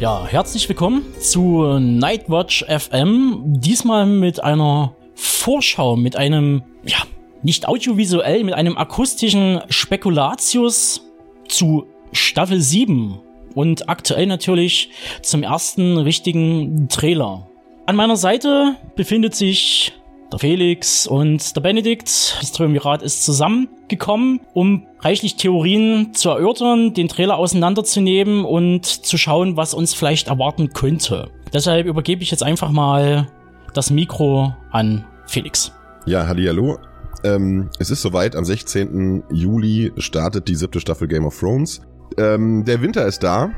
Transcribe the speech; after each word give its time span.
Ja, 0.00 0.26
herzlich 0.26 0.66
willkommen 0.66 1.04
zu 1.20 1.78
Nightwatch 1.78 2.64
FM. 2.64 3.42
Diesmal 3.44 4.06
mit 4.06 4.42
einer 4.42 4.96
Vorschau, 5.14 5.94
mit 5.94 6.16
einem, 6.16 6.62
ja, 6.86 6.96
nicht 7.42 7.68
audiovisuell, 7.68 8.42
mit 8.44 8.54
einem 8.54 8.78
akustischen 8.78 9.60
Spekulatius 9.68 11.02
zu 11.48 11.86
Staffel 12.12 12.62
7 12.62 13.20
und 13.54 13.90
aktuell 13.90 14.24
natürlich 14.24 14.88
zum 15.20 15.42
ersten 15.42 15.98
richtigen 15.98 16.88
Trailer. 16.88 17.46
An 17.84 17.94
meiner 17.94 18.16
Seite 18.16 18.76
befindet 18.96 19.34
sich 19.34 19.92
der 20.32 20.38
Felix 20.38 21.06
und 21.06 21.54
der 21.56 21.60
Benedikt. 21.60 22.36
Das 22.40 22.52
Triumvirat 22.52 23.02
ist 23.02 23.24
zusammengekommen, 23.24 24.40
um 24.52 24.86
reichlich 25.00 25.36
Theorien 25.36 26.14
zu 26.14 26.30
erörtern, 26.30 26.94
den 26.94 27.08
Trailer 27.08 27.36
auseinanderzunehmen 27.36 28.44
und 28.44 28.86
zu 28.86 29.18
schauen, 29.18 29.56
was 29.56 29.74
uns 29.74 29.94
vielleicht 29.94 30.28
erwarten 30.28 30.70
könnte. 30.70 31.30
Deshalb 31.52 31.86
übergebe 31.86 32.22
ich 32.22 32.30
jetzt 32.30 32.42
einfach 32.42 32.70
mal 32.70 33.28
das 33.74 33.90
Mikro 33.90 34.54
an 34.70 35.04
Felix. 35.26 35.72
Ja, 36.06 36.26
hallo. 36.26 36.78
Ähm, 37.22 37.68
es 37.78 37.90
ist 37.90 38.02
soweit, 38.02 38.34
am 38.34 38.44
16. 38.44 39.24
Juli 39.30 39.92
startet 39.98 40.48
die 40.48 40.54
siebte 40.54 40.80
Staffel 40.80 41.08
Game 41.08 41.26
of 41.26 41.38
Thrones. 41.38 41.82
Ähm, 42.16 42.64
der 42.64 42.80
Winter 42.82 43.06
ist 43.06 43.22
da 43.22 43.50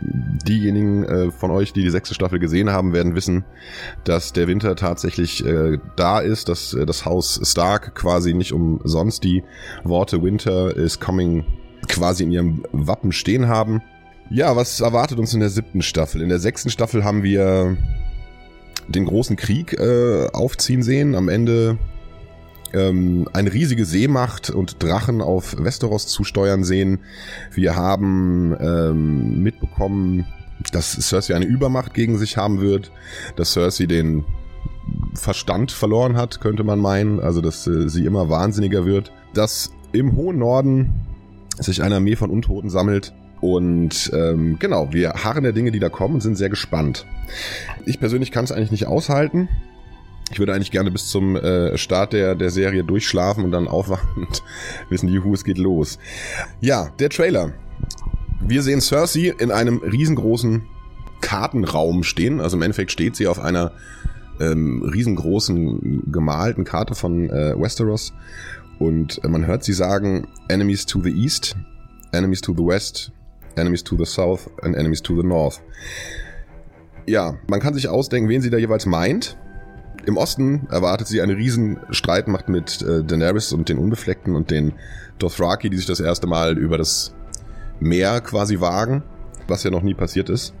diejenigen 0.00 1.04
äh, 1.04 1.30
von 1.30 1.50
euch, 1.50 1.72
die 1.72 1.82
die 1.82 1.90
sechste 1.90 2.14
Staffel 2.14 2.38
gesehen 2.38 2.70
haben, 2.70 2.92
werden 2.92 3.14
wissen, 3.14 3.44
dass 4.04 4.32
der 4.32 4.48
Winter 4.48 4.76
tatsächlich 4.76 5.44
äh, 5.44 5.78
da 5.96 6.20
ist, 6.20 6.48
dass 6.48 6.74
äh, 6.74 6.86
das 6.86 7.04
Haus 7.04 7.40
Stark 7.44 7.94
quasi 7.94 8.34
nicht 8.34 8.52
umsonst 8.52 9.24
die 9.24 9.44
Worte 9.84 10.22
Winter 10.22 10.74
is 10.76 10.98
coming 11.00 11.44
quasi 11.88 12.24
in 12.24 12.30
ihrem 12.30 12.66
Wappen 12.72 13.12
stehen 13.12 13.48
haben. 13.48 13.82
Ja, 14.30 14.54
was 14.54 14.80
erwartet 14.80 15.18
uns 15.18 15.34
in 15.34 15.40
der 15.40 15.50
siebten 15.50 15.82
Staffel? 15.82 16.22
In 16.22 16.28
der 16.28 16.38
sechsten 16.38 16.70
Staffel 16.70 17.04
haben 17.04 17.22
wir 17.22 17.76
den 18.88 19.04
großen 19.04 19.36
Krieg 19.36 19.72
äh, 19.78 20.28
aufziehen 20.32 20.82
sehen. 20.82 21.14
Am 21.14 21.28
Ende 21.28 21.78
ähm, 22.72 23.28
eine 23.32 23.52
riesige 23.52 23.84
Seemacht 23.84 24.50
und 24.50 24.82
Drachen 24.82 25.20
auf 25.20 25.56
Westeros 25.58 26.06
zusteuern 26.06 26.64
sehen. 26.64 27.00
Wir 27.52 27.76
haben 27.76 28.56
ähm, 28.60 29.42
mitbekommen, 29.42 30.26
dass 30.72 30.92
Cersei 30.92 31.34
eine 31.34 31.46
Übermacht 31.46 31.94
gegen 31.94 32.18
sich 32.18 32.36
haben 32.36 32.60
wird, 32.60 32.92
dass 33.36 33.52
Cersei 33.52 33.86
den 33.86 34.24
Verstand 35.14 35.72
verloren 35.72 36.16
hat, 36.16 36.40
könnte 36.40 36.64
man 36.64 36.78
meinen, 36.78 37.20
also 37.20 37.40
dass 37.40 37.66
äh, 37.66 37.88
sie 37.88 38.04
immer 38.04 38.28
wahnsinniger 38.28 38.84
wird, 38.84 39.12
dass 39.34 39.72
im 39.92 40.16
hohen 40.16 40.38
Norden 40.38 40.92
sich 41.58 41.82
eine 41.82 41.96
Armee 41.96 42.16
von 42.16 42.30
Untoten 42.30 42.70
sammelt 42.70 43.12
und 43.40 44.10
ähm, 44.14 44.58
genau, 44.58 44.92
wir 44.92 45.12
harren 45.14 45.44
der 45.44 45.52
Dinge, 45.52 45.70
die 45.70 45.78
da 45.78 45.88
kommen 45.88 46.14
und 46.14 46.20
sind 46.20 46.36
sehr 46.36 46.50
gespannt. 46.50 47.06
Ich 47.86 47.98
persönlich 47.98 48.32
kann 48.32 48.44
es 48.44 48.52
eigentlich 48.52 48.70
nicht 48.70 48.86
aushalten. 48.86 49.48
Ich 50.30 50.38
würde 50.38 50.54
eigentlich 50.54 50.70
gerne 50.70 50.90
bis 50.90 51.08
zum 51.08 51.36
äh, 51.36 51.76
Start 51.76 52.12
der, 52.12 52.34
der 52.34 52.50
Serie 52.50 52.84
durchschlafen 52.84 53.44
und 53.44 53.50
dann 53.50 53.66
aufwachen 53.66 54.08
und 54.16 54.42
wissen, 54.88 55.08
juhu, 55.08 55.34
es 55.34 55.44
geht 55.44 55.58
los. 55.58 55.98
Ja, 56.60 56.90
der 56.98 57.10
Trailer. 57.10 57.52
Wir 58.40 58.62
sehen 58.62 58.80
Cersei 58.80 59.34
in 59.38 59.50
einem 59.50 59.78
riesengroßen 59.78 60.62
Kartenraum 61.20 62.04
stehen. 62.04 62.40
Also 62.40 62.56
im 62.56 62.62
Endeffekt 62.62 62.92
steht 62.92 63.16
sie 63.16 63.26
auf 63.26 63.38
einer 63.38 63.72
ähm, 64.40 64.82
riesengroßen 64.82 66.10
gemalten 66.10 66.64
Karte 66.64 66.94
von 66.94 67.28
äh, 67.28 67.54
Westeros. 67.60 68.12
Und 68.78 69.22
man 69.28 69.46
hört 69.46 69.62
sie 69.62 69.74
sagen, 69.74 70.26
Enemies 70.48 70.86
to 70.86 71.02
the 71.02 71.10
East, 71.10 71.54
Enemies 72.12 72.40
to 72.40 72.54
the 72.54 72.64
West, 72.64 73.12
Enemies 73.56 73.84
to 73.84 73.96
the 73.96 74.06
South 74.06 74.48
and 74.62 74.74
Enemies 74.74 75.02
to 75.02 75.20
the 75.20 75.26
North. 75.26 75.60
Ja, 77.06 77.36
man 77.48 77.60
kann 77.60 77.74
sich 77.74 77.88
ausdenken, 77.88 78.28
wen 78.30 78.40
sie 78.40 78.50
da 78.50 78.56
jeweils 78.56 78.86
meint. 78.86 79.36
Im 80.06 80.16
Osten 80.16 80.66
erwartet 80.70 81.08
sie 81.08 81.20
eine 81.20 81.36
riesen 81.36 81.78
Streitmacht 81.90 82.48
mit 82.48 82.82
äh, 82.82 83.04
Daenerys 83.04 83.52
und 83.52 83.68
den 83.68 83.78
Unbefleckten 83.78 84.34
und 84.34 84.50
den 84.50 84.72
Dothraki, 85.18 85.70
die 85.70 85.76
sich 85.76 85.86
das 85.86 86.00
erste 86.00 86.26
Mal 86.26 86.56
über 86.58 86.78
das 86.78 87.14
Meer 87.80 88.20
quasi 88.20 88.60
wagen, 88.60 89.02
was 89.48 89.62
ja 89.64 89.70
noch 89.70 89.82
nie 89.82 89.94
passiert 89.94 90.28
ist. 90.28 90.54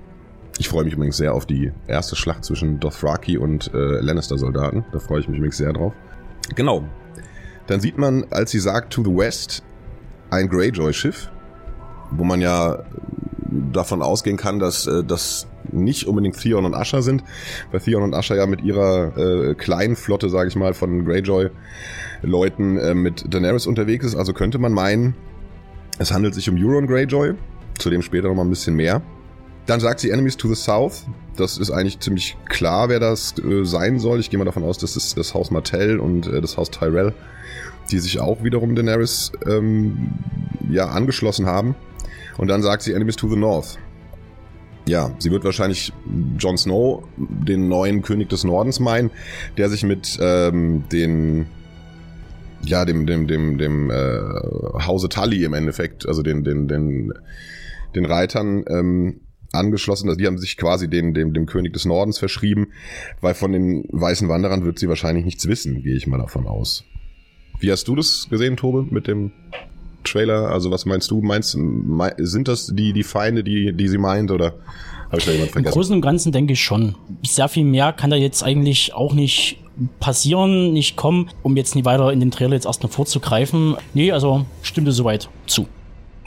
Ich 0.58 0.68
freue 0.68 0.84
mich 0.84 0.94
übrigens 0.94 1.16
sehr 1.16 1.34
auf 1.34 1.46
die 1.46 1.72
erste 1.86 2.16
Schlacht 2.16 2.44
zwischen 2.44 2.80
Dothraki 2.80 3.38
und 3.38 3.72
äh, 3.72 4.00
Lannister-Soldaten. 4.00 4.84
Da 4.92 4.98
freue 4.98 5.20
ich 5.20 5.28
mich 5.28 5.38
übrigens 5.38 5.56
sehr 5.56 5.72
drauf. 5.72 5.94
Genau. 6.54 6.84
Dann 7.66 7.80
sieht 7.80 7.98
man, 7.98 8.26
als 8.30 8.50
sie 8.50 8.58
sagt 8.58 8.92
To 8.92 9.04
the 9.04 9.10
West, 9.10 9.62
ein 10.30 10.48
Greyjoy-Schiff, 10.48 11.30
wo 12.10 12.24
man 12.24 12.40
ja 12.40 12.84
davon 13.72 14.02
ausgehen 14.02 14.36
kann, 14.36 14.58
dass 14.58 14.86
äh, 14.86 15.04
das 15.04 15.46
nicht 15.70 16.06
unbedingt 16.06 16.38
Theon 16.40 16.64
und 16.64 16.74
Asher 16.74 17.02
sind, 17.02 17.24
weil 17.70 17.80
Theon 17.80 18.02
und 18.02 18.14
Asher 18.14 18.36
ja 18.36 18.46
mit 18.46 18.62
ihrer 18.62 19.16
äh, 19.16 19.54
kleinen 19.54 19.96
Flotte, 19.96 20.28
sage 20.28 20.48
ich 20.48 20.56
mal, 20.56 20.74
von 20.74 21.04
Greyjoy-Leuten 21.04 22.78
äh, 22.78 22.94
mit 22.94 23.32
Daenerys 23.32 23.66
unterwegs 23.66 24.04
ist. 24.04 24.16
Also 24.16 24.32
könnte 24.32 24.58
man 24.58 24.72
meinen, 24.72 25.14
es 25.98 26.12
handelt 26.12 26.34
sich 26.34 26.48
um 26.48 26.56
Euron 26.56 26.86
Greyjoy, 26.86 27.34
zu 27.78 27.90
dem 27.90 28.02
später 28.02 28.28
nochmal 28.28 28.46
ein 28.46 28.50
bisschen 28.50 28.74
mehr. 28.74 29.02
Dann 29.66 29.80
sagt 29.80 30.00
sie 30.00 30.10
Enemies 30.10 30.36
to 30.36 30.48
the 30.48 30.54
South. 30.54 31.06
Das 31.36 31.58
ist 31.58 31.70
eigentlich 31.70 32.00
ziemlich 32.00 32.36
klar, 32.48 32.88
wer 32.88 32.98
das 32.98 33.34
äh, 33.38 33.64
sein 33.64 33.98
soll. 33.98 34.18
Ich 34.20 34.30
gehe 34.30 34.38
mal 34.38 34.44
davon 34.44 34.64
aus, 34.64 34.78
dass 34.78 34.96
es 34.96 35.14
das 35.14 35.34
Haus 35.34 35.50
Martell 35.50 36.00
und 36.00 36.26
äh, 36.26 36.40
das 36.40 36.56
Haus 36.56 36.70
Tyrell, 36.70 37.12
die 37.90 37.98
sich 37.98 38.20
auch 38.20 38.42
wiederum 38.42 38.74
Daenerys 38.74 39.32
ähm, 39.46 40.12
ja 40.68 40.86
angeschlossen 40.86 41.46
haben. 41.46 41.74
Und 42.36 42.48
dann 42.48 42.62
sagt 42.62 42.82
sie 42.82 42.92
Enemies 42.92 43.16
to 43.16 43.28
the 43.28 43.36
North. 43.36 43.78
Ja, 44.90 45.14
sie 45.20 45.30
wird 45.30 45.44
wahrscheinlich 45.44 45.92
Jon 46.36 46.58
Snow, 46.58 47.04
den 47.16 47.68
neuen 47.68 48.02
König 48.02 48.28
des 48.28 48.42
Nordens, 48.42 48.80
meinen, 48.80 49.12
der 49.56 49.68
sich 49.68 49.84
mit 49.84 50.18
ähm, 50.20 50.82
den 50.90 51.46
ja, 52.64 52.84
dem, 52.84 53.06
dem, 53.06 53.28
dem, 53.28 53.56
dem 53.56 53.88
äh, 53.88 54.20
Hause 54.84 55.08
Tully 55.08 55.44
im 55.44 55.54
Endeffekt, 55.54 56.08
also 56.08 56.22
den, 56.22 56.42
den, 56.42 56.66
den, 56.66 57.12
den 57.94 58.04
Reitern 58.04 58.64
ähm, 58.68 59.20
angeschlossen. 59.52 60.08
Also 60.08 60.18
die 60.18 60.26
haben 60.26 60.38
sich 60.38 60.56
quasi 60.56 60.90
den, 60.90 61.14
dem, 61.14 61.34
dem 61.34 61.46
König 61.46 61.72
des 61.72 61.84
Nordens 61.84 62.18
verschrieben, 62.18 62.72
weil 63.20 63.34
von 63.34 63.52
den 63.52 63.84
weißen 63.92 64.28
Wanderern 64.28 64.64
wird 64.64 64.80
sie 64.80 64.88
wahrscheinlich 64.88 65.24
nichts 65.24 65.46
wissen, 65.46 65.84
gehe 65.84 65.94
ich 65.94 66.08
mal 66.08 66.18
davon 66.18 66.48
aus. 66.48 66.84
Wie 67.60 67.70
hast 67.70 67.86
du 67.86 67.94
das 67.94 68.26
gesehen, 68.28 68.56
Tobe, 68.56 68.88
mit 68.90 69.06
dem 69.06 69.30
Trailer? 70.04 70.50
Also 70.50 70.70
was 70.70 70.86
meinst 70.86 71.10
du? 71.10 71.20
Meinst 71.20 71.50
sind 72.18 72.48
das 72.48 72.72
die 72.74 72.92
die 72.92 73.02
Feinde, 73.02 73.44
die 73.44 73.72
die 73.72 73.88
sie 73.88 73.98
meint 73.98 74.30
oder 74.30 74.54
habe 75.06 75.18
ich 75.18 75.24
da 75.24 75.32
jemand 75.32 75.50
vergessen? 75.50 75.72
Im 75.72 75.80
Großen 75.80 75.94
und 75.96 76.00
Ganzen 76.02 76.32
denke 76.32 76.52
ich 76.52 76.60
schon. 76.60 76.94
Sehr 77.24 77.48
viel 77.48 77.64
mehr 77.64 77.92
kann 77.92 78.10
da 78.10 78.16
jetzt 78.16 78.42
eigentlich 78.42 78.94
auch 78.94 79.12
nicht 79.12 79.58
passieren, 79.98 80.72
nicht 80.72 80.96
kommen, 80.96 81.30
um 81.42 81.56
jetzt 81.56 81.74
nie 81.74 81.84
weiter 81.84 82.12
in 82.12 82.20
den 82.20 82.30
Trailer 82.30 82.54
jetzt 82.54 82.66
erstmal 82.66 82.92
vorzugreifen. 82.92 83.76
Nee, 83.94 84.12
also 84.12 84.44
stimmte 84.62 84.92
soweit 84.92 85.28
zu. 85.46 85.66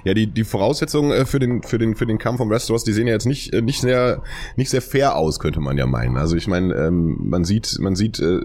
Ja, 0.03 0.13
die, 0.13 0.27
die 0.27 0.43
Voraussetzungen 0.43 1.11
äh, 1.11 1.25
für 1.25 1.39
den, 1.39 1.63
für 1.63 1.77
den, 1.77 1.95
für 1.95 2.05
den 2.05 2.17
Kampf 2.17 2.39
um 2.39 2.49
Westeros, 2.49 2.83
die 2.83 2.93
sehen 2.93 3.07
ja 3.07 3.13
jetzt 3.13 3.25
nicht, 3.25 3.53
äh, 3.53 3.61
nicht 3.61 3.81
sehr, 3.81 4.21
nicht 4.55 4.69
sehr 4.69 4.81
fair 4.81 5.15
aus, 5.15 5.39
könnte 5.39 5.59
man 5.59 5.77
ja 5.77 5.85
meinen. 5.85 6.17
Also 6.17 6.35
ich 6.35 6.47
meine, 6.47 6.73
ähm, 6.75 7.17
man 7.21 7.45
sieht, 7.45 7.77
man 7.79 7.95
sieht 7.95 8.19
äh, 8.19 8.41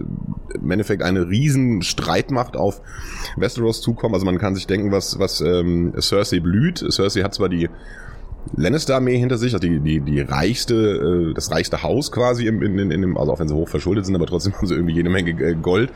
im 0.53 0.71
Endeffekt 0.71 1.03
eine 1.03 1.27
riesen 1.27 1.81
Streitmacht 1.81 2.55
auf 2.55 2.81
Westeros 3.35 3.81
zukommen. 3.81 4.13
Also 4.13 4.25
man 4.25 4.37
kann 4.37 4.55
sich 4.55 4.67
denken, 4.67 4.91
was, 4.91 5.19
was 5.19 5.41
ähm, 5.41 5.93
Cersei 5.99 6.39
blüht. 6.39 6.83
Cersei 6.89 7.21
hat 7.21 7.33
zwar 7.33 7.49
die 7.49 7.69
Lannister-Armee 8.55 9.17
hinter 9.17 9.37
sich, 9.37 9.53
also 9.53 9.67
die, 9.67 9.79
die, 9.79 9.99
die 10.01 10.21
reichste, 10.21 11.29
äh, 11.29 11.33
das 11.33 11.51
reichste 11.51 11.83
Haus 11.83 12.11
quasi 12.11 12.47
im, 12.47 12.61
in, 12.61 12.77
in, 12.79 12.91
in 12.91 13.01
dem, 13.01 13.17
also 13.17 13.33
auch 13.33 13.39
wenn 13.39 13.47
sie 13.47 13.53
hoch 13.53 13.69
verschuldet 13.69 14.05
sind, 14.05 14.15
aber 14.15 14.25
trotzdem 14.25 14.53
haben 14.57 14.67
sie 14.67 14.75
irgendwie 14.75 14.95
jede 14.95 15.09
Menge 15.09 15.31
äh, 15.31 15.55
Gold. 15.55 15.91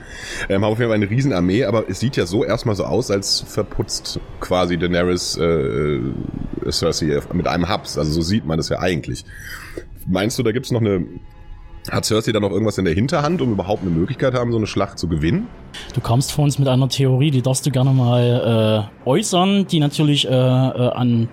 Ähm, 0.50 0.64
haben 0.64 0.72
auf 0.72 0.80
jeden 0.80 0.90
Fall 0.90 0.96
eine 0.96 1.10
Riesenarmee, 1.10 1.66
aber 1.66 1.90
es 1.90 2.00
sieht 2.00 2.16
ja 2.16 2.26
so 2.26 2.44
erstmal 2.44 2.76
so 2.76 2.86
aus, 2.86 3.12
als 3.12 3.42
verputzt 3.42 4.20
quasi 4.40 4.78
Daenerys 4.78 5.38
äh, 5.38 5.44
äh 5.44 6.02
Cersei 6.70 7.20
mit 7.34 7.48
einem 7.48 7.70
Hubs. 7.70 7.98
Also 7.98 8.12
so 8.12 8.22
sieht 8.22 8.46
man 8.46 8.58
das 8.58 8.70
ja 8.70 8.80
eigentlich. 8.80 9.26
Meinst 10.06 10.38
du, 10.38 10.44
da 10.44 10.52
gibt's 10.52 10.72
noch 10.72 10.82
eine 10.82 11.06
hat 11.92 12.06
Cersei 12.06 12.32
da 12.32 12.40
noch 12.40 12.52
irgendwas 12.52 12.78
in 12.78 12.86
der 12.86 12.94
Hinterhand, 12.94 13.42
um 13.42 13.52
überhaupt 13.52 13.82
eine 13.82 13.92
Möglichkeit 13.92 14.34
haben, 14.34 14.52
so 14.52 14.58
eine 14.58 14.68
Schlacht 14.68 14.98
zu 14.98 15.10
gewinnen? 15.10 15.48
Du 15.94 16.02
kamst 16.02 16.32
vor 16.32 16.46
uns 16.46 16.58
mit 16.58 16.68
einer 16.68 16.88
Theorie, 16.88 17.32
die 17.32 17.42
darfst 17.42 17.66
du 17.66 17.72
gerne 17.72 17.92
mal 17.92 18.90
äh, 19.06 19.10
äußern, 19.10 19.68
die 19.68 19.80
natürlich 19.80 20.26
äh, 20.26 20.30
äh, 20.30 20.34
an 20.34 21.28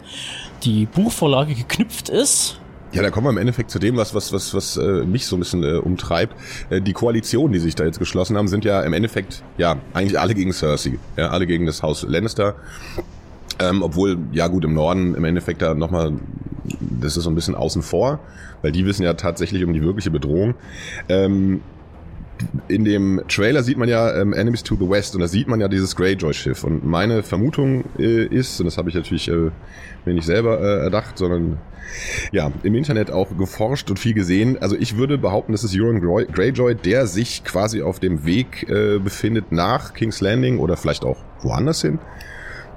die 0.65 0.87
Buchvorlage 0.87 1.55
geknüpft 1.55 2.09
ist. 2.09 2.61
Ja, 2.93 3.03
da 3.03 3.11
kommen 3.11 3.27
wir 3.27 3.31
im 3.31 3.39
Endeffekt 3.39 3.71
zu 3.71 3.79
dem, 3.79 3.97
was 3.97 4.15
was 4.15 4.33
was 4.33 4.53
was 4.53 4.77
äh, 4.77 5.05
mich 5.05 5.27
so 5.27 5.37
ein 5.37 5.39
bisschen 5.39 5.63
äh, 5.63 5.77
umtreibt. 5.77 6.35
Äh, 6.71 6.81
die 6.81 6.93
Koalitionen, 6.93 7.53
die 7.53 7.61
sich 7.61 7.77
da 7.77 7.85
jetzt 7.85 8.01
geschlossen 8.01 8.37
haben, 8.37 8.49
sind 8.49 8.65
ja 8.65 8.83
im 8.83 8.93
Endeffekt 8.93 9.45
ja 9.59 9.77
eigentlich 9.95 10.19
alle 10.19 10.35
gegen 10.35 10.53
Cersei, 10.53 10.99
ja 11.17 11.29
alle 11.29 11.47
gegen 11.47 11.67
das 11.67 11.83
Haus 11.83 12.03
Lannister. 12.03 12.57
Ähm, 13.61 13.83
obwohl, 13.83 14.19
ja 14.33 14.49
gut, 14.49 14.65
im 14.65 14.75
Norden 14.75 15.15
im 15.15 15.25
Endeffekt 15.25 15.63
da 15.63 15.75
nochmal, 15.75 16.15
das 16.81 17.17
ist 17.17 17.25
so 17.25 17.31
ein 17.31 17.35
bisschen 17.35 17.55
außen 17.55 17.83
vor, 17.83 18.19
weil 18.63 18.73
die 18.73 18.87
wissen 18.87 19.03
ja 19.03 19.15
tatsächlich 19.15 19.65
um 19.65 19.73
die 19.73 19.83
wirkliche 19.83 20.11
Bedrohung. 20.11 20.55
Ähm, 21.09 21.61
in 22.69 22.85
dem 22.85 23.23
Trailer 23.29 23.63
sieht 23.63 23.79
man 23.79 23.89
ja 23.89 24.15
ähm, 24.15 24.33
Enemies 24.33 24.63
to 24.63 24.77
the 24.77 24.89
West 24.89 25.15
und 25.15 25.21
da 25.21 25.29
sieht 25.29 25.49
man 25.49 25.61
ja 25.61 25.69
dieses 25.69 25.97
Greyjoy-Schiff. 25.97 26.65
Und 26.65 26.85
meine 26.85 27.23
Vermutung 27.23 27.85
äh, 27.99 28.25
ist, 28.25 28.61
und 28.61 28.67
das 28.67 28.79
habe 28.79 28.89
ich 28.89 28.95
natürlich 28.95 29.29
äh, 29.29 29.51
mir 30.05 30.15
nicht 30.15 30.27
selber 30.27 30.61
äh, 30.61 30.85
erdacht, 30.85 31.19
sondern 31.19 31.59
ja, 32.33 32.53
im 32.63 32.75
Internet 32.75 33.11
auch 33.11 33.37
geforscht 33.37 33.91
und 33.91 33.99
viel 33.99 34.15
gesehen. 34.15 34.59
Also 34.61 34.77
ich 34.77 34.97
würde 34.97 35.19
behaupten, 35.19 35.53
das 35.53 35.65
ist 35.65 35.75
Euron 35.75 36.01
Greyjoy, 36.01 36.75
der 36.75 37.07
sich 37.07 37.45
quasi 37.45 37.83
auf 37.83 37.99
dem 37.99 38.25
Weg 38.25 38.69
äh, 38.69 38.99
befindet 38.99 39.53
nach 39.53 39.95
King's 39.95 40.21
Landing 40.21 40.59
oder 40.59 40.77
vielleicht 40.77 41.05
auch 41.05 41.19
woanders 41.43 41.83
hin. 41.83 41.99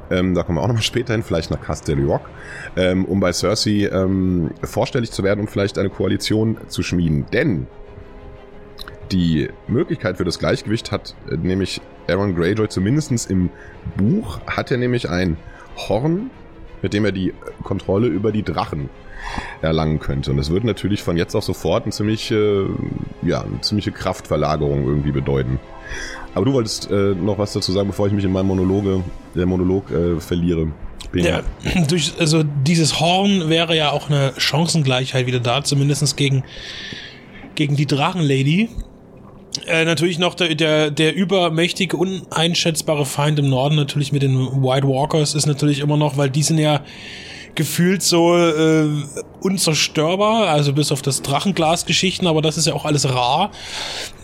Ähm, 0.10 0.34
da 0.34 0.44
kommen 0.44 0.58
wir 0.58 0.62
auch 0.62 0.68
nochmal 0.68 0.84
später 0.84 1.14
hin, 1.14 1.24
vielleicht 1.24 1.52
nach 1.52 1.62
Castle 1.62 2.04
Rock, 2.06 2.30
ähm, 2.76 3.06
um 3.06 3.20
bei 3.20 3.32
Cersei 3.32 3.90
ähm, 3.92 4.52
vorstellig 4.64 5.12
zu 5.12 5.24
werden 5.24 5.42
und 5.42 5.50
vielleicht 5.50 5.78
eine 5.78 5.90
Koalition 5.90 6.58
zu 6.68 6.84
schmieden. 6.84 7.26
Denn 7.32 7.68
die 9.12 9.50
Möglichkeit 9.68 10.18
für 10.18 10.24
das 10.24 10.40
Gleichgewicht 10.40 10.92
hat 10.92 11.16
äh, 11.30 11.38
nämlich 11.38 11.82
Aaron 12.08 12.36
Greyjoy 12.36 12.68
zumindest 12.70 13.30
im 13.30 13.50
Buch, 13.98 14.40
hat 14.48 14.72
er 14.72 14.78
nämlich 14.78 15.10
ein 15.10 15.38
Horn, 15.78 16.30
mit 16.82 16.94
dem 16.94 17.06
er 17.06 17.12
die 17.12 17.34
Kontrolle 17.64 18.08
über 18.08 18.32
die 18.32 18.44
Drachen 18.44 18.90
erlangen 19.62 20.00
könnte. 20.00 20.32
Und 20.32 20.38
das 20.38 20.50
würde 20.50 20.68
natürlich 20.68 21.02
von 21.02 21.18
jetzt 21.18 21.36
auf 21.36 21.44
sofort 21.44 21.84
eine 21.84 21.92
ziemliche, 21.92 22.68
ja, 23.22 23.42
eine 23.42 23.62
ziemliche 23.62 23.92
Kraftverlagerung 23.92 24.86
irgendwie 24.86 25.12
bedeuten. 25.12 25.60
Aber 26.36 26.46
du 26.46 26.54
wolltest 26.54 26.92
äh, 26.92 27.16
noch 27.16 27.38
was 27.38 27.54
dazu 27.54 27.72
sagen, 27.72 27.88
bevor 27.88 28.08
ich 28.08 28.14
mich 28.14 28.26
in 28.26 28.32
meinem 28.32 28.48
Monologe, 28.48 29.04
der 29.36 29.46
Monolog 29.46 29.92
äh, 29.92 30.20
verliere. 30.20 30.72
Ja, 31.14 31.42
durch, 31.88 32.14
also 32.20 32.44
dieses 32.44 33.00
Horn 33.00 33.50
wäre 33.50 33.76
ja 33.76 33.92
auch 33.92 34.10
eine 34.10 34.34
Chancengleichheit 34.38 35.26
wieder 35.28 35.40
da, 35.40 35.64
zumindest 35.64 36.18
gegen, 36.18 36.44
gegen 37.56 37.76
die 37.76 37.86
Drachenlady. 37.86 38.70
Äh, 39.68 39.86
natürlich 39.86 40.20
noch 40.20 40.36
der, 40.36 40.56
der, 40.56 40.92
der 40.92 41.16
übermächtige, 41.16 41.98
uneinschätzbare 41.98 43.06
Feind 43.06 43.40
im 43.40 43.50
Norden, 43.50 43.76
natürlich 43.76 44.12
mit 44.12 44.22
den 44.22 44.64
White 44.64 44.88
Walkers, 44.88 45.36
ist 45.36 45.46
natürlich 45.46 45.80
immer 45.80 45.98
noch, 45.98 46.18
weil 46.18 46.30
die 46.30 46.44
sind 46.44 46.58
ja 46.58 46.82
gefühlt 47.56 48.02
so 48.02 48.36
äh, 48.36 48.88
unzerstörbar, 49.42 50.48
also 50.48 50.74
bis 50.74 50.92
auf 50.92 51.02
das 51.02 51.22
Drachenglas-Geschichten, 51.22 52.26
aber 52.26 52.42
das 52.42 52.58
ist 52.58 52.66
ja 52.66 52.74
auch 52.74 52.86
alles 52.86 53.08
rar. 53.08 53.52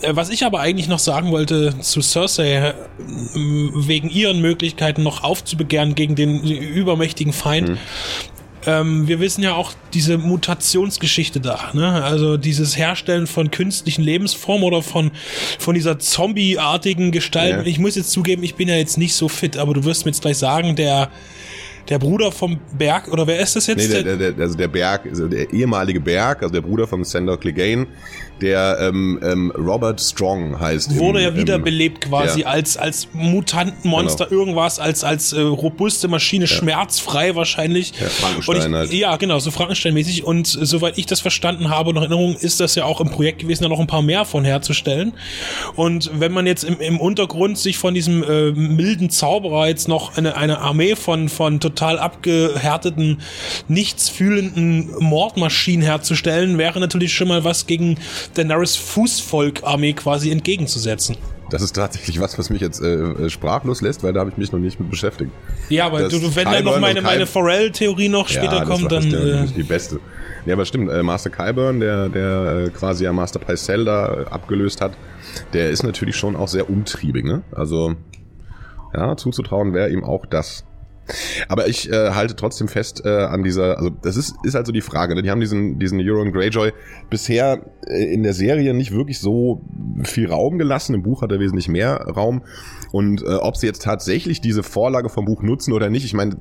Äh, 0.02 0.16
was 0.16 0.30
ich 0.30 0.46
aber 0.46 0.62
eigentlich 0.62 0.88
noch 0.88 1.00
sagen 1.00 1.32
wollte 1.32 1.78
zu 1.80 2.02
Cersei, 2.02 2.56
äh, 2.56 2.74
wegen 3.36 4.10
ihren 4.10 4.42
Möglichkeiten 4.42 5.04
noch 5.04 5.24
aufzubegehren 5.24 5.96
gegen 5.96 6.16
den 6.16 6.42
übermächtigen 6.44 7.34
Feind, 7.34 7.70
mhm. 7.70 7.78
Ähm, 8.66 9.08
wir 9.08 9.20
wissen 9.20 9.42
ja 9.42 9.54
auch 9.54 9.74
diese 9.94 10.18
Mutationsgeschichte 10.18 11.40
da, 11.40 11.72
ne? 11.74 12.04
Also 12.04 12.36
dieses 12.36 12.78
Herstellen 12.78 13.26
von 13.26 13.52
künstlichen 13.52 14.04
Lebensformen 14.04 14.64
oder 14.64 14.82
von, 14.82 15.12
von 15.58 15.76
dieser 15.76 15.98
Zombie-artigen 15.98 17.12
Gestalt. 17.12 17.52
Ja. 17.52 17.64
Ich 17.64 17.80
muss 17.80 17.96
jetzt 17.96 18.12
zugeben, 18.12 18.44
ich 18.44 18.56
bin 18.56 18.68
ja 18.68 18.76
jetzt 18.76 18.98
nicht 18.98 19.16
so 19.16 19.30
fit, 19.30 19.58
aber 19.58 19.74
du 19.74 19.86
wirst 19.86 20.06
mir 20.06 20.12
jetzt 20.12 20.22
gleich 20.22 20.38
sagen, 20.38 20.76
der, 20.76 21.10
der 21.90 21.98
Bruder 21.98 22.32
vom 22.32 22.60
Berg, 22.78 23.12
oder 23.12 23.26
wer 23.26 23.40
ist 23.40 23.56
das 23.56 23.66
jetzt? 23.68 23.88
Nee, 23.88 24.04
der, 24.04 24.16
der, 24.16 24.32
der, 24.32 24.44
also 24.44 24.56
der 24.56 24.68
Berg, 24.68 25.08
also 25.08 25.28
der 25.28 25.52
ehemalige 25.52 26.00
Berg, 26.00 26.44
also 26.44 26.54
der 26.54 26.62
Bruder 26.62 26.88
vom 26.88 27.04
Sandor 27.04 27.40
Clegane, 27.40 27.88
der 28.42 28.78
ähm, 28.80 29.20
ähm, 29.24 29.52
Robert 29.58 30.00
Strong 30.00 30.60
heißt. 30.60 30.98
Wurde 30.98 31.20
im, 31.20 31.26
ja 31.26 31.36
wiederbelebt 31.36 32.02
quasi 32.02 32.42
ja. 32.42 32.48
als 32.48 32.78
als 32.78 33.08
Mutantenmonster, 33.14 34.28
genau. 34.28 34.42
irgendwas, 34.42 34.80
als 34.80 35.04
als 35.04 35.34
äh, 35.34 35.42
robuste 35.42 36.08
Maschine, 36.08 36.46
ja. 36.46 36.48
schmerzfrei 36.48 37.36
wahrscheinlich. 37.36 37.92
Ja, 38.00 38.08
Frankenstein 38.08 38.72
ich, 38.72 38.78
halt. 38.78 38.94
Ja, 38.94 39.18
genau, 39.18 39.40
so 39.40 39.52
Frankenstein-mäßig. 39.52 40.24
Und 40.24 40.48
soweit 40.48 40.98
ich 40.98 41.08
das 41.08 41.20
verstanden 41.22 41.70
habe 41.70 41.90
und 41.90 41.98
Erinnerung, 41.98 42.36
ist 42.36 42.60
das 42.60 42.76
ja 42.76 42.86
auch 42.86 43.02
im 43.02 43.10
Projekt 43.10 43.40
gewesen, 43.40 43.64
da 43.64 43.70
noch 43.70 43.80
ein 43.80 43.88
paar 43.88 44.04
mehr 44.04 44.26
von 44.26 44.46
herzustellen. 44.46 45.14
Und 45.76 46.12
wenn 46.14 46.32
man 46.32 46.46
jetzt 46.46 46.64
im, 46.64 46.80
im 46.80 47.00
Untergrund 47.00 47.58
sich 47.58 47.78
von 47.78 47.94
diesem 47.94 48.24
äh, 48.24 48.52
milden 48.52 49.10
Zauberer 49.10 49.68
jetzt 49.68 49.88
noch 49.88 50.18
eine, 50.18 50.38
eine 50.38 50.60
Armee 50.60 50.96
von, 50.96 51.30
von 51.30 51.60
total 51.60 51.79
abgehärteten, 51.82 53.22
nichtsfühlenden 53.68 54.92
Mordmaschinen 55.00 55.86
herzustellen, 55.86 56.58
wäre 56.58 56.80
natürlich 56.80 57.14
schon 57.14 57.28
mal 57.28 57.44
was 57.44 57.66
gegen 57.66 57.98
Daenerys 58.34 58.76
Fußvolk-Armee 58.76 59.94
quasi 59.94 60.32
entgegenzusetzen. 60.32 61.18
Das 61.50 61.62
ist 61.62 61.74
tatsächlich 61.74 62.20
was, 62.20 62.38
was 62.38 62.50
mich 62.50 62.62
jetzt 62.62 62.82
äh, 62.82 62.94
äh 62.94 63.30
sprachlos 63.30 63.82
lässt, 63.82 64.04
weil 64.04 64.14
da 64.14 64.20
habe 64.20 64.30
ich 64.30 64.38
mich 64.38 64.52
noch 64.52 64.60
nicht 64.60 64.80
mit 64.80 64.90
beschäftigt. 64.90 65.32
Ja, 65.70 65.88
aber 65.88 66.08
du, 66.08 66.36
wenn 66.36 66.46
dann 66.46 66.64
noch 66.64 66.80
meine, 66.80 67.02
meine 67.02 67.26
Pharrell-Theorie 67.26 68.10
noch 68.10 68.28
später 68.28 68.58
ja, 68.58 68.66
kommt, 68.66 68.92
dann. 68.92 69.10
Das 69.10 69.46
ist 69.46 69.58
die 69.58 69.64
beste. 69.64 70.00
Ja, 70.46 70.54
aber 70.54 70.66
stimmt, 70.66 70.92
äh, 70.92 71.04
Master 71.04 71.30
Kyburn, 71.30 71.80
der, 71.80 72.10
der 72.10 72.66
äh, 72.66 72.70
quasi 72.70 73.04
ja 73.04 73.14
Master 73.14 73.40
Pycelle 73.40 73.86
da 73.86 74.14
äh, 74.14 74.26
abgelöst 74.26 74.82
hat, 74.82 74.94
der 75.54 75.70
ist 75.70 75.84
natürlich 75.84 76.16
schon 76.16 76.36
auch 76.36 76.48
sehr 76.48 76.70
umtriebig, 76.70 77.26
ne? 77.26 77.42
Also, 77.52 77.96
ja, 78.94 79.18
zuzutrauen 79.18 79.74
wäre 79.74 79.90
ihm 79.90 80.04
auch 80.04 80.26
das. 80.26 80.66
Aber 81.48 81.68
ich 81.68 81.92
äh, 81.92 82.12
halte 82.12 82.36
trotzdem 82.36 82.68
fest 82.68 83.04
äh, 83.06 83.10
an 83.10 83.44
dieser, 83.44 83.78
also 83.78 83.90
das 83.90 84.18
ist, 84.18 84.36
ist 84.44 84.56
also 84.56 84.72
die 84.72 84.82
Frage, 84.82 85.16
ne? 85.16 85.22
die 85.22 85.32
haben 85.32 85.40
diesen, 85.40 85.80
diesen 85.80 86.00
Euron 86.00 86.32
Greyjoy 86.32 86.72
bisher 87.10 87.66
äh, 87.88 88.14
in 88.14 88.24
der 88.24 88.34
Serie 88.34 88.74
nicht 88.74 88.92
wirklich 88.92 89.20
so 89.20 89.62
viel 90.04 90.30
Raum 90.30 90.58
gelassen, 90.58 90.96
im 90.96 91.04
Buch 91.04 91.22
hat 91.22 91.32
er 91.32 91.40
wesentlich 91.40 91.68
mehr 91.68 91.96
Raum 91.96 92.44
und 92.92 93.22
äh, 93.22 93.36
ob 93.36 93.58
sie 93.58 93.68
jetzt 93.68 93.84
tatsächlich 93.84 94.42
diese 94.42 94.64
Vorlage 94.64 95.10
vom 95.10 95.26
Buch 95.26 95.42
nutzen 95.42 95.74
oder 95.74 95.90
nicht, 95.90 96.06
ich 96.06 96.14
meine, 96.14 96.36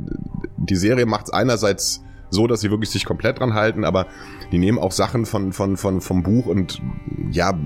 die 0.56 0.76
Serie 0.76 1.06
macht 1.06 1.26
es 1.26 1.32
einerseits 1.32 2.02
so, 2.30 2.46
dass 2.46 2.60
sie 2.60 2.70
wirklich 2.70 2.90
sich 2.90 3.04
komplett 3.04 3.40
dran 3.40 3.54
halten, 3.54 3.84
aber 3.84 4.06
die 4.52 4.58
nehmen 4.58 4.78
auch 4.78 4.92
Sachen 4.92 5.26
von, 5.26 5.52
von, 5.52 5.76
von, 5.76 6.00
vom 6.00 6.22
Buch 6.22 6.46
und 6.46 6.80
ja, 7.30 7.58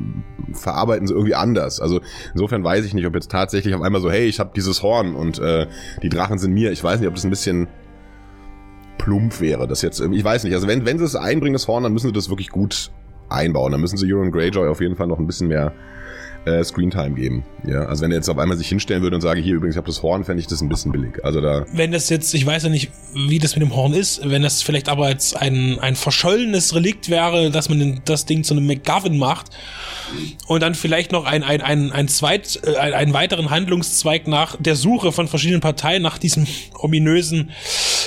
verarbeiten 0.53 1.07
sie 1.07 1.15
irgendwie 1.15 1.35
anders. 1.35 1.81
Also 1.81 2.01
insofern 2.33 2.65
weiß 2.65 2.85
ich 2.85 2.95
nicht, 2.95 3.07
ob 3.07 3.15
jetzt 3.15 3.31
tatsächlich 3.31 3.75
auf 3.75 3.83
einmal 3.83 4.01
so, 4.01 4.11
hey, 4.11 4.27
ich 4.27 4.41
habe 4.41 4.51
dieses 4.55 4.83
Horn 4.83 5.15
und 5.15 5.39
äh, 5.39 5.67
die 6.03 6.09
Drachen 6.09 6.39
sind 6.39 6.53
mir. 6.53 6.73
Ich 6.73 6.83
weiß 6.83 7.01
nicht, 7.01 7.09
ob 7.09 7.15
das 7.15 7.25
ein 7.25 7.31
bisschen 7.31 7.69
plump 8.99 9.41
wäre. 9.41 9.67
Das 9.67 9.83
jetzt, 9.83 10.01
ich 10.01 10.25
weiß 10.25 10.45
nicht. 10.45 10.55
Also 10.55 10.69
wenn, 10.69 10.85
wenn 10.85 10.99
sie 10.99 11.05
es 11.05 11.17
einbringen, 11.17 11.55
das 11.55 11.69
Horn, 11.69 11.83
dann 11.83 11.93
müssen 11.93 12.09
sie 12.09 12.13
das 12.13 12.29
wirklich 12.29 12.51
gut 12.51 12.91
einbauen. 13.29 13.73
Dann 13.73 13.81
müssen 13.81 13.97
sie 13.97 14.13
Euron 14.13 14.31
Greyjoy 14.31 14.69
auf 14.69 14.81
jeden 14.81 14.97
Fall 14.97 15.07
noch 15.07 15.19
ein 15.19 15.27
bisschen 15.27 15.49
mehr 15.49 15.73
äh, 16.45 16.63
Screentime 16.65 17.15
geben. 17.15 17.45
Ja, 17.67 17.85
also 17.85 18.03
wenn 18.03 18.11
er 18.11 18.17
jetzt 18.17 18.29
auf 18.29 18.39
einmal 18.39 18.57
sich 18.57 18.69
hinstellen 18.69 19.03
würde 19.03 19.17
und 19.17 19.23
sage, 19.23 19.41
hier 19.41 19.55
übrigens, 19.55 19.75
ich 19.75 19.79
habe 19.79 19.87
das 19.87 20.03
Horn, 20.03 20.25
fände 20.25 20.41
ich 20.41 20.47
das 20.47 20.61
ein 20.61 20.69
bisschen 20.69 20.91
billig. 20.91 21.25
Also 21.25 21.41
da. 21.41 21.65
Wenn 21.73 21.93
das 21.93 22.09
jetzt, 22.09 22.35
ich 22.35 22.45
weiß 22.45 22.65
ja 22.65 22.69
nicht, 22.69 22.91
wie 23.15 23.39
das 23.39 23.55
mit 23.55 23.63
dem 23.63 23.75
Horn 23.75 23.93
ist, 23.93 24.29
wenn 24.29 24.43
das 24.43 24.63
vielleicht 24.63 24.89
aber 24.89 25.09
jetzt 25.09 25.37
ein, 25.37 25.79
ein 25.79 25.95
verschollenes 25.95 26.75
Relikt 26.75 27.09
wäre, 27.09 27.51
dass 27.51 27.69
man 27.69 28.01
das 28.05 28.27
Ding 28.27 28.43
zu 28.43 28.55
einem 28.55 28.67
McGovern 28.67 29.17
macht 29.17 29.51
und 30.47 30.63
dann 30.63 30.75
vielleicht 30.75 31.13
noch 31.13 31.25
ein, 31.25 31.43
ein, 31.43 31.61
ein, 31.61 31.93
ein 31.93 32.09
zweit, 32.09 32.61
äh, 32.65 32.77
einen 32.77 33.13
weiteren 33.13 33.51
Handlungszweig 33.51 34.27
nach 34.27 34.57
der 34.59 34.77
Suche 34.77 35.13
von 35.13 35.29
verschiedenen 35.29 35.61
Parteien 35.61 36.03
nach 36.03 36.19
diesem 36.19 36.47
ominösen 36.75 37.51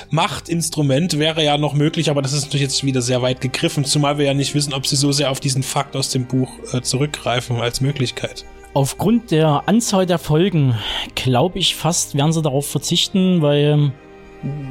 Machtinstrument 0.10 1.18
wäre 1.20 1.44
ja 1.44 1.58
noch 1.58 1.74
möglich, 1.74 2.10
aber 2.10 2.22
das 2.22 2.34
ist 2.34 2.44
natürlich 2.44 2.64
jetzt 2.64 2.84
wieder 2.84 3.02
sehr 3.02 3.22
weit 3.22 3.42
gegriffen, 3.42 3.86
zumal 3.86 4.18
wir 4.18 4.26
ja 4.26 4.34
nicht 4.34 4.54
wissen, 4.56 4.74
ob 4.74 4.86
sie 4.86 4.96
so 4.96 5.12
sehr 5.12 5.32
auf 5.32 5.40
diesen 5.40 5.64
Fakt 5.64 5.96
aus 5.96 6.10
dem 6.10 6.26
Buch 6.26 6.50
äh, 6.74 6.82
zurückgreifen 6.82 7.62
als 7.62 7.82
Möglichkeit. 7.82 8.25
Aufgrund 8.74 9.32
der 9.32 9.64
Anzahl 9.68 10.06
der 10.06 10.20
Folgen 10.20 10.76
glaube 11.16 11.60
ich 11.60 11.76
fast, 11.76 12.16
werden 12.16 12.34
sie 12.34 12.42
darauf 12.42 12.68
verzichten, 12.68 13.42
weil 13.42 13.94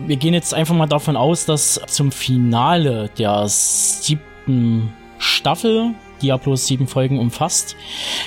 wir 0.06 0.16
gehen 0.16 0.34
jetzt 0.34 0.52
einfach 0.54 0.74
mal 0.74 0.86
davon 0.86 1.16
aus, 1.16 1.46
dass 1.46 1.80
zum 1.86 2.12
Finale 2.12 3.10
der 3.18 3.48
siebten 3.48 4.92
Staffel, 5.18 5.94
die 6.20 6.28
ja 6.28 6.36
bloß 6.36 6.66
sieben 6.66 6.86
Folgen 6.86 7.18
umfasst, 7.18 7.76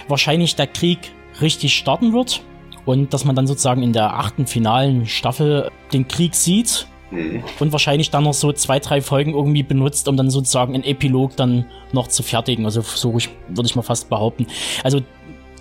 wahrscheinlich 0.07 0.55
der 0.55 0.67
Krieg 0.67 0.98
richtig 1.41 1.75
starten 1.75 2.12
wird 2.13 2.41
und 2.86 3.13
dass 3.13 3.25
man 3.25 3.36
dann 3.36 3.48
sozusagen 3.48 3.84
in 3.84 3.93
der 3.93 4.15
achten 4.15 4.48
finalen 4.48 5.05
Staffel 5.05 5.69
den 5.93 6.07
Krieg 6.07 6.34
sieht 6.36 6.88
mhm. 7.12 7.43
und 7.60 7.72
wahrscheinlich 7.72 8.10
dann 8.10 8.24
noch 8.24 8.34
so 8.34 8.51
zwei, 8.51 8.79
drei 8.79 9.01
Folgen 9.01 9.34
irgendwie 9.34 9.63
benutzt, 9.63 10.07
um 10.07 10.17
dann 10.17 10.29
sozusagen 10.29 10.74
einen 10.74 10.84
Epilog 10.84 11.36
dann 11.36 11.65
noch 11.91 12.07
zu 12.07 12.24
fertigen. 12.24 12.65
Also 12.65 12.81
so 12.81 13.13
würde 13.13 13.65
ich 13.65 13.75
mal 13.75 13.84
fast 13.84 14.10
behaupten. 14.10 14.48
Also 14.84 15.01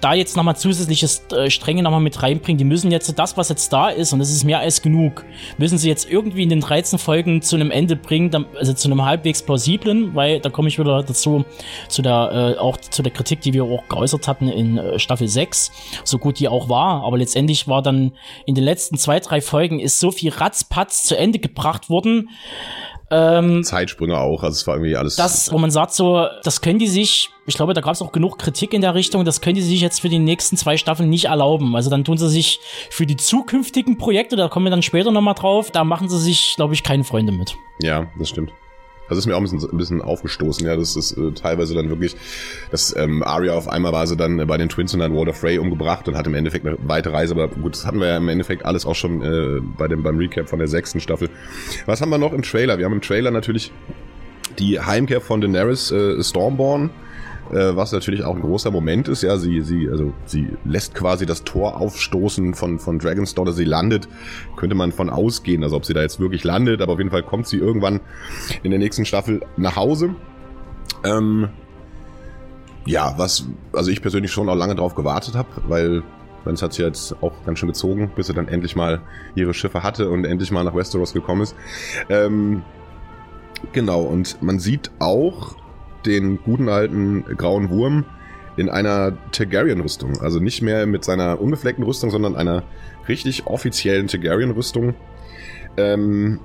da 0.01 0.15
jetzt 0.15 0.37
nochmal 0.37 0.57
zusätzliches 0.57 1.25
äh, 1.33 1.51
Stränge 1.51 1.83
nochmal 1.83 2.01
mit 2.01 2.23
reinbringen. 2.23 2.59
Die 2.59 2.65
müssen 2.65 2.91
jetzt 2.91 3.19
das, 3.19 3.37
was 3.37 3.49
jetzt 3.49 3.73
da 3.73 3.89
ist, 3.89 4.13
und 4.13 4.19
das 4.19 4.31
ist 4.31 4.45
mehr 4.45 4.61
als 4.61 4.83
genug, 4.83 5.25
müssen 5.59 5.79
sie 5.79 5.89
jetzt 5.89 6.11
irgendwie 6.11 6.43
in 6.43 6.49
den 6.49 6.61
13 6.61 6.99
Folgen 6.99 7.43
zu 7.43 7.57
einem 7.57 7.71
Ende 7.71 7.97
bringen, 7.97 8.47
also 8.57 8.73
zu 8.73 8.89
einem 8.89 9.05
halbwegs 9.05 9.43
plausiblen, 9.43 10.15
weil 10.15 10.41
da 10.41 10.51
komme 10.51 10.69
ich 10.69 10.79
wieder 10.79 11.03
dazu, 11.03 11.45
zu 11.89 12.03
der, 12.03 12.57
äh, 12.57 12.59
auch 12.59 12.77
zu 12.77 13.03
der 13.03 13.13
Kritik, 13.13 13.41
die 13.41 13.53
wir 13.53 13.65
auch 13.65 13.89
geäußert 13.89 14.29
hatten 14.29 14.49
in 14.49 14.79
äh, 14.79 14.99
Staffel 14.99 15.29
6, 15.29 15.73
so 16.05 16.19
gut 16.19 16.39
die 16.39 16.49
auch 16.49 16.69
war, 16.69 17.05
aber 17.05 17.19
letztendlich 17.19 17.69
war 17.69 17.83
dann 17.83 18.13
in 18.45 18.55
den 18.55 18.65
letzten 18.65 18.99
zwei, 18.99 19.21
drei 19.21 19.41
Folgen 19.41 19.81
ist 19.81 20.01
so 20.01 20.11
viel 20.11 20.31
Ratzpatz 20.31 21.05
zu 21.05 21.17
Ende 21.17 21.39
gebracht 21.39 21.89
worden, 21.89 22.29
ähm, 23.11 23.63
Zeitsprünge 23.63 24.19
auch, 24.19 24.43
also 24.43 24.55
es 24.55 24.67
war 24.67 24.75
irgendwie 24.75 24.97
alles. 24.97 25.17
Das, 25.17 25.53
wo 25.53 25.59
man 25.59 25.71
sagt 25.71 25.93
so, 25.93 26.27
das 26.43 26.61
können 26.61 26.79
die 26.79 26.89
sich, 26.89 27.31
ich 27.47 27.55
glaube, 27.55 27.73
da 27.73 27.81
gab 27.81 27.93
es 27.93 28.03
auch 28.03 28.13
genug 28.13 28.39
Kritik 28.39 28.75
in 28.75 28.81
der 28.81 28.95
Richtung, 28.95 29.25
das 29.25 29.41
können 29.41 29.55
die 29.55 29.63
sich 29.63 29.81
jetzt 29.81 30.01
für 30.01 30.09
die 30.09 30.19
nächsten 30.19 30.57
zwei 30.57 30.77
Staffeln 30.77 31.09
nicht 31.09 31.27
erlauben. 31.27 31.77
Also 31.77 31.89
dann 31.89 32.05
tun 32.05 32.19
sie 32.19 32.29
sich 32.29 32.59
für 32.91 33.07
die 33.07 33.17
zukünftigen 33.17 33.97
Projekte, 33.97 34.37
da 34.37 34.49
kommen 34.49 34.67
wir 34.67 34.71
dann 34.71 34.83
später 34.83 35.13
nochmal 35.13 35.35
drauf, 35.35 35.71
da 35.71 35.85
machen 35.85 36.09
sie 36.09 36.19
sich, 36.19 36.55
glaube 36.57 36.75
ich, 36.75 36.83
keine 36.83 37.05
Freunde 37.05 37.33
mit. 37.33 37.57
Ja, 37.81 38.07
das 38.19 38.31
stimmt. 38.31 38.53
Das 39.09 39.19
ist 39.19 39.27
mir 39.27 39.35
auch 39.35 39.41
ein 39.41 39.45
bisschen, 39.45 39.71
ein 39.71 39.77
bisschen 39.77 40.03
aufgestoßen, 40.03 40.67
ja. 40.67 40.77
Das 40.77 40.97
ist 40.97 41.13
äh, 41.17 41.33
teilweise 41.33 41.75
dann 41.75 41.89
wirklich, 41.89 42.17
dass 42.71 42.95
ähm, 42.97 43.23
Arya 43.23 43.55
auf 43.55 43.69
einmal 43.69 43.93
war 43.93 44.07
sie 44.07 44.17
dann 44.17 44.39
äh, 44.39 44.47
bei 44.47 44.57
den 44.57 44.69
Twins 44.69 44.95
und 44.95 45.01
dann 45.01 45.15
Walter 45.15 45.33
Frey 45.33 45.59
umgebracht 45.59 46.09
und 46.09 46.17
hat 46.17 46.27
im 46.27 46.35
Endeffekt 46.35 46.67
eine 46.67 46.77
weite 46.83 47.13
Reise. 47.13 47.35
Aber 47.35 47.49
gut, 47.49 47.75
das 47.75 47.87
hatten 47.87 48.01
wir 48.01 48.09
ja 48.09 48.17
im 48.17 48.29
Endeffekt 48.29 48.65
alles 48.65 48.87
auch 48.87 48.95
schon 48.95 49.23
äh, 49.23 49.61
bei 49.77 49.89
dem, 49.89 50.03
beim 50.03 50.17
Recap 50.19 50.49
von 50.49 50.59
der 50.59 50.69
sechsten 50.69 51.01
Staffel. 51.01 51.31
Was 51.87 52.01
haben 52.01 52.11
wir 52.11 52.19
noch 52.19 52.33
im 52.33 52.43
Trailer? 52.43 52.79
Wir 52.79 52.85
haben 52.85 52.95
im 52.95 53.03
Trailer 53.03 53.31
natürlich 53.31 53.73
die 54.59 54.81
Heimkehr 54.81 55.21
von 55.21 55.41
Daenerys 55.41 55.91
äh, 55.91 56.23
Stormborn 56.23 56.91
äh, 57.53 57.77
was 57.77 57.93
natürlich 57.93 58.25
auch 58.25 58.35
ein 58.35 58.43
großer 58.43 58.71
Moment 58.71 59.09
ist. 59.09 59.23
Ja, 59.23 59.37
sie, 59.37 59.61
sie, 59.63 59.89
also 59.89 60.13
sie 60.25 60.49
lässt 60.65 60.95
quasi 60.95 61.27
das 61.27 61.45
Tor 61.45 61.81
aufstoßen 61.81 62.55
von, 62.55 62.79
von 62.79 62.99
Dragon's 62.99 63.35
Daughter. 63.35 63.53
Sie 63.53 63.65
landet, 63.65 64.09
könnte 64.57 64.75
man 64.75 64.93
von 64.93 65.11
ausgehen, 65.11 65.63
also 65.63 65.77
ob 65.77 65.85
sie 65.85 65.95
da 65.95 66.03
jetzt 66.03 66.21
wirklich 66.21 66.45
landet, 66.45 66.81
aber 66.83 66.95
auf 66.95 66.99
jeden 66.99 67.11
Fall 67.11 67.23
kommt 67.23 67.47
sie 67.47 67.59
irgendwann 67.59 68.01
in 68.63 68.71
der 68.71 68.79
nächsten 68.79 69.05
Staffel 69.05 69.41
nach 69.57 69.77
Hause. 69.77 70.15
Ähm, 71.05 71.49
ja, 72.85 73.15
was, 73.17 73.47
also 73.73 73.91
ich 73.91 74.01
persönlich 74.01 74.31
schon 74.31 74.49
auch 74.49 74.55
lange 74.55 74.75
drauf 74.75 74.95
gewartet 74.95 75.35
habe, 75.35 75.49
weil 75.67 76.03
es 76.45 76.63
hat 76.63 76.73
sie 76.73 76.83
jetzt 76.83 77.21
auch 77.23 77.33
ganz 77.45 77.59
schön 77.59 77.69
gezogen, 77.69 78.13
bis 78.15 78.29
sie 78.29 78.35
dann 78.35 78.47
endlich 78.49 78.77
mal 78.77 79.01
ihre 79.35 79.53
Schiffe 79.53 79.83
hatte 79.83 80.09
und 80.09 80.25
endlich 80.25 80.53
mal 80.53 80.63
nach 80.63 80.75
Westeros 80.75 81.13
gekommen 81.13 81.43
ist. 81.43 81.57
Ähm, 82.09 82.63
genau, 83.73 84.03
und 84.03 84.41
man 84.43 84.61
sieht 84.61 84.91
auch, 85.01 85.57
den 86.07 86.43
guten 86.43 86.69
alten 86.69 87.25
grauen 87.37 87.71
Wurm 87.71 88.05
in 88.57 88.71
einer 88.71 89.17
Targaryen-Rüstung. 89.33 90.21
Also 90.21 90.41
nicht 90.41 90.63
mehr 90.63 90.87
mit 90.87 91.05
seiner 91.05 91.41
unbefleckten 91.41 91.85
Rüstung, 91.85 92.11
sondern 92.11 92.37
einer 92.37 92.63
richtig 93.09 93.47
offiziellen 93.47 94.09
Targaryen-Rüstung. 94.09 94.95
Ähm, 95.77 96.41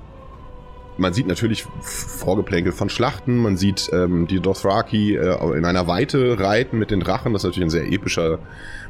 man 0.98 1.14
sieht 1.14 1.26
natürlich 1.26 1.64
Vorgeplänkel 1.80 2.72
von 2.72 2.90
Schlachten, 2.90 3.38
man 3.38 3.56
sieht 3.56 3.90
ähm, 3.92 4.26
die 4.26 4.40
Dothraki 4.40 5.16
äh, 5.16 5.56
in 5.56 5.64
einer 5.64 5.86
Weite 5.86 6.38
reiten 6.38 6.78
mit 6.78 6.90
den 6.90 7.00
Drachen. 7.00 7.32
Das 7.32 7.42
ist 7.42 7.48
natürlich 7.48 7.66
ein 7.66 7.70
sehr 7.70 7.90
epischer 7.90 8.40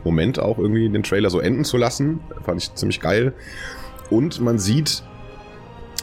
Moment 0.02 0.41
auch 0.41 0.59
irgendwie, 0.59 0.88
den 0.88 1.05
Trailer 1.05 1.31
so 1.31 1.38
enden 1.38 1.64
zu 1.64 1.76
lassen. 1.76 2.21
Fand 2.45 2.61
ich 2.61 2.75
ziemlich 2.75 3.00
geil. 3.00 3.35
Und 4.11 4.41
man 4.41 4.59
sieht, 4.59 5.05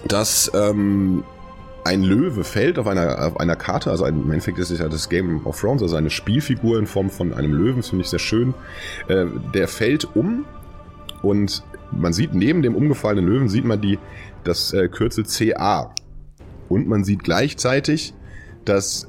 dass 0.08 0.50
ähm, 0.56 1.24
ein 1.84 2.04
Löwe 2.04 2.44
fällt 2.44 2.78
auf 2.78 2.88
einer, 2.88 3.26
auf 3.26 3.40
einer 3.40 3.56
Karte, 3.56 3.90
also 3.92 4.06
im 4.06 4.30
Endeffekt 4.32 4.60
ist 4.60 4.70
es 4.70 4.80
ja 4.80 4.88
das 4.88 5.10
Game 5.10 5.46
of 5.46 5.60
Thrones, 5.60 5.82
also 5.82 5.96
eine 5.96 6.10
Spielfigur 6.10 6.78
in 6.78 6.88
Form 6.88 7.10
von 7.10 7.34
einem 7.34 7.54
Löwen, 7.54 7.78
das 7.78 7.90
finde 7.90 8.04
ich 8.04 8.10
sehr 8.10 8.20
schön. 8.20 8.54
Äh, 9.08 9.26
der 9.54 9.68
fällt 9.68 10.16
um 10.16 10.46
und 11.22 11.64
man 11.92 12.14
sieht 12.14 12.34
neben 12.34 12.62
dem 12.62 12.76
umgefallenen 12.76 13.30
Löwen 13.30 13.50
sieht 13.50 13.66
man 13.66 13.82
die, 13.82 13.98
das 14.44 14.74
äh, 14.74 14.88
Kürzel 14.88 15.26
CA. 15.26 15.94
Und 16.68 16.88
man 16.88 17.04
sieht 17.04 17.24
gleichzeitig, 17.24 18.14
dass 18.66 19.08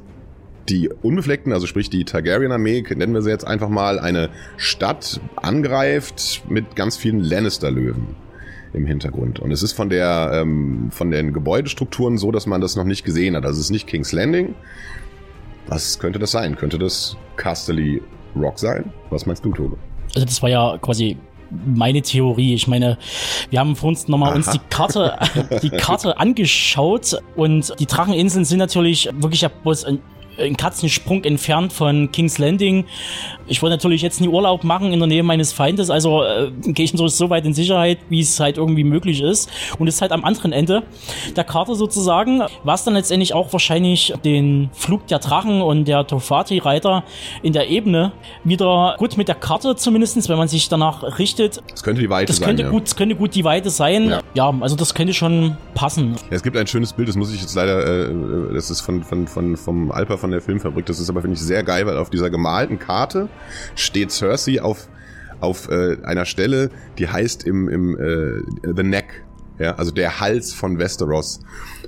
die 0.68 0.88
Unbefleckten, 0.88 1.52
also 1.52 1.66
sprich 1.66 1.90
die 1.90 2.04
Targaryen-Armee, 2.04 2.84
nennen 2.96 3.12
wir 3.12 3.22
sie 3.22 3.30
jetzt 3.30 3.46
einfach 3.46 3.68
mal, 3.68 3.98
eine 3.98 4.30
Stadt 4.56 5.20
angreift 5.36 6.42
mit 6.48 6.76
ganz 6.76 6.96
vielen 6.96 7.20
Lannister-Löwen 7.20 8.29
im 8.72 8.86
Hintergrund. 8.86 9.40
Und 9.40 9.50
es 9.50 9.62
ist 9.62 9.72
von 9.72 9.88
der 9.88 10.30
ähm, 10.34 10.90
von 10.90 11.10
den 11.10 11.32
Gebäudestrukturen 11.32 12.18
so, 12.18 12.30
dass 12.30 12.46
man 12.46 12.60
das 12.60 12.76
noch 12.76 12.84
nicht 12.84 13.04
gesehen 13.04 13.36
hat. 13.36 13.44
Also 13.44 13.58
es 13.58 13.66
ist 13.66 13.70
nicht 13.70 13.86
King's 13.86 14.12
Landing. 14.12 14.54
Was 15.66 15.98
könnte 15.98 16.18
das 16.18 16.30
sein? 16.30 16.56
Könnte 16.56 16.78
das 16.78 17.16
Casterly 17.36 18.02
Rock 18.36 18.58
sein? 18.58 18.92
Was 19.10 19.26
meinst 19.26 19.44
du, 19.44 19.52
Tobe? 19.52 19.76
Also 20.14 20.24
das 20.24 20.42
war 20.42 20.50
ja 20.50 20.78
quasi 20.78 21.16
meine 21.50 22.02
Theorie. 22.02 22.54
Ich 22.54 22.68
meine, 22.68 22.98
wir 23.50 23.60
haben 23.60 23.76
vor 23.76 23.88
uns 23.88 24.08
nochmal 24.08 24.34
uns 24.34 24.50
die 24.50 24.60
Karte, 24.70 25.18
die 25.62 25.70
Karte 25.70 26.18
angeschaut 26.18 27.16
und 27.36 27.72
die 27.80 27.86
Dracheninseln 27.86 28.44
sind 28.44 28.58
natürlich 28.58 29.08
wirklich 29.18 29.42
ja 29.42 29.48
bloß 29.48 29.84
ein 29.84 30.00
ein 30.40 30.56
Katzensprung 30.56 31.24
entfernt 31.24 31.72
von 31.72 32.10
King's 32.12 32.38
Landing. 32.38 32.84
Ich 33.46 33.62
wollte 33.62 33.76
natürlich 33.76 34.02
jetzt 34.02 34.20
nie 34.20 34.28
Urlaub 34.28 34.64
machen 34.64 34.92
in 34.92 34.98
der 34.98 35.08
Nähe 35.08 35.22
meines 35.22 35.52
Feindes, 35.52 35.90
also 35.90 36.22
äh, 36.22 36.50
gehe 36.66 36.84
ich 36.84 36.92
so 36.94 37.30
weit 37.30 37.44
in 37.46 37.54
Sicherheit, 37.54 37.98
wie 38.08 38.20
es 38.20 38.38
halt 38.38 38.58
irgendwie 38.58 38.84
möglich 38.84 39.20
ist. 39.22 39.50
Und 39.78 39.88
es 39.88 39.96
ist 39.96 40.02
halt 40.02 40.12
am 40.12 40.24
anderen 40.24 40.52
Ende 40.52 40.82
der 41.36 41.44
Karte 41.44 41.74
sozusagen, 41.74 42.42
was 42.64 42.84
dann 42.84 42.94
letztendlich 42.94 43.34
auch 43.34 43.52
wahrscheinlich 43.52 44.14
den 44.24 44.70
Flug 44.72 45.06
der 45.06 45.18
Drachen 45.18 45.62
und 45.62 45.86
der 45.86 46.06
Tofati-Reiter 46.06 47.04
in 47.42 47.52
der 47.52 47.68
Ebene 47.68 48.12
wieder 48.44 48.96
gut 48.98 49.16
mit 49.16 49.28
der 49.28 49.34
Karte 49.34 49.76
zumindestens, 49.76 50.28
wenn 50.28 50.38
man 50.38 50.48
sich 50.48 50.68
danach 50.68 51.18
richtet. 51.18 51.62
Das 51.70 51.82
könnte 51.82 52.00
die 52.00 52.10
Weite 52.10 52.26
das 52.26 52.36
sein. 52.36 52.46
Könnte 52.46 52.62
ja. 52.64 52.70
gut, 52.70 52.84
das 52.84 52.96
könnte 52.96 53.14
gut 53.16 53.34
die 53.34 53.44
Weite 53.44 53.70
sein. 53.70 54.10
Ja. 54.10 54.20
ja. 54.34 54.54
also 54.60 54.76
das 54.76 54.94
könnte 54.94 55.14
schon 55.14 55.56
passen. 55.74 56.16
Ja, 56.30 56.36
es 56.36 56.42
gibt 56.42 56.56
ein 56.56 56.66
schönes 56.66 56.92
Bild, 56.92 57.08
das 57.08 57.16
muss 57.16 57.32
ich 57.32 57.40
jetzt 57.40 57.54
leider, 57.54 58.08
äh, 58.08 58.54
das 58.54 58.70
ist 58.70 58.80
von, 58.80 59.02
von, 59.02 59.26
von, 59.26 59.56
vom 59.56 59.90
Alpa 59.90 60.16
von 60.16 60.29
der 60.30 60.40
Filmfabrik. 60.40 60.86
Das 60.86 60.98
ist 60.98 61.10
aber, 61.10 61.22
finde 61.22 61.36
ich, 61.36 61.42
sehr 61.42 61.62
geil, 61.62 61.86
weil 61.86 61.96
auf 61.96 62.10
dieser 62.10 62.30
gemalten 62.30 62.78
Karte 62.78 63.28
steht 63.74 64.10
Cersei 64.10 64.60
auf, 64.60 64.88
auf 65.40 65.68
äh, 65.68 65.98
einer 66.02 66.24
Stelle, 66.24 66.70
die 66.98 67.08
heißt 67.08 67.44
im, 67.44 67.68
im 67.68 67.98
äh, 67.98 68.72
The 68.76 68.82
Neck. 68.82 69.24
Ja, 69.58 69.74
also 69.74 69.90
der 69.90 70.20
Hals 70.20 70.54
von 70.54 70.78
Westeros. 70.78 71.40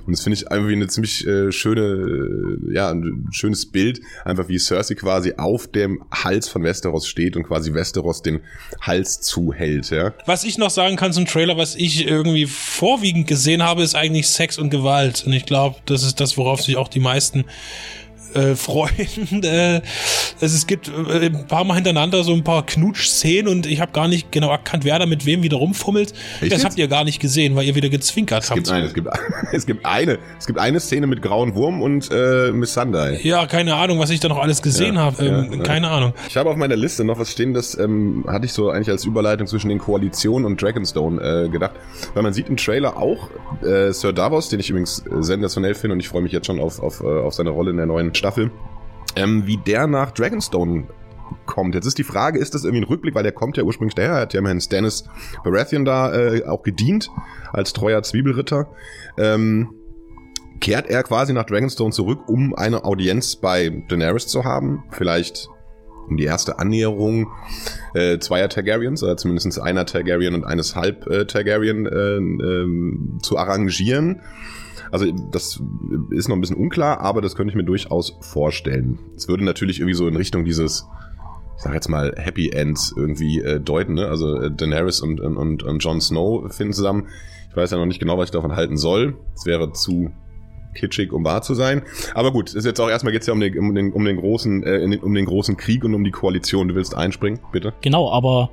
Und 0.05 0.11
das 0.11 0.21
finde 0.21 0.37
ich 0.37 0.51
einfach 0.51 0.67
wie 0.67 0.73
eine 0.73 0.87
ziemlich 0.87 1.25
äh, 1.25 1.51
schöne, 1.51 1.81
äh, 1.81 2.73
ja, 2.73 2.91
ein 2.91 3.27
schönes 3.31 3.65
Bild, 3.65 4.01
einfach 4.25 4.47
wie 4.47 4.59
Cersei 4.59 4.93
quasi 4.93 5.33
auf 5.37 5.67
dem 5.67 6.03
Hals 6.11 6.49
von 6.49 6.63
Westeros 6.63 7.07
steht 7.07 7.35
und 7.35 7.43
quasi 7.43 7.73
Westeros 7.73 8.21
den 8.21 8.41
Hals 8.81 9.21
zuhält, 9.21 9.89
ja. 9.89 10.13
Was 10.27 10.43
ich 10.43 10.59
noch 10.59 10.69
sagen 10.69 10.97
kann 10.97 11.13
zum 11.13 11.25
Trailer, 11.25 11.57
was 11.57 11.75
ich 11.75 12.07
irgendwie 12.07 12.45
vorwiegend 12.45 13.27
gesehen 13.27 13.63
habe, 13.63 13.81
ist 13.81 13.95
eigentlich 13.95 14.27
Sex 14.27 14.59
und 14.59 14.69
Gewalt. 14.69 15.23
Und 15.25 15.33
ich 15.33 15.45
glaube, 15.45 15.77
das 15.87 16.03
ist 16.03 16.19
das, 16.19 16.37
worauf 16.37 16.61
sich 16.61 16.77
auch 16.77 16.89
die 16.89 16.99
meisten 16.99 17.45
äh, 18.35 18.55
freuen. 18.55 19.43
Äh, 19.43 19.81
es 20.39 20.67
gibt 20.67 20.89
äh, 20.89 21.25
ein 21.25 21.47
paar 21.47 21.63
Mal 21.63 21.75
hintereinander 21.75 22.23
so 22.23 22.33
ein 22.33 22.43
paar 22.43 22.65
Knutsch-Szenen 22.65 23.47
und 23.47 23.65
ich 23.65 23.79
habe 23.79 23.91
gar 23.91 24.07
nicht 24.07 24.31
genau 24.31 24.49
erkannt, 24.49 24.83
wer 24.85 24.99
da 24.99 25.05
mit 25.05 25.25
wem 25.25 25.43
wieder 25.43 25.57
rumfummelt. 25.57 26.11
Echt 26.11 26.43
das 26.43 26.49
jetzt? 26.49 26.65
habt 26.65 26.77
ihr 26.77 26.87
gar 26.87 27.03
nicht 27.03 27.19
gesehen, 27.19 27.55
weil 27.55 27.65
ihr 27.65 27.75
wieder 27.75 27.89
gezwinkert 27.89 28.43
es 28.43 28.49
habt. 28.49 28.57
Gibt 28.57 28.71
eine, 28.71 28.85
es, 28.85 28.93
gibt, 28.93 29.07
es 29.51 29.65
gibt 29.65 29.85
eine, 29.85 30.19
es 30.39 30.45
gibt 30.45 30.59
eine 30.59 30.79
Szene 30.79 31.07
mit 31.07 31.21
Grauen 31.21 31.55
Wurm 31.55 31.81
und 31.81 32.09
äh, 32.11 32.51
Miss 32.51 32.73
Sunday. 32.73 33.19
Ja, 33.23 33.45
keine 33.45 33.75
Ahnung, 33.75 33.99
was 33.99 34.09
ich 34.09 34.19
da 34.19 34.27
noch 34.27 34.39
alles 34.39 34.61
gesehen 34.61 34.95
ja, 34.95 35.01
habe. 35.01 35.25
Ähm, 35.25 35.53
ja, 35.53 35.63
keine 35.63 35.87
ja. 35.87 35.93
Ahnung. 35.93 36.13
Ich 36.27 36.37
habe 36.37 36.49
auf 36.49 36.57
meiner 36.57 36.75
Liste 36.75 37.03
noch 37.03 37.19
was 37.19 37.31
stehen, 37.31 37.53
das 37.53 37.77
ähm, 37.77 38.25
hatte 38.27 38.45
ich 38.45 38.53
so 38.53 38.69
eigentlich 38.69 38.89
als 38.89 39.05
Überleitung 39.05 39.47
zwischen 39.47 39.69
den 39.69 39.79
Koalitionen 39.79 40.45
und 40.45 40.61
Dragonstone 40.61 41.45
äh, 41.45 41.49
gedacht. 41.49 41.73
Weil 42.13 42.23
man 42.23 42.33
sieht 42.33 42.49
im 42.49 42.57
Trailer 42.57 42.97
auch 42.97 43.29
äh, 43.61 43.91
Sir 43.91 44.13
Davos, 44.13 44.49
den 44.49 44.59
ich 44.59 44.69
übrigens 44.69 45.03
sensationell 45.19 45.75
finde 45.75 45.93
und 45.93 45.99
ich 45.99 46.09
freue 46.09 46.21
mich 46.21 46.31
jetzt 46.31 46.47
schon 46.47 46.59
auf, 46.59 46.81
auf, 46.81 47.01
äh, 47.01 47.05
auf 47.05 47.33
seine 47.33 47.51
Rolle 47.51 47.71
in 47.71 47.77
der 47.77 47.85
neuen 47.85 48.13
Staffel, 48.23 48.51
ähm, 49.17 49.45
wie 49.45 49.57
der 49.57 49.85
nach 49.85 50.11
Dragonstone 50.11 50.87
kommt. 51.45 51.75
Jetzt 51.75 51.85
ist 51.85 51.97
die 51.97 52.05
Frage, 52.05 52.39
ist 52.39 52.55
das 52.55 52.63
irgendwie 52.63 52.83
ein 52.85 52.87
Rückblick, 52.87 53.15
weil 53.15 53.23
der 53.23 53.33
kommt 53.33 53.57
ja 53.57 53.63
ursprünglich 53.63 53.95
daher, 53.95 54.13
hat 54.13 54.33
ja 54.33 54.39
immerhin 54.39 54.61
Stannis 54.61 55.03
Baratheon 55.43 55.83
da 55.83 56.13
äh, 56.13 56.45
auch 56.45 56.63
gedient 56.63 57.09
als 57.51 57.73
treuer 57.73 58.01
Zwiebelritter. 58.01 58.69
Ähm, 59.17 59.73
kehrt 60.61 60.87
er 60.87 61.03
quasi 61.03 61.33
nach 61.33 61.43
Dragonstone 61.43 61.91
zurück, 61.91 62.29
um 62.29 62.55
eine 62.55 62.85
Audienz 62.85 63.35
bei 63.35 63.83
Daenerys 63.89 64.27
zu 64.27 64.45
haben? 64.45 64.85
Vielleicht 64.91 65.49
um 66.07 66.15
die 66.15 66.23
erste 66.23 66.59
Annäherung 66.59 67.27
äh, 67.93 68.19
zweier 68.19 68.47
Targaryens, 68.47 69.03
oder 69.03 69.17
zumindest 69.17 69.59
einer 69.59 69.85
Targaryen 69.85 70.33
und 70.33 70.45
eines 70.45 70.77
Halb 70.77 71.07
äh, 71.07 71.23
äh, 71.23 72.17
äh, 72.19 72.67
zu 73.21 73.37
arrangieren. 73.37 74.21
Also 74.93 75.07
das 75.31 75.59
ist 76.11 76.29
noch 76.29 76.37
ein 76.37 76.41
bisschen 76.41 76.55
unklar, 76.55 76.99
aber 76.99 77.23
das 77.23 77.35
könnte 77.35 77.49
ich 77.49 77.55
mir 77.55 77.63
durchaus 77.63 78.15
vorstellen. 78.21 78.99
Es 79.15 79.27
würde 79.27 79.43
natürlich 79.43 79.79
irgendwie 79.79 79.95
so 79.95 80.07
in 80.07 80.15
Richtung 80.15 80.45
dieses, 80.45 80.87
ich 81.57 81.63
sag 81.63 81.73
jetzt 81.73 81.89
mal, 81.89 82.13
Happy 82.15 82.51
Ends 82.51 82.93
irgendwie 82.95 83.39
äh, 83.39 83.59
deuten, 83.59 83.95
ne? 83.95 84.07
Also 84.07 84.39
äh, 84.39 84.51
Daenerys 84.51 85.01
und, 85.01 85.19
und, 85.19 85.63
und 85.63 85.83
Jon 85.83 85.99
Snow 85.99 86.53
finden 86.53 86.73
zusammen. 86.73 87.07
Ich 87.49 87.57
weiß 87.57 87.71
ja 87.71 87.77
noch 87.77 87.87
nicht 87.87 87.99
genau, 87.99 88.19
was 88.19 88.25
ich 88.25 88.33
davon 88.33 88.55
halten 88.55 88.77
soll. 88.77 89.17
Es 89.33 89.47
wäre 89.47 89.73
zu 89.73 90.11
kitschig, 90.75 91.11
um 91.11 91.25
wahr 91.25 91.41
zu 91.41 91.55
sein. 91.55 91.81
Aber 92.13 92.31
gut, 92.31 92.53
ist 92.53 92.63
jetzt 92.63 92.79
auch 92.79 92.89
erstmal 92.89 93.13
geht's 93.13 93.25
ja 93.25 93.33
um 93.33 93.39
den, 93.39 93.57
um 93.57 93.73
den, 93.73 93.93
um 93.93 94.05
den 94.05 94.17
großen, 94.17 94.61
äh, 94.61 94.99
um 95.01 95.15
den 95.15 95.25
großen 95.25 95.57
Krieg 95.57 95.83
und 95.83 95.95
um 95.95 96.03
die 96.03 96.11
Koalition. 96.11 96.67
Du 96.67 96.75
willst 96.75 96.93
einspringen, 96.93 97.39
bitte? 97.51 97.73
Genau, 97.81 98.11
aber 98.11 98.51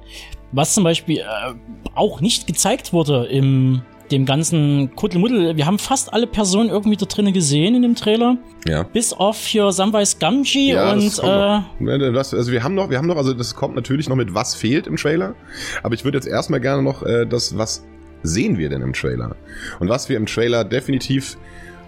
was 0.53 0.73
zum 0.73 0.85
Beispiel 0.85 1.19
äh, 1.19 1.55
auch 1.95 2.23
nicht 2.23 2.47
gezeigt 2.47 2.95
wurde 2.95 3.27
im 3.27 3.83
dem 4.11 4.27
ganzen 4.27 4.95
Kuddelmuddel. 4.97 5.57
Wir 5.57 5.67
haben 5.67 5.79
fast 5.79 6.13
alle 6.13 6.27
Personen 6.27 6.71
irgendwie 6.71 6.97
da 6.97 7.07
drinnen 7.07 7.33
gesehen 7.33 7.75
in 7.75 7.83
dem 7.83 7.95
Trailer. 7.95 8.37
Ja. 8.67 8.83
Bis 8.83 9.13
auf 9.13 9.39
hier 9.39 9.73
Samwise 9.73 10.17
Gamgee 10.19 10.73
ja, 10.73 10.93
und 10.93 11.19
äh, 11.19 12.13
das, 12.13 12.35
also 12.35 12.53
wir 12.53 12.63
haben 12.65 12.75
noch, 12.75 12.91
wir 12.91 12.99
haben 12.99 13.07
noch, 13.07 13.17
also 13.17 13.33
das 13.33 13.55
kommt 13.55 13.75
natürlich 13.75 14.09
noch 14.09 14.17
mit 14.17 14.35
was 14.35 14.55
fehlt 14.55 14.87
im 14.87 14.97
Trailer. 14.97 15.35
Aber 15.83 15.95
ich 15.95 16.05
würde 16.05 16.19
jetzt 16.19 16.27
erstmal 16.27 16.61
gerne 16.61 16.83
noch 16.83 17.03
äh, 17.03 17.27
das, 17.27 17.57
was 17.57 17.87
sehen 18.23 18.59
wir 18.59 18.69
denn 18.69 18.83
im 18.83 18.93
Trailer? 18.93 19.37
Und 19.79 19.89
was 19.89 20.09
wir 20.09 20.17
im 20.17 20.27
Trailer 20.27 20.65
definitiv 20.65 21.39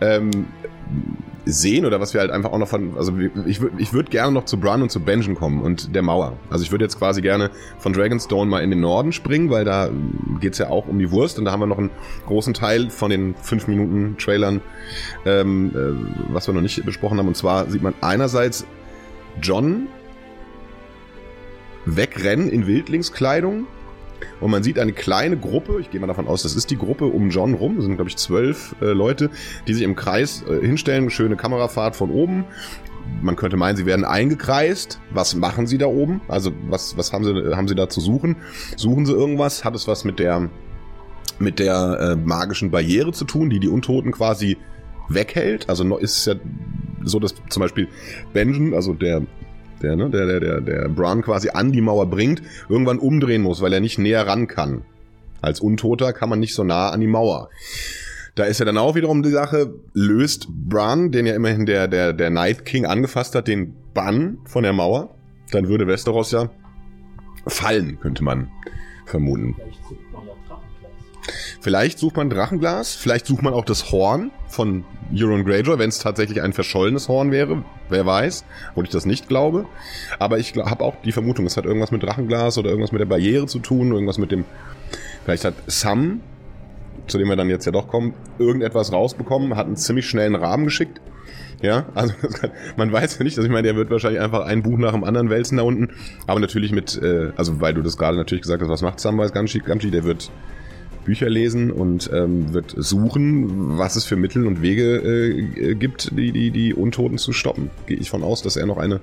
ähm, 0.00 0.46
sehen 1.44 1.84
oder 1.84 2.00
was 2.00 2.14
wir 2.14 2.20
halt 2.20 2.30
einfach 2.30 2.52
auch 2.52 2.58
noch 2.58 2.68
von, 2.68 2.96
also 2.96 3.12
ich, 3.46 3.60
ich 3.78 3.92
würde 3.92 4.10
gerne 4.10 4.32
noch 4.32 4.44
zu 4.44 4.58
Bran 4.58 4.82
und 4.82 4.90
zu 4.90 5.00
Benjen 5.00 5.34
kommen 5.34 5.60
und 5.60 5.94
der 5.94 6.02
Mauer. 6.02 6.34
Also 6.50 6.64
ich 6.64 6.70
würde 6.70 6.84
jetzt 6.84 6.98
quasi 6.98 7.20
gerne 7.20 7.50
von 7.78 7.92
Dragonstone 7.92 8.48
mal 8.48 8.62
in 8.62 8.70
den 8.70 8.80
Norden 8.80 9.12
springen, 9.12 9.50
weil 9.50 9.64
da 9.64 9.90
geht's 10.40 10.58
ja 10.58 10.68
auch 10.68 10.86
um 10.86 10.98
die 10.98 11.10
Wurst 11.10 11.38
und 11.38 11.44
da 11.44 11.52
haben 11.52 11.60
wir 11.60 11.66
noch 11.66 11.78
einen 11.78 11.90
großen 12.26 12.54
Teil 12.54 12.90
von 12.90 13.10
den 13.10 13.34
5 13.34 13.66
Minuten 13.66 14.16
Trailern, 14.18 14.60
ähm, 15.26 15.72
äh, 15.74 16.32
was 16.32 16.46
wir 16.46 16.54
noch 16.54 16.62
nicht 16.62 16.84
besprochen 16.84 17.18
haben. 17.18 17.28
Und 17.28 17.36
zwar 17.36 17.68
sieht 17.70 17.82
man 17.82 17.94
einerseits 18.00 18.64
John 19.40 19.88
wegrennen 21.84 22.48
in 22.48 22.66
Wildlingskleidung 22.66 23.66
und 24.40 24.50
man 24.50 24.62
sieht 24.62 24.78
eine 24.78 24.92
kleine 24.92 25.36
Gruppe, 25.36 25.78
ich 25.80 25.90
gehe 25.90 26.00
mal 26.00 26.06
davon 26.06 26.28
aus, 26.28 26.42
das 26.42 26.54
ist 26.54 26.70
die 26.70 26.76
Gruppe 26.76 27.06
um 27.06 27.30
John 27.30 27.54
rum, 27.54 27.76
das 27.76 27.84
sind 27.84 27.96
glaube 27.96 28.10
ich 28.10 28.16
zwölf 28.16 28.74
äh, 28.80 28.86
Leute, 28.86 29.30
die 29.66 29.74
sich 29.74 29.82
im 29.82 29.96
Kreis 29.96 30.44
äh, 30.48 30.64
hinstellen, 30.64 31.10
schöne 31.10 31.36
Kamerafahrt 31.36 31.96
von 31.96 32.10
oben. 32.10 32.44
Man 33.20 33.36
könnte 33.36 33.56
meinen, 33.56 33.76
sie 33.76 33.86
werden 33.86 34.04
eingekreist. 34.04 35.00
Was 35.10 35.34
machen 35.34 35.66
sie 35.66 35.76
da 35.76 35.86
oben? 35.86 36.20
Also 36.28 36.52
was, 36.68 36.96
was 36.96 37.12
haben 37.12 37.24
sie, 37.24 37.56
haben 37.56 37.68
sie 37.68 37.74
da 37.74 37.88
zu 37.88 38.00
suchen? 38.00 38.36
Suchen 38.76 39.06
sie 39.06 39.12
irgendwas? 39.12 39.64
Hat 39.64 39.74
es 39.74 39.88
was 39.88 40.04
mit 40.04 40.18
der, 40.18 40.48
mit 41.38 41.58
der 41.58 41.98
äh, 42.00 42.16
magischen 42.16 42.70
Barriere 42.70 43.12
zu 43.12 43.24
tun, 43.24 43.50
die 43.50 43.58
die 43.58 43.68
Untoten 43.68 44.12
quasi 44.12 44.56
weghält? 45.08 45.68
Also 45.68 45.96
ist 45.98 46.18
es 46.18 46.24
ja 46.26 46.34
so, 47.04 47.18
dass 47.18 47.34
zum 47.48 47.60
Beispiel 47.60 47.88
Benjen, 48.32 48.72
also 48.74 48.92
der 48.92 49.22
der, 49.82 49.96
ne, 49.96 50.10
der, 50.10 50.26
der, 50.26 50.40
der, 50.40 50.60
der 50.60 50.88
Bran 50.88 51.22
quasi 51.22 51.50
an 51.50 51.72
die 51.72 51.80
Mauer 51.80 52.06
bringt, 52.06 52.42
irgendwann 52.68 52.98
umdrehen 52.98 53.42
muss, 53.42 53.60
weil 53.60 53.72
er 53.72 53.80
nicht 53.80 53.98
näher 53.98 54.26
ran 54.26 54.46
kann. 54.46 54.82
Als 55.40 55.60
Untoter 55.60 56.12
kann 56.12 56.28
man 56.28 56.38
nicht 56.38 56.54
so 56.54 56.64
nah 56.64 56.90
an 56.90 57.00
die 57.00 57.06
Mauer. 57.06 57.48
Da 58.34 58.44
ist 58.44 58.60
ja 58.60 58.64
dann 58.64 58.78
auch 58.78 58.94
wiederum 58.94 59.22
die 59.22 59.30
Sache, 59.30 59.74
löst 59.92 60.48
Bran, 60.48 61.10
den 61.10 61.26
ja 61.26 61.34
immerhin 61.34 61.66
der, 61.66 61.88
der, 61.88 62.12
der 62.12 62.30
Night 62.30 62.64
King 62.64 62.86
angefasst 62.86 63.34
hat, 63.34 63.46
den 63.48 63.74
Bann 63.92 64.38
von 64.44 64.62
der 64.62 64.72
Mauer, 64.72 65.14
dann 65.50 65.68
würde 65.68 65.86
Westeros 65.86 66.30
ja 66.30 66.48
fallen, 67.46 67.98
könnte 68.00 68.24
man 68.24 68.48
vermuten. 69.04 69.56
Vielleicht 71.62 72.00
sucht 72.00 72.16
man 72.16 72.28
Drachenglas, 72.28 72.96
vielleicht 72.96 73.24
sucht 73.24 73.44
man 73.44 73.54
auch 73.54 73.64
das 73.64 73.92
Horn 73.92 74.32
von 74.48 74.84
Euron 75.14 75.44
Greyjoy, 75.44 75.78
wenn 75.78 75.90
es 75.90 76.00
tatsächlich 76.00 76.42
ein 76.42 76.52
verschollenes 76.52 77.08
Horn 77.08 77.30
wäre. 77.30 77.62
Wer 77.88 78.04
weiß, 78.04 78.44
obwohl 78.70 78.82
ich 78.82 78.90
das 78.90 79.06
nicht 79.06 79.28
glaube. 79.28 79.66
Aber 80.18 80.40
ich 80.40 80.56
habe 80.56 80.82
auch 80.82 80.96
die 81.04 81.12
Vermutung, 81.12 81.46
es 81.46 81.56
hat 81.56 81.64
irgendwas 81.64 81.92
mit 81.92 82.02
Drachenglas 82.02 82.58
oder 82.58 82.68
irgendwas 82.68 82.90
mit 82.90 83.00
der 83.00 83.06
Barriere 83.06 83.46
zu 83.46 83.60
tun, 83.60 83.92
irgendwas 83.92 84.18
mit 84.18 84.32
dem. 84.32 84.44
Vielleicht 85.24 85.44
hat 85.44 85.54
Sam, 85.68 86.20
zu 87.06 87.16
dem 87.16 87.28
wir 87.28 87.36
dann 87.36 87.48
jetzt 87.48 87.64
ja 87.64 87.70
doch 87.70 87.86
kommen, 87.86 88.14
irgendetwas 88.40 88.92
rausbekommen, 88.92 89.54
hat 89.54 89.66
einen 89.66 89.76
ziemlich 89.76 90.08
schnellen 90.08 90.34
Rahmen 90.34 90.64
geschickt. 90.64 91.00
Ja, 91.60 91.86
also 91.94 92.12
man 92.76 92.90
weiß 92.90 93.18
ja 93.18 93.24
nicht, 93.24 93.38
also 93.38 93.46
ich 93.46 93.52
meine, 93.52 93.68
der 93.68 93.76
wird 93.76 93.88
wahrscheinlich 93.88 94.20
einfach 94.20 94.44
ein 94.46 94.64
Buch 94.64 94.78
nach 94.78 94.94
dem 94.94 95.04
anderen 95.04 95.30
wälzen 95.30 95.58
da 95.58 95.62
unten. 95.62 95.90
Aber 96.26 96.40
natürlich 96.40 96.72
mit, 96.72 97.00
äh, 97.00 97.30
also 97.36 97.60
weil 97.60 97.72
du 97.72 97.82
das 97.82 97.96
gerade 97.96 98.16
natürlich 98.16 98.42
gesagt 98.42 98.62
hast, 98.62 98.68
was 98.68 98.82
macht 98.82 98.98
Samwise 98.98 99.32
Gamgee? 99.32 99.60
Gamgee, 99.60 99.90
der 99.90 100.02
wird 100.02 100.32
Bücher 101.04 101.28
lesen 101.28 101.70
und 101.70 102.10
ähm, 102.12 102.52
wird 102.52 102.74
suchen, 102.76 103.78
was 103.78 103.96
es 103.96 104.04
für 104.04 104.16
Mittel 104.16 104.46
und 104.46 104.62
Wege 104.62 104.96
äh, 104.96 105.74
gibt, 105.74 106.16
die, 106.16 106.32
die, 106.32 106.50
die 106.50 106.74
Untoten 106.74 107.18
zu 107.18 107.32
stoppen. 107.32 107.70
Gehe 107.86 107.96
ich 107.96 108.10
von 108.10 108.22
aus, 108.22 108.42
dass 108.42 108.56
er 108.56 108.66
noch 108.66 108.78
eine 108.78 109.00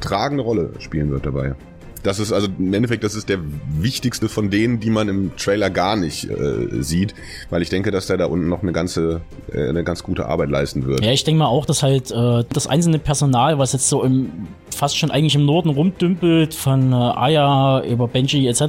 tragende 0.00 0.42
Rolle 0.42 0.72
spielen 0.78 1.10
wird 1.10 1.26
dabei. 1.26 1.54
Das 2.02 2.18
ist 2.18 2.32
also 2.32 2.48
im 2.58 2.72
Endeffekt, 2.72 3.04
das 3.04 3.14
ist 3.14 3.28
der 3.28 3.38
wichtigste 3.78 4.28
von 4.28 4.50
denen, 4.50 4.80
die 4.80 4.90
man 4.90 5.08
im 5.08 5.36
Trailer 5.36 5.70
gar 5.70 5.96
nicht 5.96 6.28
äh, 6.28 6.82
sieht, 6.82 7.14
weil 7.50 7.62
ich 7.62 7.68
denke, 7.68 7.90
dass 7.90 8.06
der 8.06 8.16
da 8.16 8.26
unten 8.26 8.48
noch 8.48 8.62
eine 8.62 8.72
ganze, 8.72 9.20
äh, 9.52 9.68
eine 9.68 9.84
ganz 9.84 10.02
gute 10.02 10.26
Arbeit 10.26 10.50
leisten 10.50 10.86
wird. 10.86 11.04
Ja, 11.04 11.12
ich 11.12 11.24
denke 11.24 11.40
mal 11.40 11.46
auch, 11.46 11.66
dass 11.66 11.82
halt 11.82 12.10
äh, 12.10 12.44
das 12.52 12.66
einzelne 12.66 12.98
Personal, 12.98 13.58
was 13.58 13.72
jetzt 13.72 13.88
so 13.88 14.02
im 14.02 14.48
fast 14.74 14.96
schon 14.96 15.10
eigentlich 15.10 15.34
im 15.34 15.44
Norden 15.44 15.68
rumdümpelt, 15.70 16.54
von 16.54 16.92
äh, 16.92 16.94
Aya 16.94 17.82
über 17.84 18.08
Benji 18.08 18.48
etc., 18.48 18.64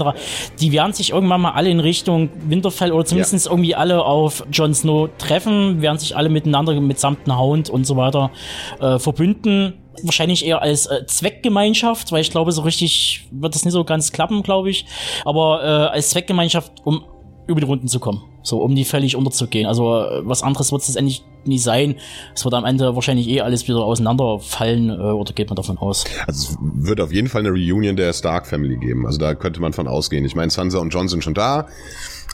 die 0.59 0.71
werden 0.71 0.93
sich 0.93 1.11
irgendwann 1.11 1.41
mal 1.41 1.51
alle 1.51 1.69
in 1.69 1.79
Richtung 1.79 2.29
Winterfell 2.47 2.91
oder 2.91 3.05
zumindest 3.05 3.47
irgendwie 3.47 3.75
alle 3.75 4.03
auf 4.03 4.45
Jon 4.51 4.73
Snow 4.73 5.09
treffen, 5.17 5.81
werden 5.81 5.99
sich 5.99 6.15
alle 6.17 6.29
miteinander 6.29 6.79
mitsamt 6.79 7.19
einem 7.25 7.39
Hound 7.39 7.69
und 7.69 7.85
so 7.85 7.95
weiter 7.95 8.31
äh, 8.79 8.99
verbünden. 8.99 9.73
Wahrscheinlich 10.03 10.45
eher 10.45 10.61
als 10.61 10.85
äh, 10.85 11.05
Zweckgemeinschaft, 11.05 12.11
weil 12.11 12.21
ich 12.21 12.31
glaube, 12.31 12.51
so 12.51 12.61
richtig 12.61 13.27
wird 13.31 13.55
das 13.55 13.65
nicht 13.65 13.73
so 13.73 13.83
ganz 13.83 14.11
klappen, 14.11 14.41
glaube 14.41 14.69
ich. 14.69 14.85
Aber 15.25 15.61
äh, 15.63 15.95
als 15.95 16.11
Zweckgemeinschaft, 16.11 16.71
um 16.83 17.03
über 17.47 17.59
die 17.59 17.67
Runden 17.67 17.87
zu 17.87 17.99
kommen. 17.99 18.21
So, 18.43 18.61
um 18.61 18.73
die 18.73 18.85
völlig 18.85 19.15
unterzugehen. 19.15 19.67
Also 19.67 19.99
äh, 19.99 20.21
was 20.23 20.41
anderes 20.41 20.71
wird 20.71 20.81
es 20.81 20.87
letztendlich 20.87 21.23
nie 21.45 21.59
sein. 21.59 21.95
Es 22.33 22.43
wird 22.43 22.53
am 22.53 22.65
Ende 22.65 22.95
wahrscheinlich 22.95 23.27
eh 23.27 23.41
alles 23.41 23.67
wieder 23.67 23.83
auseinanderfallen, 23.83 24.89
äh, 24.89 24.93
oder 24.93 25.33
geht 25.33 25.49
man 25.49 25.55
davon 25.55 25.77
aus? 25.77 26.05
Also 26.27 26.53
es 26.53 26.57
wird 26.61 27.01
auf 27.01 27.13
jeden 27.13 27.27
Fall 27.27 27.41
eine 27.41 27.49
Reunion 27.49 27.95
der 27.95 28.13
Stark 28.13 28.47
Family 28.47 28.77
geben. 28.77 29.05
Also 29.05 29.19
da 29.19 29.35
könnte 29.35 29.61
man 29.61 29.73
von 29.73 29.87
ausgehen. 29.87 30.25
Ich 30.25 30.35
meine, 30.35 30.49
Sansa 30.49 30.79
und 30.79 30.93
Jon 30.93 31.07
sind 31.07 31.23
schon 31.23 31.33
da. 31.33 31.67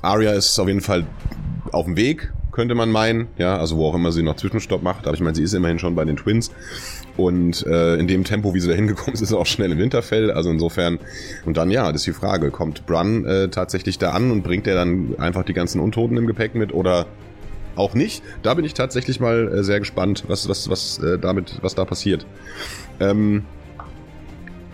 Arya 0.02 0.32
ist 0.32 0.58
auf 0.60 0.68
jeden 0.68 0.82
Fall 0.82 1.08
auf 1.72 1.86
dem 1.86 1.98
Weg, 1.98 2.32
könnte 2.58 2.74
man 2.74 2.90
meinen. 2.90 3.28
Ja, 3.38 3.56
also 3.58 3.78
wo 3.78 3.86
auch 3.88 3.94
immer 3.94 4.12
sie 4.12 4.24
noch 4.24 4.36
Zwischenstopp 4.36 4.82
macht. 4.82 5.06
Aber 5.06 5.14
ich 5.14 5.22
meine, 5.22 5.36
sie 5.36 5.44
ist 5.44 5.54
immerhin 5.54 5.78
schon 5.78 5.94
bei 5.94 6.06
den 6.06 6.18
Twins. 6.18 6.50
Und 7.16 7.64
äh, 7.68 7.98
in 7.98 8.08
dem 8.08 8.24
Tempo, 8.24 8.56
wie 8.56 8.60
sie 8.60 8.68
da 8.68 8.74
hingekommen 8.82 9.14
ist, 9.14 9.22
ist 9.22 9.30
sie 9.30 9.38
auch 9.38 9.46
schnell 9.46 9.72
im 9.72 9.78
Winterfell. 9.78 10.32
Also 10.32 10.50
insofern, 10.50 10.98
und 11.46 11.56
dann 11.56 11.70
ja, 11.70 11.92
das 11.92 12.02
ist 12.02 12.08
die 12.08 12.14
Frage, 12.14 12.50
kommt 12.50 12.88
Bran 12.88 13.26
äh, 13.26 13.50
tatsächlich 13.50 14.00
da 14.00 14.10
an 14.10 14.32
und 14.32 14.42
bringt 14.42 14.66
er 14.66 14.74
dann 14.74 15.14
einfach 15.20 15.44
die 15.44 15.54
ganzen 15.54 15.80
Untoten 15.80 16.18
im 16.18 16.26
Gepäck 16.26 16.56
mit 16.56 16.74
oder 16.74 17.06
auch 17.76 17.94
nicht? 17.94 18.24
Da 18.42 18.56
bin 18.56 18.66
ich 18.66 18.74
tatsächlich 18.74 19.20
mal 19.20 19.60
äh, 19.60 19.64
sehr 19.64 19.78
gespannt, 19.78 20.24
was, 20.28 20.50
was, 20.50 20.68
was 20.68 20.98
äh, 20.98 21.20
damit, 21.20 21.60
was 21.62 21.76
da 21.76 21.86
passiert. 21.86 22.26
Ähm, 23.00 23.44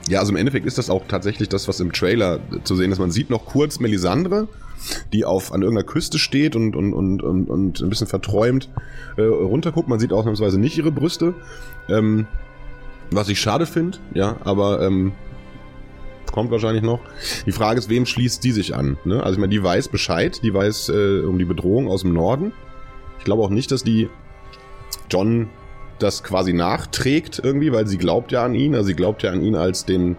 ja, 0.07 0.19
also 0.19 0.31
im 0.31 0.37
Endeffekt 0.37 0.65
ist 0.65 0.77
das 0.77 0.89
auch 0.89 1.03
tatsächlich 1.09 1.49
das, 1.49 1.67
was 1.67 1.81
im 1.81 1.91
Trailer 1.91 2.39
zu 2.63 2.77
sehen 2.77 2.93
ist. 2.93 2.99
Man 2.99 3.11
sieht 3.11 3.29
noch 3.29 3.45
kurz 3.45 3.81
Melisandre, 3.81 4.47
die 5.11 5.25
auf 5.25 5.51
an 5.51 5.61
irgendeiner 5.61 5.87
Küste 5.87 6.19
steht 6.19 6.55
und, 6.55 6.75
und, 6.75 6.93
und, 6.93 7.23
und, 7.23 7.49
und 7.49 7.81
ein 7.81 7.89
bisschen 7.89 8.07
verträumt 8.07 8.69
äh, 9.17 9.21
runterguckt. 9.21 9.87
Man 9.87 9.99
sieht 9.99 10.13
ausnahmsweise 10.13 10.59
nicht 10.59 10.77
ihre 10.77 10.91
Brüste. 10.91 11.33
Ähm, 11.89 12.27
was 13.11 13.29
ich 13.29 13.39
schade 13.39 13.65
finde, 13.65 13.99
ja, 14.13 14.37
aber 14.43 14.81
ähm, 14.81 15.11
kommt 16.31 16.51
wahrscheinlich 16.51 16.83
noch. 16.83 16.99
Die 17.45 17.51
Frage 17.51 17.79
ist, 17.79 17.89
wem 17.89 18.05
schließt 18.05 18.43
die 18.43 18.51
sich 18.51 18.75
an? 18.75 18.97
Ne? 19.05 19.21
Also 19.21 19.33
ich 19.33 19.39
meine, 19.39 19.51
die 19.51 19.63
weiß 19.63 19.89
Bescheid, 19.89 20.41
die 20.43 20.53
weiß 20.53 20.89
äh, 20.89 21.19
um 21.21 21.37
die 21.37 21.45
Bedrohung 21.45 21.87
aus 21.87 22.01
dem 22.01 22.13
Norden. 22.13 22.53
Ich 23.19 23.23
glaube 23.23 23.43
auch 23.43 23.49
nicht, 23.49 23.71
dass 23.71 23.83
die 23.83 24.09
John 25.09 25.49
das 25.99 26.23
quasi 26.23 26.53
nachträgt 26.53 27.39
irgendwie, 27.43 27.71
weil 27.71 27.87
sie 27.87 27.97
glaubt 27.97 28.31
ja 28.31 28.43
an 28.43 28.55
ihn. 28.55 28.73
Also 28.73 28.87
sie 28.87 28.95
glaubt 28.95 29.23
ja 29.23 29.31
an 29.31 29.43
ihn 29.43 29.55
als 29.55 29.85
den 29.85 30.17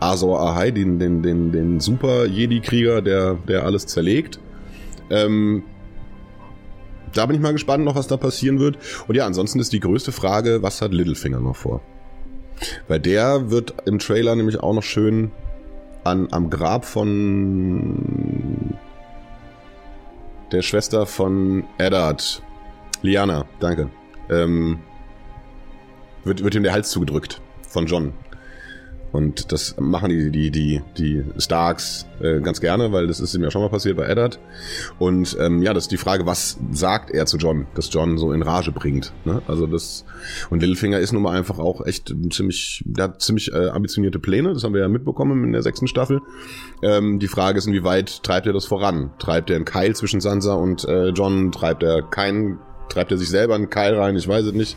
Azor 0.00 0.40
Ahai, 0.40 0.70
den, 0.70 0.98
den, 0.98 1.22
den, 1.22 1.52
den 1.52 1.80
Super-Jedi-Krieger, 1.80 3.02
der, 3.02 3.34
der 3.34 3.64
alles 3.64 3.86
zerlegt. 3.86 4.40
Ähm, 5.10 5.62
da 7.12 7.26
bin 7.26 7.36
ich 7.36 7.42
mal 7.42 7.52
gespannt 7.52 7.84
noch, 7.84 7.96
was 7.96 8.06
da 8.06 8.16
passieren 8.16 8.58
wird. 8.58 8.78
Und 9.06 9.14
ja, 9.14 9.26
ansonsten 9.26 9.60
ist 9.60 9.72
die 9.72 9.80
größte 9.80 10.12
Frage, 10.12 10.62
was 10.62 10.80
hat 10.80 10.92
Littlefinger 10.92 11.40
noch 11.40 11.56
vor? 11.56 11.82
Weil 12.88 13.00
der 13.00 13.50
wird 13.50 13.74
im 13.86 13.98
Trailer 13.98 14.36
nämlich 14.36 14.60
auch 14.60 14.74
noch 14.74 14.82
schön 14.82 15.30
an, 16.04 16.28
am 16.30 16.50
Grab 16.50 16.84
von 16.84 18.78
der 20.52 20.62
Schwester 20.62 21.06
von 21.06 21.64
Eddard, 21.78 22.42
Liana, 23.02 23.44
danke, 23.60 23.90
ähm, 24.30 24.80
wird, 26.24 26.42
wird 26.42 26.54
ihm 26.54 26.62
der 26.62 26.72
Hals 26.72 26.90
zugedrückt 26.90 27.40
von 27.68 27.86
John. 27.86 28.12
Und 29.12 29.52
das 29.52 29.76
machen 29.78 30.10
die, 30.10 30.30
die, 30.30 30.50
die, 30.50 30.82
die 30.96 31.24
Starks 31.38 32.06
äh, 32.20 32.40
ganz 32.40 32.60
gerne, 32.60 32.92
weil 32.92 33.06
das 33.06 33.20
ist 33.20 33.34
ihm 33.34 33.42
ja 33.42 33.50
schon 33.50 33.62
mal 33.62 33.68
passiert 33.68 33.96
bei 33.96 34.06
Eddard. 34.06 34.38
Und 34.98 35.36
ähm, 35.40 35.62
ja, 35.62 35.74
das 35.74 35.84
ist 35.84 35.92
die 35.92 35.96
Frage, 35.96 36.26
was 36.26 36.58
sagt 36.70 37.10
er 37.10 37.26
zu 37.26 37.36
John, 37.36 37.66
dass 37.74 37.92
John 37.92 38.18
so 38.18 38.32
in 38.32 38.42
Rage 38.42 38.72
bringt. 38.72 39.12
Ne? 39.24 39.42
Also 39.46 39.66
das 39.66 40.04
und 40.50 40.60
Littlefinger 40.60 40.98
ist 40.98 41.12
nun 41.12 41.22
mal 41.22 41.36
einfach 41.36 41.58
auch 41.58 41.84
echt 41.86 42.14
ziemlich, 42.30 42.82
der 42.86 43.04
hat 43.04 43.22
ziemlich 43.22 43.52
äh, 43.52 43.68
ambitionierte 43.68 44.18
Pläne, 44.18 44.52
das 44.52 44.64
haben 44.64 44.74
wir 44.74 44.80
ja 44.80 44.88
mitbekommen 44.88 45.44
in 45.44 45.52
der 45.52 45.62
sechsten 45.62 45.88
Staffel. 45.88 46.20
Ähm, 46.82 47.18
die 47.18 47.28
Frage 47.28 47.58
ist, 47.58 47.66
inwieweit 47.66 48.22
treibt 48.22 48.46
er 48.46 48.52
das 48.52 48.66
voran? 48.66 49.10
Treibt 49.18 49.50
er 49.50 49.56
einen 49.56 49.64
Keil 49.64 49.94
zwischen 49.96 50.20
Sansa 50.20 50.54
und 50.54 50.84
äh, 50.84 51.08
John? 51.08 51.52
Treibt 51.52 51.82
er 51.82 52.02
keinen 52.02 52.58
treibt 52.90 53.10
er 53.10 53.16
sich 53.18 53.30
selber 53.30 53.54
einen 53.54 53.70
Keil 53.70 53.96
rein, 53.98 54.16
ich 54.16 54.28
weiß 54.28 54.44
es 54.44 54.52
nicht. 54.52 54.76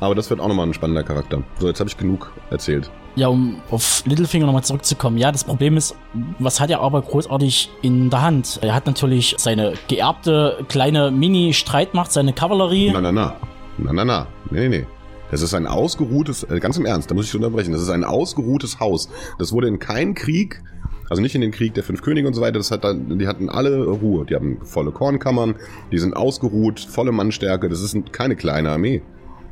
Aber 0.00 0.14
das 0.14 0.28
wird 0.30 0.40
auch 0.40 0.48
nochmal 0.48 0.66
ein 0.66 0.74
spannender 0.74 1.02
Charakter. 1.02 1.42
So, 1.58 1.68
jetzt 1.68 1.80
habe 1.80 1.88
ich 1.88 1.96
genug 1.96 2.32
erzählt. 2.50 2.90
Ja, 3.14 3.28
um 3.28 3.62
auf 3.70 4.02
Littlefinger 4.04 4.44
nochmal 4.44 4.64
zurückzukommen. 4.64 5.16
Ja, 5.16 5.32
das 5.32 5.44
Problem 5.44 5.76
ist, 5.76 5.94
was 6.38 6.60
hat 6.60 6.70
er 6.70 6.80
aber 6.80 7.00
großartig 7.00 7.70
in 7.80 8.10
der 8.10 8.22
Hand? 8.22 8.58
Er 8.62 8.74
hat 8.74 8.86
natürlich 8.86 9.36
seine 9.38 9.74
geerbte 9.88 10.64
kleine 10.68 11.10
Mini-Streitmacht, 11.10 12.12
seine 12.12 12.34
Kavallerie. 12.34 12.90
Na, 12.92 13.00
na, 13.00 13.12
na. 13.12 13.36
Na, 13.78 13.92
na, 13.92 14.04
na. 14.04 14.26
Nee, 14.50 14.68
nee, 14.68 14.80
nee. 14.80 14.86
Das 15.30 15.42
ist 15.42 15.54
ein 15.54 15.66
ausgeruhtes, 15.66 16.44
äh, 16.44 16.60
ganz 16.60 16.76
im 16.76 16.86
Ernst, 16.86 17.10
da 17.10 17.14
muss 17.14 17.26
ich 17.26 17.34
unterbrechen, 17.34 17.72
das 17.72 17.82
ist 17.82 17.90
ein 17.90 18.04
ausgeruhtes 18.04 18.78
Haus. 18.78 19.08
Das 19.38 19.52
wurde 19.52 19.66
in 19.66 19.78
keinem 19.78 20.14
Krieg, 20.14 20.62
also 21.08 21.22
nicht 21.22 21.34
in 21.34 21.40
den 21.40 21.52
Krieg 21.52 21.74
der 21.74 21.84
fünf 21.84 22.02
Könige 22.02 22.26
und 22.26 22.34
so 22.34 22.40
weiter, 22.40 22.58
das 22.58 22.70
hat 22.70 22.84
dann, 22.84 23.18
die 23.18 23.28
hatten 23.28 23.48
alle 23.48 23.84
Ruhe. 23.84 24.24
Die 24.26 24.34
haben 24.34 24.58
volle 24.64 24.90
Kornkammern, 24.90 25.54
die 25.92 25.98
sind 25.98 26.16
ausgeruht, 26.16 26.80
volle 26.80 27.12
Mannstärke, 27.12 27.68
das 27.68 27.80
ist 27.80 28.12
keine 28.12 28.36
kleine 28.36 28.70
Armee. 28.70 29.02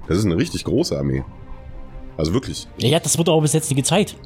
Das 0.08 0.18
ist 0.18 0.24
eine 0.24 0.36
richtig 0.36 0.64
große 0.64 0.96
Armee. 0.98 1.24
Also 2.16 2.34
wirklich. 2.34 2.68
Ja, 2.78 2.88
ja 2.88 3.00
das 3.00 3.16
wird 3.18 3.28
aber 3.28 3.40
bis 3.40 3.52
jetzt 3.52 3.70
nicht 3.70 3.76
gezeigt. 3.76 4.16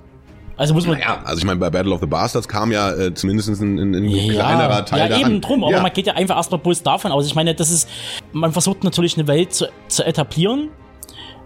Also 0.57 0.75
muss 0.75 0.87
man. 0.87 0.99
Ja, 0.99 1.23
also 1.25 1.39
ich 1.39 1.45
meine, 1.45 1.61
bei 1.61 1.71
Battle 1.71 1.93
of 1.93 2.01
the 2.01 2.07
Bastards 2.07 2.49
kam 2.49 2.73
ja 2.73 2.91
äh, 2.93 3.15
zumindest 3.15 3.49
ein, 3.61 3.79
ein, 3.79 3.95
ein 3.95 4.05
ja, 4.09 4.33
kleinerer 4.33 4.85
Teil. 4.85 5.11
Ja, 5.11 5.19
eben 5.19 5.41
drum, 5.41 5.63
aber 5.63 5.73
ja. 5.73 5.83
man 5.83 5.93
geht 5.93 6.09
ja 6.09 6.15
einfach 6.15 6.37
erstmal 6.37 6.59
bloß 6.59 6.83
davon 6.83 7.13
aus. 7.13 7.27
Ich 7.27 7.37
meine, 7.37 7.55
das 7.55 7.71
ist, 7.71 7.89
man 8.33 8.53
versucht 8.53 8.83
natürlich 8.83 9.17
eine 9.17 9.29
Welt 9.29 9.55
zu, 9.55 9.69
zu 9.87 10.05
etablieren, 10.05 10.71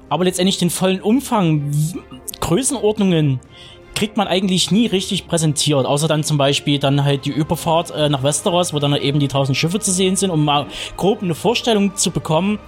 aber 0.09 0.25
letztendlich 0.25 0.57
den 0.57 0.71
vollen 0.71 1.03
Umfang, 1.03 1.71
Größenordnungen, 2.41 3.39
kriegt 4.03 4.17
man 4.17 4.27
eigentlich 4.27 4.73
nie 4.73 4.89
richtig 4.89 5.29
präsentiert, 5.29 5.87
außer 5.87 6.09
dann 6.09 6.25
zum 6.25 6.37
Beispiel 6.37 6.81
dann 6.81 7.05
halt 7.05 7.25
die 7.25 7.31
Überfahrt 7.31 7.93
äh, 7.93 8.09
nach 8.09 8.25
Westeros, 8.25 8.75
wo 8.75 8.81
dann 8.81 8.97
eben 8.97 9.21
die 9.21 9.29
tausend 9.29 9.57
Schiffe 9.57 9.79
zu 9.79 9.93
sehen 9.93 10.17
sind, 10.17 10.31
um 10.31 10.45
mal 10.45 10.67
grob 10.97 11.23
eine 11.23 11.37
Vorstellung 11.37 11.95
zu 11.95 12.11
bekommen, 12.11 12.59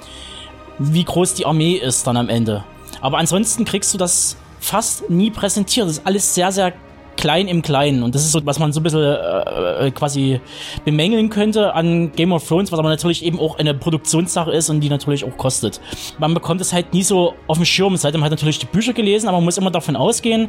wie 0.78 1.02
groß 1.02 1.34
die 1.34 1.44
Armee 1.44 1.72
ist 1.72 2.06
dann 2.06 2.16
am 2.16 2.28
Ende. 2.28 2.62
Aber 3.00 3.18
ansonsten 3.18 3.64
kriegst 3.64 3.92
du 3.92 3.98
das 3.98 4.36
fast 4.60 5.10
nie 5.10 5.32
präsentiert. 5.32 5.88
Das 5.88 5.98
ist 5.98 6.06
alles 6.06 6.36
sehr, 6.36 6.52
sehr 6.52 6.72
klein 7.16 7.48
im 7.48 7.62
Kleinen. 7.62 8.02
Und 8.02 8.14
das 8.14 8.24
ist 8.24 8.32
so, 8.32 8.44
was 8.44 8.58
man 8.58 8.72
so 8.72 8.80
ein 8.80 8.82
bisschen 8.82 9.02
äh, 9.02 9.86
äh, 9.86 9.90
quasi 9.90 10.40
bemängeln 10.84 11.30
könnte 11.30 11.74
an 11.74 12.12
Game 12.12 12.32
of 12.32 12.46
Thrones, 12.46 12.72
was 12.72 12.78
aber 12.78 12.88
natürlich 12.88 13.24
eben 13.24 13.38
auch 13.38 13.58
eine 13.58 13.74
Produktionssache 13.74 14.50
ist 14.50 14.70
und 14.70 14.80
die 14.80 14.88
natürlich 14.88 15.24
auch 15.24 15.36
kostet. 15.36 15.80
Man 16.18 16.34
bekommt 16.34 16.60
es 16.60 16.72
halt 16.72 16.92
nie 16.92 17.02
so 17.02 17.34
auf 17.46 17.56
dem 17.56 17.64
Schirm. 17.64 17.96
Seitdem 17.96 18.24
hat 18.24 18.30
natürlich 18.30 18.58
die 18.58 18.66
Bücher 18.66 18.92
gelesen, 18.92 19.28
aber 19.28 19.38
man 19.38 19.44
muss 19.44 19.58
immer 19.58 19.70
davon 19.70 19.96
ausgehen, 19.96 20.48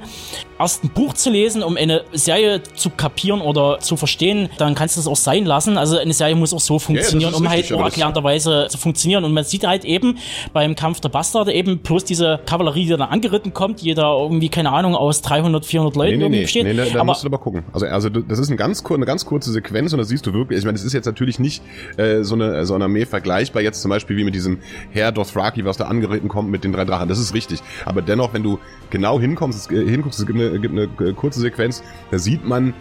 erst 0.60 0.84
ein 0.84 0.90
Buch 0.90 1.14
zu 1.14 1.30
lesen, 1.30 1.64
um 1.64 1.78
eine 1.78 2.04
Serie 2.14 2.62
zu 2.64 2.90
kapieren 2.90 3.42
oder 3.42 3.80
zu 3.80 3.98
verstehen, 3.98 4.50
dann 4.58 4.76
kannst 4.76 4.98
du 4.98 5.02
es 5.02 5.08
auch 5.08 5.16
sein 5.16 5.46
lassen. 5.46 5.78
Also 5.78 5.98
eine 5.98 6.14
Serie 6.14 6.36
muss 6.36 6.54
auch 6.54 6.60
so 6.60 6.80
funktionieren, 6.80 7.32
ja, 7.32 7.38
um 7.38 7.48
halt 7.48 7.60
richtig, 7.60 7.72
halt 7.72 7.82
auch 7.82 7.86
erklärenderweise 7.86 8.68
zu 8.70 8.78
funktionieren. 8.78 9.24
Und 9.24 9.34
man 9.34 9.44
sieht 9.44 9.66
halt 9.66 9.86
eben 9.86 10.18
beim 10.54 10.76
Kampf 10.76 11.00
der 11.00 11.10
Bastarde 11.10 11.54
eben 11.54 11.80
bloß 11.80 12.06
diese 12.06 12.40
Kavallerie, 12.46 12.86
die 12.86 12.98
da 12.98 13.06
angeritten 13.06 13.54
kommt, 13.54 13.82
jeder 13.82 14.18
irgendwie, 14.18 14.50
keine 14.50 14.72
Ahnung, 14.72 14.96
aus 14.96 15.22
300, 15.22 15.66
400 15.66 15.96
Leuten 15.96 16.18
nee, 16.18 16.30
nee, 16.30 16.40
nee 16.40 16.46
steht. 16.62 16.66
Nee, 16.66 16.74
da, 16.74 16.86
da 16.86 16.96
aber, 16.96 17.06
musst 17.06 17.24
du 17.24 17.28
aber 17.28 17.38
gucken. 17.38 17.64
Also, 17.74 17.86
also 17.88 18.10
das 18.10 18.40
ist 18.40 18.50
ein 18.50 18.58
ganz, 18.58 18.84
eine 18.86 19.06
ganz 19.06 19.26
kurze 19.26 19.52
Sequenz 19.52 19.94
und 19.94 20.00
da 20.00 20.06
siehst 20.06 20.26
du 20.26 20.34
wirklich, 20.34 20.60
ich 20.60 20.66
meine, 20.66 20.78
das 20.78 20.86
ist 20.86 20.94
jetzt 20.94 21.06
natürlich 21.06 21.40
nicht 21.40 21.64
äh, 21.98 22.24
so, 22.24 22.36
eine, 22.36 22.66
so 22.66 22.76
eine 22.76 22.86
Armee 22.86 23.06
vergleichbar 23.06 23.62
jetzt 23.62 23.82
zum 23.82 23.90
Beispiel 23.90 24.18
wie 24.18 24.24
mit 24.24 24.36
diesem 24.36 24.60
Herr 24.92 25.12
Dothraki, 25.12 25.66
was 25.66 25.78
da 25.78 25.86
angeritten 25.86 26.30
kommt 26.30 26.50
mit 26.50 26.64
den 26.64 26.72
drei 26.72 26.86
Drachen. 26.86 27.10
Das 27.10 27.20
ist 27.20 27.34
richtig. 27.34 27.62
Aber 27.86 28.02
dennoch, 28.02 28.34
wenn 28.34 28.44
du 28.44 28.60
genau 28.90 29.20
hinkommst, 29.20 29.72
es, 29.72 29.78
äh, 29.78 29.88
hinguckst, 29.88 30.20
es 30.20 30.26
gibt 30.26 30.40
eine, 30.40 30.60
gibt 30.60 30.74
eine 30.74 31.14
kurze 31.14 31.40
Sequenz, 31.40 31.84
da 32.12 32.20
sieht 32.20 32.46
man, 32.46 32.74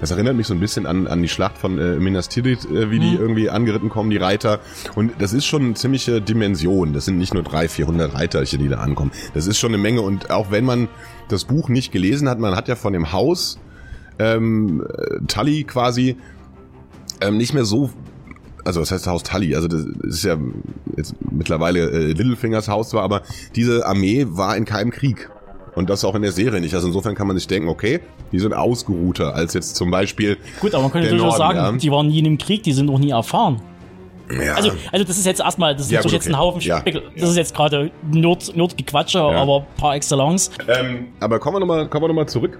das 0.00 0.10
erinnert 0.10 0.36
mich 0.36 0.46
so 0.46 0.54
ein 0.54 0.60
bisschen 0.60 0.86
an, 0.86 1.06
an 1.06 1.22
die 1.22 1.28
Schlacht 1.28 1.58
von 1.58 1.78
äh, 1.78 1.96
Minas 1.96 2.28
Tirith, 2.28 2.64
äh, 2.64 2.90
wie 2.90 2.96
mhm. 2.96 3.00
die 3.00 3.14
irgendwie 3.16 3.50
angeritten 3.50 3.88
kommen, 3.88 4.10
die 4.10 4.16
Reiter. 4.16 4.60
Und 4.94 5.12
das 5.18 5.32
ist 5.32 5.46
schon 5.46 5.62
eine 5.62 5.74
ziemliche 5.74 6.20
Dimension. 6.20 6.92
Das 6.92 7.04
sind 7.04 7.18
nicht 7.18 7.34
nur 7.34 7.42
drei, 7.42 7.68
vierhundert 7.68 8.14
Reiterchen, 8.14 8.60
die 8.60 8.68
da 8.68 8.78
ankommen. 8.78 9.12
Das 9.34 9.46
ist 9.46 9.58
schon 9.58 9.72
eine 9.72 9.82
Menge. 9.82 10.00
Und 10.00 10.30
auch 10.30 10.50
wenn 10.50 10.64
man 10.64 10.88
das 11.28 11.44
Buch 11.44 11.68
nicht 11.68 11.92
gelesen 11.92 12.28
hat, 12.28 12.38
man 12.38 12.56
hat 12.56 12.68
ja 12.68 12.76
von 12.76 12.92
dem 12.92 13.12
Haus 13.12 13.58
ähm, 14.18 14.84
Tully 15.28 15.64
quasi 15.64 16.16
ähm, 17.20 17.36
nicht 17.36 17.54
mehr 17.54 17.64
so 17.64 17.90
also 18.64 18.80
das 18.80 18.92
heißt 18.92 19.06
Haus 19.06 19.22
Tully, 19.22 19.54
also 19.54 19.68
das 19.68 19.84
ist 20.02 20.24
ja 20.24 20.36
jetzt 20.96 21.14
mittlerweile 21.30 21.90
äh, 21.90 22.12
Littlefingers 22.12 22.68
Haus 22.68 22.90
zwar, 22.90 23.02
aber 23.02 23.22
diese 23.56 23.86
Armee 23.86 24.26
war 24.28 24.56
in 24.56 24.64
keinem 24.64 24.90
Krieg. 24.90 25.30
Und 25.80 25.88
das 25.88 26.04
auch 26.04 26.14
in 26.14 26.20
der 26.20 26.32
Serie 26.32 26.60
nicht. 26.60 26.74
Also 26.74 26.88
insofern 26.88 27.14
kann 27.14 27.26
man 27.26 27.38
sich 27.38 27.48
denken, 27.48 27.70
okay, 27.70 28.00
die 28.32 28.38
sind 28.38 28.52
ausgeruhter 28.52 29.34
als 29.34 29.54
jetzt 29.54 29.76
zum 29.76 29.90
Beispiel. 29.90 30.36
Gut, 30.60 30.74
aber 30.74 30.82
man 30.82 30.92
könnte 30.92 31.08
durchaus 31.08 31.38
sagen, 31.38 31.56
ja. 31.56 31.72
die 31.72 31.90
waren 31.90 32.08
nie 32.08 32.18
in 32.18 32.26
einem 32.26 32.36
Krieg, 32.36 32.62
die 32.64 32.74
sind 32.74 32.90
auch 32.90 32.98
nie 32.98 33.12
erfahren. 33.12 33.62
Ja. 34.30 34.56
Also, 34.56 34.72
also 34.92 35.04
das 35.06 35.16
ist 35.16 35.24
jetzt 35.24 35.40
erstmal, 35.40 35.74
das 35.74 35.86
ist 35.86 35.92
ja, 35.92 36.02
gut, 36.02 36.12
jetzt 36.12 36.26
okay. 36.26 36.34
ein 36.34 36.38
Haufen 36.38 36.60
ja, 36.60 36.82
Das 37.18 37.30
ist 37.30 37.36
jetzt 37.36 37.54
gerade 37.54 37.90
Nerd, 38.12 38.54
Nerdgequatsche, 38.54 39.18
ja. 39.20 39.30
aber 39.30 39.64
par 39.78 39.94
excellence. 39.94 40.50
Ähm, 40.68 41.08
aber 41.18 41.38
kommen 41.38 41.56
wir 41.56 41.60
nochmal 41.60 41.88
kommen 41.88 42.04
wir 42.04 42.08
noch 42.08 42.14
mal 42.14 42.26
zurück. 42.26 42.58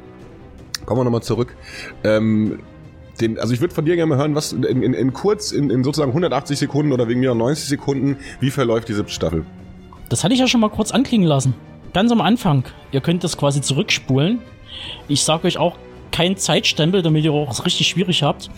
Kommen 0.87 1.00
wir 1.00 1.04
nochmal 1.04 1.22
zurück. 1.22 1.54
Ähm, 2.02 2.61
den, 3.20 3.38
also 3.38 3.52
ich 3.52 3.61
würde 3.61 3.74
von 3.74 3.85
dir 3.85 3.96
gerne 3.96 4.09
mal 4.09 4.18
hören, 4.18 4.35
was 4.35 4.54
in, 4.54 4.64
in, 4.64 4.94
in 4.94 5.12
kurz, 5.12 5.52
in, 5.52 5.68
in 5.68 5.85
sozusagen 5.85 6.12
180 6.12 6.59
Sekunden 6.59 6.90
oder 6.92 7.06
wegen 7.06 7.20
mir 7.20 7.35
90 7.35 7.68
Sekunden, 7.68 8.16
wie 8.40 8.50
verläuft 8.50 8.88
die 8.88 8.94
siebte 8.94 9.12
Staffel? 9.12 9.44
Das 10.09 10.24
hatte 10.24 10.33
ich 10.33 10.40
ja 10.40 10.48
schon 10.48 10.62
mal 10.62 10.70
kurz 10.70 10.90
anklingen 10.90 11.28
lassen 11.28 11.52
ganz 11.92 12.12
am 12.12 12.20
Anfang. 12.20 12.64
Ihr 12.92 13.00
könnt 13.00 13.24
das 13.24 13.37
quasi 13.37 13.61
zurückspulen. 13.61 14.40
Ich 15.09 15.24
sage 15.24 15.46
euch 15.46 15.59
auch 15.59 15.76
kein 16.10 16.36
Zeitstempel, 16.36 17.02
damit 17.02 17.24
ihr 17.24 17.32
auch 17.32 17.64
richtig 17.64 17.88
schwierig 17.88 18.22
habt. 18.22 18.50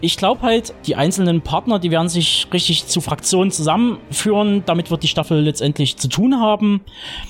Ich 0.00 0.16
glaube 0.16 0.42
halt, 0.42 0.74
die 0.86 0.96
einzelnen 0.96 1.42
Partner, 1.42 1.78
die 1.78 1.90
werden 1.90 2.08
sich 2.08 2.46
richtig 2.52 2.86
zu 2.86 3.00
Fraktionen 3.00 3.50
zusammenführen. 3.50 4.62
Damit 4.66 4.90
wird 4.90 5.02
die 5.02 5.08
Staffel 5.08 5.40
letztendlich 5.40 5.96
zu 5.96 6.08
tun 6.08 6.40
haben. 6.40 6.82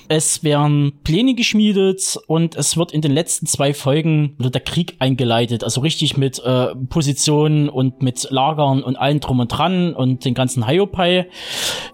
Es 0.08 0.42
werden 0.42 0.92
Pläne 1.04 1.34
geschmiedet 1.34 2.18
und 2.26 2.56
es 2.56 2.76
wird 2.76 2.92
in 2.92 3.00
den 3.00 3.12
letzten 3.12 3.46
zwei 3.46 3.74
Folgen 3.74 4.36
der 4.38 4.60
Krieg 4.60 4.96
eingeleitet. 4.98 5.64
Also 5.64 5.80
richtig 5.80 6.16
mit 6.16 6.38
äh, 6.44 6.74
Positionen 6.88 7.68
und 7.68 8.02
mit 8.02 8.26
Lagern 8.30 8.82
und 8.82 8.96
allen 8.96 9.20
drum 9.20 9.40
und 9.40 9.48
dran 9.48 9.94
und 9.94 10.24
den 10.24 10.34
ganzen 10.34 10.66
Hiopai. 10.66 11.26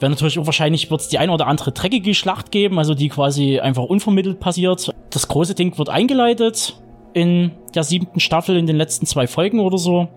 Werden 0.00 0.12
natürlich 0.12 0.38
auch 0.38 0.46
wahrscheinlich 0.46 0.90
wird 0.90 1.00
es 1.00 1.08
die 1.08 1.18
eine 1.18 1.32
oder 1.32 1.46
andere 1.46 1.72
dreckige 1.72 2.14
Schlacht 2.14 2.50
geben, 2.50 2.78
also 2.78 2.94
die 2.94 3.08
quasi 3.08 3.60
einfach 3.60 3.84
unvermittelt 3.84 4.40
passiert. 4.40 4.92
Das 5.10 5.28
große 5.28 5.54
Ding 5.54 5.76
wird 5.78 5.88
eingeleitet 5.88 6.76
in 7.16 7.52
der 7.74 7.82
siebten 7.82 8.20
Staffel, 8.20 8.58
in 8.58 8.66
den 8.66 8.76
letzten 8.76 9.06
zwei 9.06 9.26
Folgen 9.26 9.60
oder 9.60 9.78
so. 9.78 10.08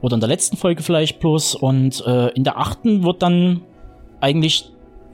Oder 0.00 0.14
in 0.14 0.20
der 0.20 0.28
letzten 0.28 0.56
Folge 0.56 0.82
vielleicht 0.82 1.20
bloß. 1.20 1.54
Und 1.54 2.04
äh, 2.04 2.30
in 2.30 2.42
der 2.42 2.58
achten 2.58 3.04
wird 3.04 3.22
dann 3.22 3.60
eigentlich 4.20 4.72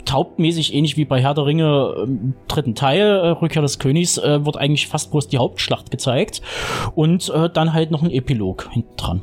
hauptmäßig 0.08 0.72
ähnlich 0.72 0.96
wie 0.96 1.04
bei 1.04 1.20
Herr 1.20 1.34
der 1.34 1.44
Ringe 1.44 1.94
im 2.02 2.34
dritten 2.48 2.74
Teil, 2.74 3.02
äh, 3.02 3.28
Rückkehr 3.28 3.60
des 3.60 3.78
Königs, 3.78 4.16
äh, 4.16 4.46
wird 4.46 4.56
eigentlich 4.56 4.88
fast 4.88 5.10
bloß 5.10 5.28
die 5.28 5.36
Hauptschlacht 5.36 5.90
gezeigt. 5.90 6.40
Und 6.94 7.28
äh, 7.28 7.50
dann 7.50 7.74
halt 7.74 7.90
noch 7.90 8.02
ein 8.02 8.10
Epilog 8.10 8.70
hinten 8.72 8.96
dran. 8.96 9.22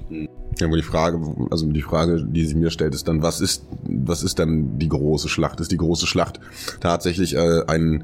Ja, 0.59 0.67
aber 0.67 0.75
die 0.75 0.83
Frage, 0.83 1.19
also 1.49 1.65
die 1.65 1.81
Frage, 1.81 2.23
die 2.23 2.45
sich 2.45 2.55
mir 2.55 2.69
stellt, 2.69 2.93
ist 2.93 3.07
dann, 3.07 3.23
was 3.23 3.41
ist, 3.41 3.65
was 3.83 4.21
ist 4.21 4.37
dann 4.37 4.77
die 4.77 4.89
große 4.89 5.27
Schlacht? 5.27 5.59
Ist 5.59 5.71
die 5.71 5.77
große 5.77 6.05
Schlacht 6.05 6.39
tatsächlich 6.81 7.35
äh, 7.35 7.63
ein 7.65 8.03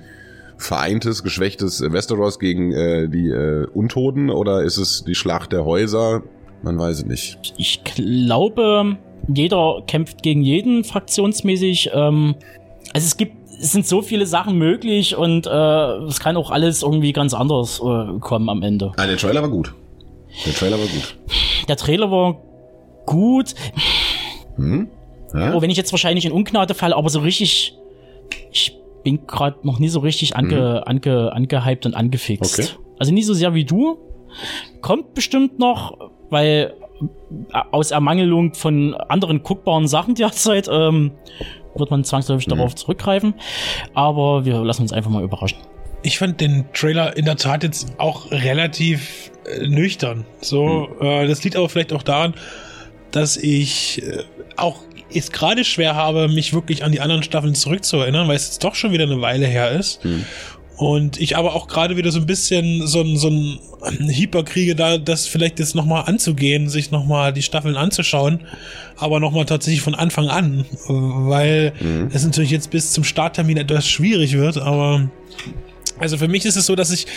vereintes, 0.61 1.23
geschwächtes 1.23 1.81
Westeros 1.81 2.39
gegen 2.39 2.71
äh, 2.73 3.07
die 3.07 3.29
äh, 3.29 3.67
Untoten 3.73 4.29
oder 4.29 4.63
ist 4.63 4.77
es 4.77 5.03
die 5.03 5.15
Schlacht 5.15 5.51
der 5.51 5.65
Häuser? 5.65 6.23
Man 6.63 6.77
weiß 6.77 6.99
es 6.99 7.05
nicht. 7.05 7.53
Ich 7.57 7.83
glaube, 7.83 8.97
jeder 9.27 9.81
kämpft 9.87 10.23
gegen 10.23 10.41
jeden 10.41 10.83
fraktionsmäßig. 10.83 11.91
Ähm, 11.93 12.35
also 12.93 13.05
es 13.05 13.17
gibt 13.17 13.41
es 13.61 13.71
sind 13.71 13.85
so 13.85 14.01
viele 14.01 14.25
Sachen 14.25 14.57
möglich 14.57 15.15
und 15.15 15.45
äh, 15.45 15.49
es 15.49 16.19
kann 16.19 16.35
auch 16.35 16.49
alles 16.49 16.81
irgendwie 16.81 17.13
ganz 17.13 17.35
anders 17.35 17.79
äh, 17.79 18.19
kommen 18.19 18.49
am 18.49 18.63
Ende. 18.63 18.91
Ah, 18.97 19.05
der 19.05 19.17
Trailer 19.17 19.43
war 19.43 19.49
gut. 19.49 19.73
Der 20.45 20.53
Trailer 20.53 20.79
war 20.79 20.87
gut. 20.87 21.15
Der 21.67 21.77
Trailer 21.77 22.09
war 22.09 22.41
gut. 23.05 23.53
Hm? 24.55 24.89
Ja? 25.33 25.53
Oh, 25.53 25.61
wenn 25.61 25.69
ich 25.69 25.77
jetzt 25.77 25.93
wahrscheinlich 25.93 26.25
in 26.25 26.31
Ungnade 26.31 26.73
falle, 26.73 26.95
aber 26.95 27.09
so 27.09 27.19
richtig. 27.19 27.77
Bin 29.03 29.25
gerade 29.25 29.57
noch 29.63 29.79
nie 29.79 29.89
so 29.89 29.99
richtig 29.99 30.35
ange, 30.35 30.81
mhm. 30.85 30.89
ange, 30.89 31.33
angehypt 31.33 31.85
und 31.85 31.95
angefixt. 31.95 32.59
Okay. 32.59 32.69
Also 32.99 33.13
nie 33.13 33.23
so 33.23 33.33
sehr 33.33 33.53
wie 33.53 33.65
du. 33.65 33.97
Kommt 34.81 35.13
bestimmt 35.13 35.59
noch, 35.59 35.97
weil 36.29 36.73
äh, 37.53 37.61
aus 37.71 37.91
Ermangelung 37.91 38.53
von 38.53 38.93
anderen 38.93 39.43
guckbaren 39.43 39.87
Sachen 39.87 40.15
derzeit 40.15 40.69
ähm, 40.71 41.11
wird 41.75 41.91
man 41.91 42.03
zwangsläufig 42.03 42.47
mhm. 42.47 42.51
darauf 42.51 42.75
zurückgreifen. 42.75 43.33
Aber 43.93 44.45
wir 44.45 44.63
lassen 44.63 44.83
uns 44.83 44.93
einfach 44.93 45.11
mal 45.11 45.23
überraschen. 45.23 45.57
Ich 46.03 46.17
fand 46.17 46.41
den 46.41 46.65
Trailer 46.73 47.15
in 47.15 47.25
der 47.25 47.35
Tat 47.35 47.63
jetzt 47.63 47.99
auch 47.99 48.31
relativ 48.31 49.31
äh, 49.45 49.67
nüchtern. 49.67 50.25
So, 50.41 50.87
mhm. 50.99 51.05
äh, 51.05 51.27
das 51.27 51.43
liegt 51.43 51.55
aber 51.55 51.69
vielleicht 51.69 51.93
auch 51.93 52.03
daran, 52.03 52.33
dass 53.11 53.37
ich 53.37 54.01
äh, 54.03 54.23
auch 54.57 54.77
es 55.19 55.31
gerade 55.31 55.63
schwer 55.63 55.95
habe, 55.95 56.27
mich 56.27 56.53
wirklich 56.53 56.83
an 56.83 56.91
die 56.91 57.01
anderen 57.01 57.23
Staffeln 57.23 57.55
zurückzuerinnern, 57.55 58.27
weil 58.27 58.35
es 58.35 58.47
jetzt 58.47 58.63
doch 58.63 58.75
schon 58.75 58.91
wieder 58.91 59.03
eine 59.03 59.21
Weile 59.21 59.47
her 59.47 59.71
ist. 59.71 60.03
Mhm. 60.05 60.25
Und 60.77 61.21
ich 61.21 61.37
aber 61.37 61.53
auch 61.53 61.67
gerade 61.67 61.95
wieder 61.95 62.11
so 62.11 62.19
ein 62.19 62.25
bisschen 62.25 62.87
so 62.87 63.01
ein, 63.01 63.15
so 63.15 63.29
ein 63.29 63.59
Hyper 64.09 64.43
kriege, 64.43 64.73
da 64.73 64.97
das 64.97 65.27
vielleicht 65.27 65.59
jetzt 65.59 65.75
nochmal 65.75 66.05
anzugehen, 66.07 66.69
sich 66.69 66.89
nochmal 66.89 67.33
die 67.33 67.43
Staffeln 67.43 67.77
anzuschauen, 67.77 68.39
aber 68.97 69.19
nochmal 69.19 69.45
tatsächlich 69.45 69.81
von 69.83 69.93
Anfang 69.93 70.29
an, 70.29 70.65
weil 70.87 71.73
mhm. 71.79 72.09
es 72.11 72.25
natürlich 72.25 72.49
jetzt 72.49 72.71
bis 72.71 72.93
zum 72.93 73.03
Starttermin 73.03 73.57
etwas 73.57 73.87
schwierig 73.87 74.33
wird, 74.33 74.57
aber 74.57 75.07
also 76.01 76.17
für 76.17 76.27
mich 76.27 76.45
ist 76.45 76.55
es 76.55 76.65
so, 76.65 76.75
dass 76.75 76.91
ich 76.91 77.07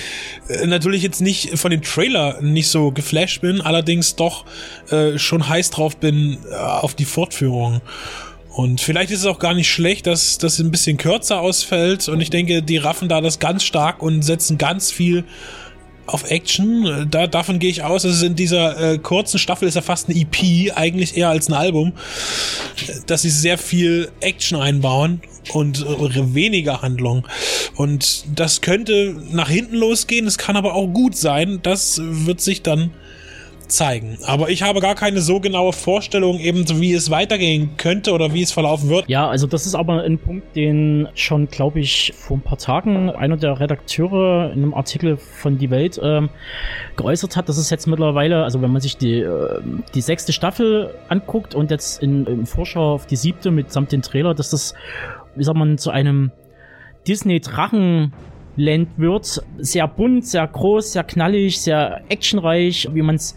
äh, 0.49 0.67
natürlich 0.67 1.03
jetzt 1.03 1.21
nicht 1.21 1.59
von 1.59 1.71
dem 1.71 1.83
Trailer 1.83 2.41
nicht 2.43 2.69
so 2.69 2.93
geflasht 2.93 3.41
bin, 3.41 3.61
allerdings 3.61 4.15
doch 4.15 4.45
äh, 4.91 5.19
schon 5.19 5.49
heiß 5.49 5.71
drauf 5.71 5.97
bin 5.97 6.39
äh, 6.51 6.55
auf 6.55 6.95
die 6.95 7.05
Fortführung. 7.07 7.81
Und 8.55 8.81
vielleicht 8.81 9.11
ist 9.11 9.21
es 9.21 9.27
auch 9.27 9.41
gar 9.41 9.55
nicht 9.55 9.69
schlecht, 9.69 10.07
dass 10.07 10.39
das 10.39 10.61
ein 10.61 10.71
bisschen 10.71 10.97
kürzer 10.97 11.41
ausfällt. 11.41 12.09
Und 12.09 12.21
ich 12.21 12.31
denke, 12.31 12.63
die 12.63 12.77
raffen 12.77 13.09
da 13.09 13.21
das 13.21 13.41
ganz 13.41 13.65
stark 13.65 14.01
und 14.01 14.23
setzen 14.23 14.59
ganz 14.59 14.93
viel 14.93 15.25
auf 16.07 16.31
Action. 16.31 17.09
Da, 17.11 17.27
davon 17.27 17.59
gehe 17.59 17.71
ich 17.71 17.83
aus, 17.83 18.03
dass 18.03 18.17
es 18.17 18.23
in 18.23 18.37
dieser 18.37 18.93
äh, 18.93 18.99
kurzen 18.99 19.39
Staffel 19.39 19.69
ist 19.69 19.75
ja 19.75 19.83
fast 19.83 20.09
eine 20.09 20.19
EP, 20.19 20.77
eigentlich 20.77 21.17
eher 21.17 21.29
als 21.29 21.49
ein 21.49 21.55
Album, 21.55 21.93
dass 23.07 23.23
sie 23.23 23.31
sehr 23.31 23.59
viel 23.59 24.11
Action 24.21 24.61
einbauen 24.61 25.21
und 25.53 25.81
äh, 25.81 26.35
weniger 26.35 26.83
Handlung. 26.83 27.27
Und 27.77 28.25
das 28.35 28.61
könnte 28.61 29.17
nach 29.31 29.49
hinten 29.49 29.77
losgehen, 29.77 30.27
es 30.27 30.39
kann 30.39 30.57
aber 30.57 30.75
auch 30.75 30.89
gut 30.89 31.17
sein. 31.17 31.61
Das 31.63 32.01
wird 32.03 32.41
sich 32.41 32.63
dann 32.63 32.91
zeigen. 33.69 34.19
Aber 34.27 34.51
ich 34.51 34.63
habe 34.63 34.81
gar 34.81 34.95
keine 34.95 35.21
so 35.21 35.41
genaue 35.41 35.73
Vorstellung, 35.73 36.39
eben 36.39 36.65
wie 36.81 36.93
es 36.93 37.11
weitergehen 37.11 37.71
könnte 37.77 38.13
oder 38.13 38.33
wie 38.33 38.43
es 38.43 38.53
verlaufen 38.53 38.89
wird. 38.89 39.09
Ja, 39.09 39.29
also 39.29 39.47
das 39.47 39.67
ist 39.67 39.75
aber 39.75 40.03
ein 40.03 40.19
Punkt, 40.19 40.57
den 40.57 41.09
schon, 41.15 41.49
glaube 41.49 41.81
ich, 41.81 42.13
vor 42.17 42.37
ein 42.37 42.43
paar 42.43 42.59
Tagen 42.59 43.11
einer 43.11 43.37
der 43.37 43.61
Redakteure 43.61 44.53
in 44.53 44.63
einem 44.63 44.75
Artikel 44.75 45.17
von 45.17 45.59
Die 45.59 45.71
Welt 45.71 46.01
ähm, 46.03 46.31
geäußert 46.97 47.37
hat. 47.37 47.49
Das 47.49 47.59
ist 47.59 47.71
jetzt 47.71 47.87
mittlerweile, 47.87 48.45
also 48.45 48.63
wenn 48.63 48.71
man 48.71 48.81
sich 48.81 48.97
die, 48.97 49.21
äh, 49.21 49.61
die 49.95 50.01
sechste 50.01 50.33
Staffel 50.33 50.95
anguckt 51.09 51.55
und 51.55 51.71
jetzt 51.71 52.03
in, 52.03 52.27
in 52.27 52.47
Vorschau 52.47 52.95
auf 52.95 53.07
die 53.07 53.17
siebte 53.17 53.51
mitsamt 53.51 53.93
den 53.93 54.03
Trailer, 54.03 54.35
dass 54.35 54.51
das, 54.51 54.75
wie 55.35 55.45
sagt 55.45 55.59
man, 55.59 55.79
zu 55.79 55.91
einem 55.91 56.33
Disney-Drachen 57.07 58.13
Land 58.57 58.89
wird. 58.97 59.43
Sehr 59.59 59.89
bunt, 59.89 60.27
sehr 60.27 60.47
groß, 60.47 60.93
sehr 60.93 61.05
knallig, 61.05 61.61
sehr 61.61 62.03
actionreich, 62.09 62.89
wie 62.93 63.03
man 63.03 63.17
es 63.17 63.37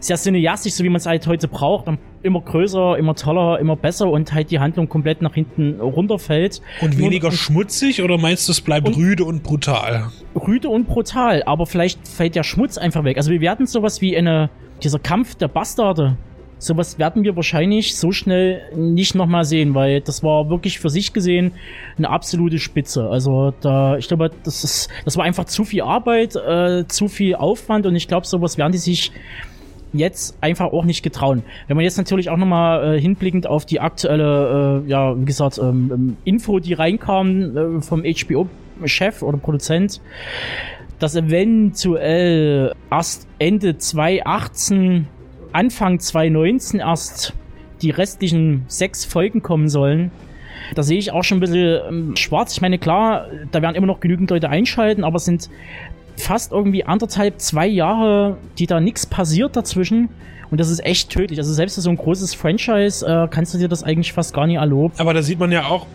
sehr 0.00 0.16
cineastisch, 0.16 0.74
so 0.74 0.84
wie 0.84 0.88
man 0.88 0.96
es 0.96 1.06
halt 1.06 1.26
heute 1.26 1.48
braucht. 1.48 1.86
Immer 2.22 2.40
größer, 2.40 2.98
immer 2.98 3.14
toller, 3.14 3.58
immer 3.60 3.76
besser 3.76 4.08
und 4.08 4.32
halt 4.32 4.50
die 4.50 4.58
Handlung 4.58 4.88
komplett 4.88 5.22
nach 5.22 5.34
hinten 5.34 5.80
runterfällt. 5.80 6.60
Und 6.80 6.98
weniger 6.98 7.28
und, 7.28 7.34
schmutzig 7.34 8.02
oder 8.02 8.18
meinst 8.18 8.48
du, 8.48 8.52
es 8.52 8.60
bleibt 8.60 8.88
und, 8.88 8.96
rüde 8.96 9.24
und 9.24 9.42
brutal? 9.42 10.10
Rüde 10.34 10.68
und 10.68 10.86
brutal, 10.86 11.42
aber 11.44 11.66
vielleicht 11.66 12.06
fällt 12.08 12.34
der 12.34 12.42
Schmutz 12.42 12.78
einfach 12.78 13.04
weg. 13.04 13.16
Also 13.16 13.30
wir 13.30 13.40
werden 13.40 13.66
sowas 13.66 14.00
wie 14.00 14.16
eine, 14.16 14.50
dieser 14.82 14.98
Kampf 14.98 15.36
der 15.36 15.48
Bastarde 15.48 16.16
sowas 16.58 16.98
werden 16.98 17.22
wir 17.24 17.36
wahrscheinlich 17.36 17.96
so 17.96 18.12
schnell 18.12 18.62
nicht 18.74 19.14
nochmal 19.14 19.44
sehen, 19.44 19.74
weil 19.74 20.00
das 20.00 20.22
war 20.22 20.48
wirklich 20.48 20.78
für 20.78 20.90
sich 20.90 21.12
gesehen 21.12 21.52
eine 21.98 22.10
absolute 22.10 22.58
Spitze. 22.58 23.08
Also 23.08 23.52
da, 23.60 23.96
ich 23.96 24.08
glaube, 24.08 24.30
das 24.44 24.64
ist, 24.64 24.88
das 25.04 25.16
war 25.16 25.24
einfach 25.24 25.44
zu 25.44 25.64
viel 25.64 25.82
Arbeit, 25.82 26.36
äh, 26.36 26.86
zu 26.88 27.08
viel 27.08 27.34
Aufwand 27.34 27.86
und 27.86 27.94
ich 27.94 28.08
glaube, 28.08 28.26
sowas 28.26 28.58
werden 28.58 28.72
die 28.72 28.78
sich 28.78 29.12
jetzt 29.92 30.36
einfach 30.40 30.72
auch 30.72 30.84
nicht 30.84 31.02
getrauen. 31.02 31.42
Wenn 31.68 31.76
man 31.76 31.84
jetzt 31.84 31.96
natürlich 31.96 32.30
auch 32.30 32.36
nochmal 32.36 32.96
äh, 32.96 33.00
hinblickend 33.00 33.46
auf 33.46 33.64
die 33.64 33.80
aktuelle, 33.80 34.82
äh, 34.84 34.90
ja, 34.90 35.18
wie 35.18 35.24
gesagt, 35.24 35.58
ähm, 35.58 35.90
ähm 35.92 36.16
Info, 36.24 36.58
die 36.58 36.74
reinkam 36.74 37.56
äh, 37.56 37.82
vom 37.82 38.02
HBO-Chef 38.02 39.22
oder 39.22 39.38
Produzent, 39.38 40.00
dass 40.98 41.14
eventuell 41.14 42.72
erst 42.90 43.26
Ende 43.38 43.78
2018 43.78 45.06
Anfang 45.56 45.98
2019 45.98 46.80
erst 46.80 47.32
die 47.80 47.88
restlichen 47.88 48.66
sechs 48.68 49.06
Folgen 49.06 49.42
kommen 49.42 49.70
sollen. 49.70 50.10
Da 50.74 50.82
sehe 50.82 50.98
ich 50.98 51.12
auch 51.12 51.24
schon 51.24 51.38
ein 51.38 51.40
bisschen 51.40 51.80
ähm, 51.88 52.16
schwarz. 52.16 52.52
Ich 52.52 52.60
meine, 52.60 52.78
klar, 52.78 53.28
da 53.52 53.62
werden 53.62 53.74
immer 53.74 53.86
noch 53.86 54.00
genügend 54.00 54.30
Leute 54.30 54.50
einschalten, 54.50 55.02
aber 55.02 55.16
es 55.16 55.24
sind 55.24 55.48
fast 56.18 56.52
irgendwie 56.52 56.84
anderthalb, 56.84 57.40
zwei 57.40 57.66
Jahre, 57.66 58.36
die 58.58 58.66
da 58.66 58.80
nichts 58.80 59.06
passiert 59.06 59.56
dazwischen. 59.56 60.10
Und 60.50 60.58
das 60.60 60.70
ist 60.70 60.84
echt 60.84 61.10
tödlich. 61.10 61.38
Also 61.38 61.52
selbst 61.52 61.74
für 61.74 61.80
so 61.80 61.90
ein 61.90 61.96
großes 61.96 62.34
Franchise 62.34 63.06
äh, 63.06 63.28
kannst 63.28 63.54
du 63.54 63.58
dir 63.58 63.68
das 63.68 63.82
eigentlich 63.82 64.12
fast 64.12 64.32
gar 64.32 64.46
nicht 64.46 64.56
erlauben. 64.56 64.94
Aber 64.98 65.14
da 65.14 65.22
sieht 65.22 65.38
man 65.38 65.52
ja 65.52 65.66
auch, 65.66 65.86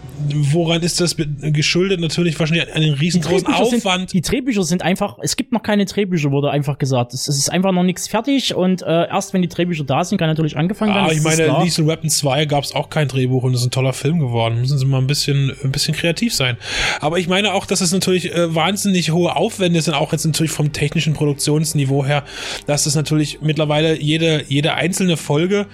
woran 0.52 0.82
ist 0.82 1.00
das 1.00 1.16
geschuldet? 1.18 2.00
Natürlich 2.00 2.40
wahrscheinlich 2.40 2.74
einen 2.74 2.94
riesengroßen 2.94 3.48
die 3.48 3.54
Aufwand. 3.54 4.10
Sind, 4.10 4.14
die 4.14 4.22
Drehbücher 4.22 4.64
sind 4.64 4.82
einfach, 4.82 5.18
es 5.22 5.36
gibt 5.36 5.52
noch 5.52 5.64
keine 5.64 5.86
Drehbücher, 5.86 6.32
wurde 6.32 6.52
einfach 6.52 6.78
gesagt. 6.78 7.14
Es, 7.14 7.28
ist 7.28 7.52
einfach 7.52 7.72
noch 7.72 7.84
nichts 7.84 8.08
fertig 8.08 8.54
und 8.56 8.82
äh, 8.82 9.08
erst 9.08 9.34
wenn 9.34 9.42
die 9.42 9.48
Drehbücher 9.48 9.84
da 9.84 10.04
sind, 10.04 10.18
kann 10.18 10.28
natürlich 10.28 10.58
angefangen 10.58 10.94
werden. 10.94 11.08
Ah, 11.10 11.14
ich 11.14 11.24
meine, 11.24 11.64
Lethal 11.64 11.88
Weapon 11.88 12.10
2 12.10 12.46
gab 12.46 12.64
es 12.64 12.76
auch 12.76 12.90
kein 12.90 13.08
Drehbuch 13.08 13.44
und 13.44 13.54
ist 13.54 13.64
ein 13.64 13.72
toller 13.72 13.94
Film 13.94 14.20
geworden. 14.20 14.60
Müssen 14.60 14.78
sie 14.78 14.86
mal 14.86 15.00
ein 15.00 15.08
bisschen, 15.08 15.56
ein 15.64 15.72
bisschen 15.72 15.96
kreativ 15.96 16.34
sein. 16.34 16.58
Aber 17.00 17.20
ich 17.20 17.28
meine 17.28 17.54
auch, 17.54 17.66
dass 17.66 17.82
es 17.82 17.92
natürlich 17.92 18.34
äh, 18.34 18.54
wahnsinnig 18.54 19.12
hohe 19.12 19.36
Aufwände 19.36 19.82
sind, 19.82 19.94
auch 19.94 20.12
jetzt 20.12 20.26
natürlich 20.26 20.52
vom 20.52 20.74
technischen 20.74 21.14
Produktionsniveau 21.14 22.06
her, 22.06 22.24
dass 22.68 22.86
es 22.86 22.96
natürlich 22.96 23.40
mittlerweile 23.42 24.00
jede 24.00 24.41
jede 24.48 24.74
einzelne 24.74 25.18
Folge 25.18 25.68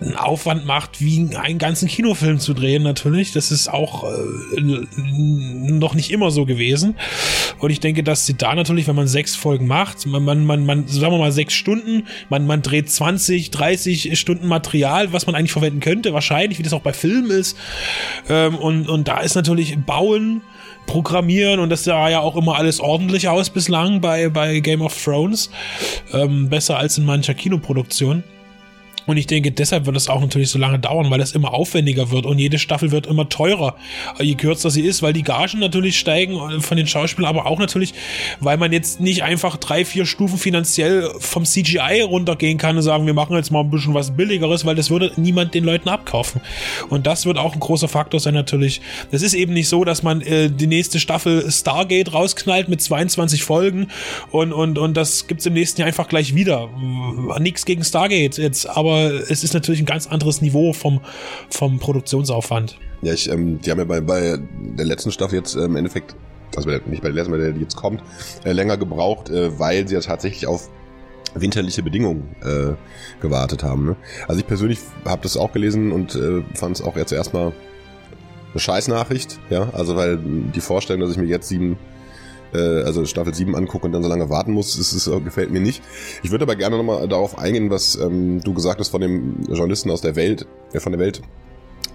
einen 0.00 0.16
Aufwand 0.16 0.66
macht, 0.66 1.00
wie 1.00 1.28
einen 1.36 1.58
ganzen 1.58 1.88
Kinofilm 1.88 2.38
zu 2.38 2.54
drehen, 2.54 2.82
natürlich. 2.82 3.32
Das 3.32 3.50
ist 3.50 3.68
auch 3.68 4.04
äh, 4.04 4.60
noch 4.60 5.94
nicht 5.94 6.10
immer 6.10 6.30
so 6.30 6.46
gewesen. 6.46 6.96
Und 7.58 7.70
ich 7.70 7.80
denke, 7.80 8.02
dass 8.02 8.26
sie 8.26 8.36
da 8.36 8.54
natürlich, 8.54 8.86
wenn 8.88 8.96
man 8.96 9.08
sechs 9.08 9.36
Folgen 9.36 9.66
macht, 9.66 10.06
man, 10.06 10.24
man, 10.24 10.44
man, 10.44 10.64
man 10.64 10.86
sagen 10.86 11.12
wir 11.12 11.18
mal 11.18 11.32
sechs 11.32 11.54
Stunden, 11.54 12.06
man, 12.28 12.46
man 12.46 12.62
dreht 12.62 12.90
20, 12.90 13.50
30 13.50 14.18
Stunden 14.18 14.46
Material, 14.46 15.12
was 15.12 15.26
man 15.26 15.34
eigentlich 15.34 15.52
verwenden 15.52 15.80
könnte, 15.80 16.12
wahrscheinlich, 16.12 16.58
wie 16.58 16.62
das 16.62 16.72
auch 16.72 16.82
bei 16.82 16.92
Filmen 16.92 17.30
ist. 17.30 17.56
Ähm, 18.28 18.56
und, 18.56 18.88
und 18.88 19.08
da 19.08 19.20
ist 19.20 19.34
natürlich 19.34 19.78
Bauen, 19.78 20.42
Programmieren 20.90 21.60
und 21.60 21.70
das 21.70 21.84
sah 21.84 22.08
ja 22.08 22.18
auch 22.18 22.34
immer 22.34 22.56
alles 22.56 22.80
ordentlich 22.80 23.28
aus 23.28 23.48
bislang 23.48 24.00
bei, 24.00 24.28
bei 24.28 24.58
Game 24.58 24.82
of 24.82 25.00
Thrones. 25.04 25.48
Ähm, 26.12 26.48
besser 26.48 26.78
als 26.78 26.98
in 26.98 27.04
mancher 27.04 27.32
Kinoproduktion. 27.32 28.24
Und 29.06 29.16
ich 29.16 29.26
denke, 29.26 29.50
deshalb 29.50 29.86
wird 29.86 29.96
es 29.96 30.08
auch 30.08 30.20
natürlich 30.20 30.50
so 30.50 30.58
lange 30.58 30.78
dauern, 30.78 31.10
weil 31.10 31.20
es 31.20 31.32
immer 31.32 31.54
aufwendiger 31.54 32.10
wird 32.10 32.26
und 32.26 32.38
jede 32.38 32.58
Staffel 32.58 32.90
wird 32.90 33.06
immer 33.06 33.28
teurer, 33.28 33.76
je 34.20 34.34
kürzer 34.34 34.70
sie 34.70 34.82
ist, 34.82 35.02
weil 35.02 35.12
die 35.12 35.22
Gagen 35.22 35.58
natürlich 35.58 35.98
steigen 35.98 36.36
äh, 36.36 36.60
von 36.60 36.76
den 36.76 36.86
Schauspielern, 36.86 37.28
aber 37.28 37.46
auch 37.46 37.58
natürlich, 37.58 37.94
weil 38.40 38.56
man 38.56 38.72
jetzt 38.72 39.00
nicht 39.00 39.22
einfach 39.22 39.56
drei, 39.56 39.84
vier 39.84 40.06
Stufen 40.06 40.38
finanziell 40.38 41.10
vom 41.18 41.44
CGI 41.44 42.02
runtergehen 42.02 42.58
kann 42.58 42.76
und 42.76 42.82
sagen, 42.82 43.06
wir 43.06 43.14
machen 43.14 43.36
jetzt 43.36 43.50
mal 43.50 43.60
ein 43.60 43.70
bisschen 43.70 43.94
was 43.94 44.16
billigeres, 44.16 44.64
weil 44.64 44.74
das 44.74 44.90
würde 44.90 45.12
niemand 45.16 45.54
den 45.54 45.64
Leuten 45.64 45.88
abkaufen. 45.88 46.40
Und 46.88 47.06
das 47.06 47.26
wird 47.26 47.38
auch 47.38 47.54
ein 47.54 47.60
großer 47.60 47.88
Faktor 47.88 48.20
sein 48.20 48.34
natürlich. 48.34 48.80
Das 49.10 49.22
ist 49.22 49.34
eben 49.34 49.52
nicht 49.52 49.68
so, 49.68 49.84
dass 49.84 50.02
man 50.02 50.20
äh, 50.20 50.50
die 50.50 50.66
nächste 50.66 51.00
Staffel 51.00 51.50
Stargate 51.50 52.12
rausknallt 52.12 52.68
mit 52.68 52.80
22 52.80 53.42
Folgen 53.42 53.88
und, 54.30 54.52
und, 54.52 54.78
und 54.78 54.96
das 54.96 55.26
gibt's 55.26 55.46
im 55.46 55.54
nächsten 55.54 55.80
Jahr 55.80 55.88
einfach 55.88 56.08
gleich 56.08 56.34
wieder. 56.34 56.68
Nichts 57.38 57.64
gegen 57.64 57.84
Stargate 57.84 58.38
jetzt, 58.38 58.66
aber 58.66 58.89
es 58.98 59.44
ist 59.44 59.54
natürlich 59.54 59.80
ein 59.80 59.86
ganz 59.86 60.06
anderes 60.06 60.42
Niveau 60.42 60.72
vom, 60.72 61.00
vom 61.48 61.78
Produktionsaufwand. 61.78 62.78
Ja, 63.02 63.12
ich, 63.12 63.30
ähm, 63.30 63.60
die 63.60 63.70
haben 63.70 63.78
ja 63.78 63.84
bei, 63.84 64.00
bei 64.00 64.38
der 64.76 64.86
letzten 64.86 65.12
Staffel 65.12 65.36
jetzt 65.36 65.54
ähm, 65.54 65.64
im 65.64 65.76
Endeffekt, 65.76 66.14
also 66.56 66.68
nicht 66.68 67.02
bei 67.02 67.08
der 67.08 67.12
letzten, 67.12 67.32
bei 67.32 67.38
der 67.38 67.50
jetzt 67.56 67.76
kommt, 67.76 68.02
äh, 68.44 68.52
länger 68.52 68.76
gebraucht, 68.76 69.30
äh, 69.30 69.58
weil 69.58 69.88
sie 69.88 69.94
ja 69.94 70.00
tatsächlich 70.00 70.46
auf 70.46 70.68
winterliche 71.34 71.82
Bedingungen 71.82 72.34
äh, 72.42 72.74
gewartet 73.20 73.62
haben. 73.62 73.86
Ne? 73.86 73.96
Also 74.26 74.40
ich 74.40 74.46
persönlich 74.46 74.80
habe 75.04 75.22
das 75.22 75.36
auch 75.36 75.52
gelesen 75.52 75.92
und 75.92 76.14
äh, 76.14 76.42
fand 76.54 76.76
es 76.76 76.82
auch 76.82 76.96
jetzt 76.96 77.12
erstmal 77.12 77.52
eine 78.52 78.60
Scheißnachricht, 78.60 79.38
ja, 79.48 79.70
also 79.72 79.94
weil 79.94 80.18
die 80.18 80.60
Vorstellung, 80.60 81.02
dass 81.02 81.12
ich 81.12 81.18
mir 81.18 81.26
jetzt 81.26 81.48
sieben 81.48 81.78
äh, 82.54 82.82
also 82.82 83.04
Staffel 83.04 83.34
7 83.34 83.54
angucke 83.54 83.86
und 83.86 83.92
dann 83.92 84.02
so 84.02 84.08
lange 84.08 84.30
warten 84.30 84.52
muss, 84.52 84.76
das, 84.76 84.92
das 84.92 85.06
äh, 85.06 85.20
gefällt 85.20 85.50
mir 85.50 85.60
nicht. 85.60 85.82
Ich 86.22 86.30
würde 86.30 86.44
aber 86.44 86.56
gerne 86.56 86.76
nochmal 86.76 87.06
darauf 87.08 87.38
eingehen, 87.38 87.70
was 87.70 87.96
ähm, 87.96 88.40
du 88.42 88.54
gesagt 88.54 88.80
hast 88.80 88.88
von 88.88 89.00
dem 89.00 89.42
Journalisten 89.48 89.90
aus 89.90 90.00
der 90.00 90.16
Welt, 90.16 90.46
äh, 90.72 90.80
von 90.80 90.92
der 90.92 91.00
Welt, 91.00 91.22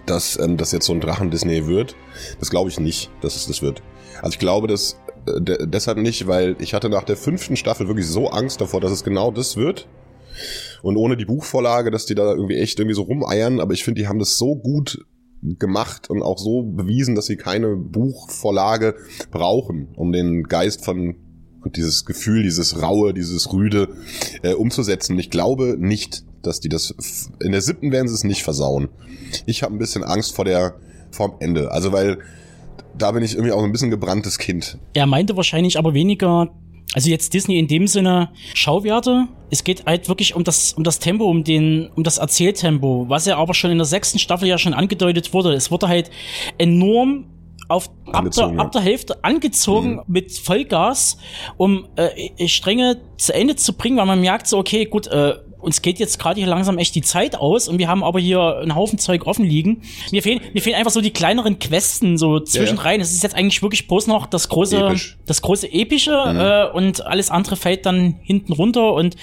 dass 0.06 0.38
ähm, 0.40 0.58
das 0.58 0.72
jetzt 0.72 0.86
so 0.86 0.94
ein 0.94 1.02
Drachen-Disney 1.02 1.68
wird. 1.68 1.96
Das 2.40 2.50
glaube 2.50 2.70
ich 2.70 2.80
nicht, 2.80 3.12
dass 3.22 3.36
es 3.36 3.48
das 3.48 3.62
wird. 3.62 3.82
Also 4.22 4.34
ich 4.34 4.40
glaube 4.40 4.68
das 4.68 5.00
äh, 5.28 5.42
deshalb 5.68 5.98
nicht, 5.98 6.28
weil 6.28 6.56
ich 6.60 6.74
hatte 6.74 6.90
nach 6.90 7.04
der 7.04 7.18
fünften 7.18 7.56
Staffel 7.56 7.88
wirklich 7.88 8.08
so 8.08 8.30
Angst 8.30 8.62
davor, 8.62 8.82
dass 8.82 8.92
es 8.92 9.04
genau 9.04 9.32
das 9.32 9.58
wird. 9.58 9.88
Und 10.82 10.98
ohne 10.98 11.18
die 11.18 11.26
Buchvorlage, 11.26 11.92
dass 11.92 12.06
die 12.06 12.16
da 12.16 12.34
irgendwie 12.34 12.58
echt 12.58 12.80
irgendwie 12.80 12.96
so 12.96 13.04
rumeiern, 13.04 13.60
aber 13.60 13.74
ich 13.74 13.84
finde, 13.84 14.02
die 14.02 14.08
haben 14.08 14.20
das 14.20 14.38
so 14.38 14.56
gut 14.56 15.06
gemacht 15.42 16.10
und 16.10 16.22
auch 16.22 16.38
so 16.38 16.64
bewiesen, 16.64 17.16
dass 17.16 17.28
sie 17.28 17.38
keine 17.38 17.76
Buchvorlage 17.76 18.96
brauchen, 19.32 19.90
um 19.96 20.12
den 20.12 20.44
Geist 20.44 20.84
von 20.84 21.16
und 21.62 21.78
dieses 21.78 22.06
Gefühl, 22.06 22.44
dieses 22.44 22.82
Raue, 22.82 23.14
dieses 23.14 23.52
Rüde 23.52 23.90
äh, 24.44 24.54
umzusetzen. 24.54 25.18
Ich 25.18 25.32
glaube 25.32 25.76
nicht, 25.80 26.24
dass 26.44 26.60
die 26.60 26.70
das 26.70 26.94
in 27.42 27.52
der 27.52 27.62
siebten 27.62 27.92
werden 27.92 28.08
sie 28.08 28.14
es 28.14 28.24
nicht 28.24 28.44
versauen. 28.44 28.90
Ich 29.48 29.64
habe 29.64 29.74
ein 29.74 29.80
bisschen 29.80 30.04
Angst 30.04 30.36
vor 30.36 30.46
der 30.46 30.76
vom 31.12 31.34
Ende. 31.40 31.72
Also 31.72 31.92
weil 31.92 32.20
da 32.98 33.12
bin 33.12 33.24
ich 33.24 33.34
irgendwie 33.34 33.52
auch 33.52 33.64
ein 33.64 33.72
bisschen 33.72 33.90
gebranntes 33.90 34.38
Kind. 34.38 34.78
Er 34.94 35.08
meinte 35.08 35.36
wahrscheinlich 35.36 35.78
aber 35.78 35.94
weniger 35.94 36.54
also 36.96 37.10
jetzt 37.10 37.34
Disney 37.34 37.60
in 37.60 37.68
dem 37.68 37.88
Sinne 37.88 38.30
Schauwerte. 38.54 39.28
Es 39.50 39.66
geht 39.66 39.86
halt 39.86 40.08
wirklich 40.08 40.34
um 40.34 40.46
das, 40.46 40.72
um 40.74 40.86
das 40.86 41.00
Tempo, 41.00 41.26
um 41.26 41.44
den, 41.44 41.90
um 41.94 42.04
das 42.04 42.20
Erzähltempo, 42.20 43.06
was 43.10 43.26
ja 43.26 43.36
aber 43.36 43.54
schon 43.54 43.70
in 43.70 43.78
der 43.78 43.86
sechsten 43.86 44.18
Staffel 44.18 44.48
ja 44.48 44.58
schon 44.58 44.74
angedeutet 44.74 45.34
wurde. 45.34 45.54
Es 45.54 45.72
wurde 45.72 45.90
halt 45.90 46.10
enorm 46.58 47.26
auf 47.68 47.90
ab 48.14 48.32
der, 48.32 48.46
ab 48.60 48.72
der 48.72 48.82
Hälfte 48.82 49.24
angezogen 49.26 49.96
mhm. 49.96 50.02
mit 50.08 50.32
Vollgas, 50.32 51.18
um 51.58 51.88
äh, 51.98 52.48
Stränge 52.48 53.02
zu 53.18 53.34
Ende 53.34 53.58
zu 53.58 53.74
bringen, 53.74 53.98
weil 53.98 54.06
man 54.06 54.22
merkt 54.22 54.48
so, 54.48 54.58
okay, 54.58 54.86
gut, 54.86 55.08
äh, 55.08 55.36
uns 55.66 55.82
geht 55.82 56.00
jetzt 56.00 56.20
gerade 56.20 56.40
hier 56.40 56.48
langsam 56.48 56.78
echt 56.78 56.94
die 56.96 57.02
Zeit 57.02 57.36
aus 57.36 57.68
und 57.68 57.80
wir 57.80 57.88
haben 57.88 58.04
aber 58.04 58.20
hier 58.20 58.60
einen 58.62 58.76
Haufen 58.76 59.00
Zeug 59.00 59.26
offen 59.26 59.46
liegen. 59.46 59.82
Mir 60.12 60.22
fehlen, 60.22 60.40
mir 60.54 60.62
fehlen 60.62 60.76
einfach 60.76 60.92
so 60.92 61.02
die 61.02 61.12
kleineren 61.12 61.58
Questen 61.60 62.18
so 62.18 62.40
zwischenrein. 62.40 63.02
Es 63.02 63.12
ist 63.12 63.24
jetzt 63.24 63.36
eigentlich 63.36 63.62
wirklich 63.62 63.88
bloß 63.88 64.08
noch 64.08 64.28
das 64.28 64.48
große, 64.48 64.78
Episch. 64.78 65.18
das 65.26 65.42
große 65.42 65.72
Epische 65.72 66.12
äh, 66.14 66.76
und 66.76 67.06
alles 67.06 67.32
andere 67.32 67.56
fällt 67.56 67.86
dann 67.86 68.20
hinten 68.22 68.54
runter 68.54 68.94
und 68.94 69.16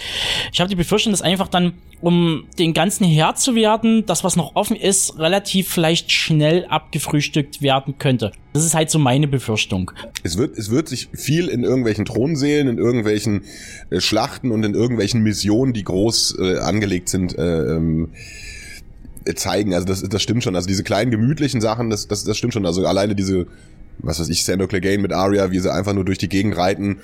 ich 0.52 0.60
habe 0.60 0.68
die 0.68 0.76
Befürchtung, 0.76 1.12
dass 1.12 1.22
einfach 1.22 1.48
dann 1.48 1.74
um 2.02 2.44
den 2.58 2.74
ganzen 2.74 3.06
Herr 3.06 3.36
zu 3.36 3.54
werden, 3.54 4.04
das, 4.06 4.24
was 4.24 4.36
noch 4.36 4.56
offen 4.56 4.76
ist, 4.76 5.18
relativ 5.18 5.68
vielleicht 5.68 6.10
schnell 6.10 6.66
abgefrühstückt 6.66 7.62
werden 7.62 7.94
könnte. 7.98 8.32
Das 8.52 8.64
ist 8.64 8.74
halt 8.74 8.90
so 8.90 8.98
meine 8.98 9.28
Befürchtung. 9.28 9.92
Es 10.24 10.36
wird, 10.36 10.58
es 10.58 10.70
wird 10.70 10.88
sich 10.88 11.08
viel 11.14 11.48
in 11.48 11.62
irgendwelchen 11.62 12.04
Thronseelen, 12.04 12.66
in 12.66 12.78
irgendwelchen 12.78 13.44
äh, 13.90 14.00
Schlachten 14.00 14.50
und 14.50 14.64
in 14.64 14.74
irgendwelchen 14.74 15.22
Missionen, 15.22 15.72
die 15.72 15.84
groß 15.84 16.38
äh, 16.40 16.58
angelegt 16.58 17.08
sind, 17.08 17.38
äh, 17.38 17.76
ähm, 17.76 18.10
äh, 19.24 19.34
zeigen. 19.34 19.72
Also 19.72 19.86
das, 19.86 20.02
das 20.02 20.22
stimmt 20.22 20.42
schon. 20.42 20.56
Also 20.56 20.66
diese 20.66 20.82
kleinen 20.82 21.12
gemütlichen 21.12 21.60
Sachen, 21.60 21.88
das, 21.88 22.08
das, 22.08 22.24
das 22.24 22.36
stimmt 22.36 22.52
schon. 22.52 22.66
Also 22.66 22.84
alleine 22.84 23.14
diese, 23.14 23.46
was 23.98 24.18
weiß 24.18 24.28
ich, 24.28 24.44
Sandor 24.44 24.66
Clegane 24.66 24.98
mit 24.98 25.12
Arya, 25.12 25.52
wie 25.52 25.60
sie 25.60 25.72
einfach 25.72 25.94
nur 25.94 26.04
durch 26.04 26.18
die 26.18 26.28
Gegend 26.28 26.56
reiten 26.56 26.98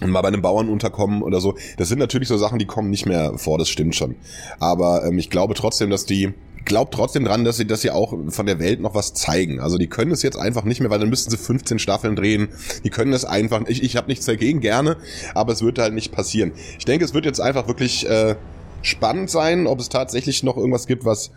und 0.00 0.10
mal 0.10 0.22
bei 0.22 0.28
einem 0.28 0.42
Bauern 0.42 0.68
unterkommen 0.68 1.22
oder 1.22 1.40
so. 1.40 1.54
Das 1.76 1.88
sind 1.88 1.98
natürlich 1.98 2.28
so 2.28 2.36
Sachen, 2.36 2.58
die 2.58 2.66
kommen 2.66 2.90
nicht 2.90 3.06
mehr 3.06 3.38
vor, 3.38 3.58
das 3.58 3.68
stimmt 3.68 3.94
schon. 3.94 4.16
Aber 4.58 5.04
ähm, 5.04 5.18
ich 5.18 5.30
glaube 5.30 5.54
trotzdem, 5.54 5.90
dass 5.90 6.06
die 6.06 6.32
glaubt 6.64 6.94
trotzdem 6.94 7.24
dran, 7.24 7.44
dass 7.44 7.56
sie, 7.56 7.66
dass 7.66 7.80
sie 7.80 7.90
auch 7.90 8.14
von 8.28 8.46
der 8.46 8.58
Welt 8.58 8.80
noch 8.80 8.94
was 8.94 9.14
zeigen. 9.14 9.60
Also 9.60 9.78
die 9.78 9.88
können 9.88 10.12
es 10.12 10.22
jetzt 10.22 10.36
einfach 10.36 10.64
nicht 10.64 10.80
mehr, 10.80 10.90
weil 10.90 10.98
dann 10.98 11.08
müssten 11.08 11.30
sie 11.30 11.36
15 11.36 11.78
Staffeln 11.78 12.16
drehen. 12.16 12.48
Die 12.84 12.90
können 12.90 13.12
das 13.12 13.24
einfach. 13.24 13.62
Ich, 13.66 13.82
ich 13.82 13.96
habe 13.96 14.08
nichts 14.08 14.26
dagegen 14.26 14.60
gerne, 14.60 14.96
aber 15.34 15.52
es 15.52 15.62
wird 15.62 15.78
halt 15.78 15.94
nicht 15.94 16.12
passieren. 16.12 16.52
Ich 16.78 16.84
denke, 16.84 17.04
es 17.04 17.14
wird 17.14 17.24
jetzt 17.24 17.40
einfach 17.40 17.66
wirklich 17.66 18.08
äh, 18.08 18.36
spannend 18.82 19.30
sein, 19.30 19.66
ob 19.66 19.80
es 19.80 19.88
tatsächlich 19.88 20.42
noch 20.42 20.56
irgendwas 20.56 20.86
gibt, 20.86 21.04
was 21.04 21.30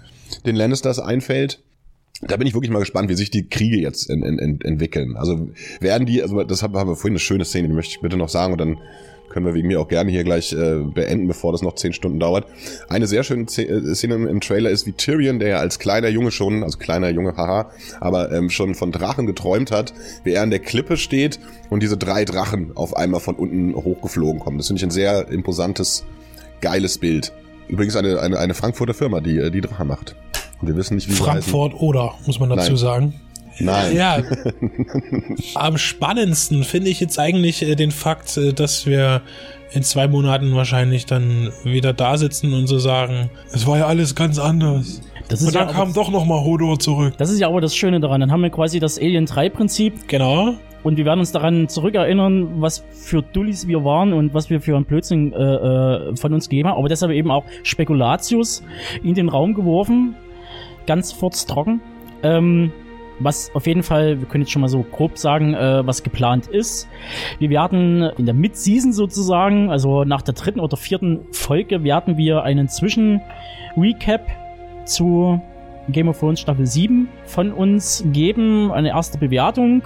den 0.45 0.55
Lannisters 0.55 0.99
einfällt. 0.99 1.62
Da 2.27 2.37
bin 2.37 2.47
ich 2.47 2.53
wirklich 2.53 2.71
mal 2.71 2.79
gespannt, 2.79 3.09
wie 3.09 3.15
sich 3.15 3.31
die 3.31 3.47
Kriege 3.47 3.77
jetzt 3.77 4.09
in, 4.09 4.23
in, 4.23 4.37
in, 4.37 4.61
entwickeln. 4.61 5.15
Also 5.17 5.49
werden 5.79 6.05
die, 6.05 6.21
also 6.21 6.43
das 6.43 6.63
haben 6.63 6.73
wir 6.73 6.95
vorhin 6.95 7.13
eine 7.13 7.19
schöne 7.19 7.45
Szene, 7.45 7.67
die 7.67 7.73
möchte 7.73 7.95
ich 7.95 8.01
bitte 8.01 8.17
noch 8.17 8.29
sagen 8.29 8.53
und 8.53 8.61
dann 8.61 8.77
können 9.33 9.47
wir 9.47 9.55
wegen 9.55 9.67
mir 9.67 9.81
auch 9.81 9.87
gerne 9.87 10.11
hier 10.11 10.23
gleich 10.23 10.53
äh, 10.53 10.83
beenden, 10.83 11.27
bevor 11.27 11.51
das 11.51 11.63
noch 11.63 11.73
zehn 11.73 11.91
Stunden 11.91 12.19
dauert. 12.19 12.45
Eine 12.87 13.07
sehr 13.07 13.23
schöne 13.23 13.43
äh, 13.43 13.95
Szene 13.95 14.13
im, 14.13 14.27
im 14.27 14.39
Trailer 14.39 14.69
ist, 14.69 14.85
wie 14.85 14.91
Tyrion, 14.91 15.39
der 15.39 15.49
ja 15.49 15.57
als 15.57 15.79
kleiner 15.79 16.07
Junge 16.07 16.31
schon, 16.31 16.63
also 16.63 16.77
kleiner 16.77 17.09
Junge, 17.09 17.35
haha, 17.35 17.71
aber 17.99 18.31
ähm, 18.31 18.51
schon 18.51 18.75
von 18.75 18.91
Drachen 18.91 19.25
geträumt 19.25 19.71
hat, 19.71 19.93
wie 20.23 20.33
er 20.33 20.43
an 20.43 20.51
der 20.51 20.59
Klippe 20.59 20.97
steht 20.97 21.39
und 21.71 21.81
diese 21.81 21.97
drei 21.97 22.25
Drachen 22.25 22.71
auf 22.75 22.95
einmal 22.95 23.19
von 23.19 23.35
unten 23.35 23.75
hochgeflogen 23.75 24.39
kommen. 24.39 24.59
Das 24.59 24.67
finde 24.67 24.81
ich 24.81 24.85
ein 24.85 24.91
sehr 24.91 25.27
imposantes, 25.29 26.05
geiles 26.61 26.99
Bild. 26.99 27.33
Übrigens 27.67 27.95
eine, 27.95 28.19
eine, 28.19 28.37
eine 28.37 28.53
Frankfurter 28.53 28.93
Firma, 28.93 29.19
die 29.19 29.39
äh, 29.39 29.49
die 29.49 29.61
Drachen 29.61 29.87
macht. 29.87 30.15
Und 30.63 30.69
wir 30.69 30.77
wissen 30.77 30.95
nicht, 30.95 31.09
wie 31.09 31.13
Frankfurt 31.13 31.73
oder, 31.81 32.13
muss 32.25 32.39
man 32.39 32.47
dazu 32.47 32.69
Nein. 32.71 32.77
sagen. 32.77 33.13
Nein. 33.59 33.95
Ja, 33.97 34.17
am 35.55 35.77
spannendsten 35.77 36.63
finde 36.63 36.89
ich 36.89 37.01
jetzt 37.01 37.19
eigentlich 37.19 37.61
äh, 37.63 37.75
den 37.75 37.91
Fakt, 37.91 38.37
äh, 38.37 38.53
dass 38.53 38.85
wir 38.85 39.21
in 39.73 39.83
zwei 39.83 40.07
Monaten 40.07 40.55
wahrscheinlich 40.55 41.05
dann 41.05 41.51
wieder 41.65 41.91
da 41.91 42.15
sitzen 42.15 42.53
und 42.53 42.67
so 42.67 42.79
sagen, 42.79 43.29
es 43.51 43.67
war 43.67 43.79
ja 43.79 43.87
alles 43.87 44.15
ganz 44.15 44.39
anders. 44.39 45.01
Das 45.27 45.41
ist 45.41 45.47
Und 45.47 45.55
dann 45.55 45.67
ja 45.67 45.73
kam 45.73 45.93
doch 45.93 46.09
noch 46.11 46.23
mal 46.23 46.41
Hodor 46.45 46.79
zurück. 46.79 47.15
das 47.17 47.29
ist 47.29 47.39
ja 47.39 47.49
aber 47.49 47.59
das 47.59 47.75
Schöne 47.75 47.99
daran. 47.99 48.21
Dann 48.21 48.31
haben 48.31 48.41
wir 48.41 48.49
quasi 48.51 48.79
das 48.79 48.97
Alien 48.97 49.25
3 49.25 49.49
Prinzip 49.49 50.07
Genau. 50.07 50.53
und 50.83 50.95
wir 50.97 51.03
werden 51.05 51.19
uns 51.19 51.31
daran 51.33 51.67
zurückerinnern, 51.69 52.61
was 52.61 52.83
für 52.93 53.21
Dullis 53.21 53.67
wir 53.67 53.83
waren 53.83 54.13
und 54.13 54.33
was 54.33 54.49
wir 54.49 54.61
für 54.61 54.75
einen 54.77 54.85
Blödsinn 54.85 55.33
äh, 55.33 55.37
äh, 55.37 56.15
von 56.15 56.33
uns 56.33 56.49
gegeben 56.49 56.69
haben. 56.69 56.77
Aber 56.77 56.87
deshalb 56.89 57.11
eben 57.11 57.29
auch 57.29 57.43
Spekulatius 57.63 58.63
in 59.03 59.13
den 59.13 59.29
Raum 59.29 59.53
geworfen. 59.53 60.15
Ganz 60.85 61.11
furztrocken. 61.11 61.81
Ähm, 62.23 62.71
was 63.19 63.51
auf 63.53 63.67
jeden 63.67 63.83
Fall, 63.83 64.19
wir 64.19 64.27
können 64.27 64.43
jetzt 64.43 64.51
schon 64.51 64.61
mal 64.61 64.67
so 64.67 64.83
grob 64.83 65.17
sagen, 65.17 65.53
äh, 65.53 65.85
was 65.85 66.03
geplant 66.03 66.47
ist. 66.47 66.87
Wir 67.39 67.49
werden 67.49 68.11
in 68.17 68.25
der 68.25 68.33
Mid-Season 68.33 68.91
sozusagen, 68.91 69.69
also 69.69 70.03
nach 70.03 70.21
der 70.21 70.33
dritten 70.33 70.59
oder 70.59 70.77
vierten 70.77 71.21
Folge, 71.31 71.83
werden 71.83 72.17
wir 72.17 72.43
einen 72.43 72.67
Zwischen-Recap 72.67 74.27
zu 74.85 75.39
Game 75.89 76.07
of 76.07 76.19
Thrones 76.19 76.39
Staffel 76.39 76.65
7 76.65 77.07
von 77.25 77.51
uns 77.51 78.03
geben. 78.11 78.71
Eine 78.71 78.89
erste 78.89 79.17
Bewertung 79.17 79.83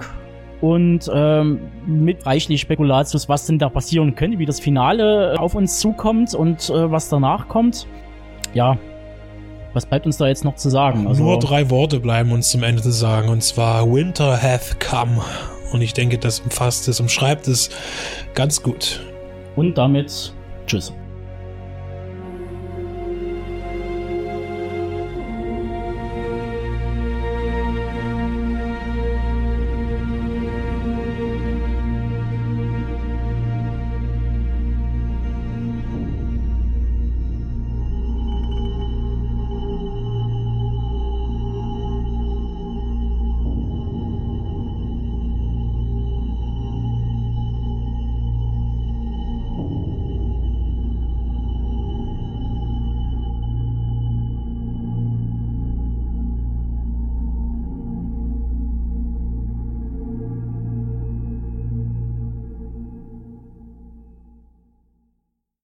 und 0.60 1.08
ähm, 1.12 1.60
mit 1.86 2.26
reichlich 2.26 2.60
Spekulatius, 2.60 3.28
was 3.28 3.46
denn 3.46 3.58
da 3.58 3.68
passieren 3.68 4.14
könnte, 4.14 4.38
wie 4.38 4.46
das 4.46 4.58
Finale 4.60 5.36
auf 5.38 5.54
uns 5.54 5.78
zukommt 5.78 6.34
und 6.34 6.70
äh, 6.70 6.90
was 6.90 7.08
danach 7.08 7.48
kommt. 7.48 7.86
Ja, 8.54 8.78
was 9.78 9.86
bleibt 9.86 10.06
uns 10.06 10.16
da 10.16 10.26
jetzt 10.26 10.44
noch 10.44 10.56
zu 10.56 10.70
sagen? 10.70 11.06
Also, 11.06 11.22
Nur 11.22 11.38
drei 11.38 11.70
Worte 11.70 12.00
bleiben 12.00 12.32
uns 12.32 12.50
zum 12.50 12.64
Ende 12.64 12.82
zu 12.82 12.90
sagen, 12.90 13.28
und 13.28 13.44
zwar 13.44 13.88
Winter 13.88 14.42
hath 14.42 14.80
come. 14.80 15.22
Und 15.72 15.82
ich 15.82 15.92
denke, 15.92 16.18
das 16.18 16.40
umfasst 16.40 16.88
es, 16.88 16.98
umschreibt 16.98 17.46
es 17.46 17.70
ganz 18.34 18.60
gut. 18.60 19.00
und 19.54 19.78
damit 19.78 20.32
tschüss. 20.66 20.92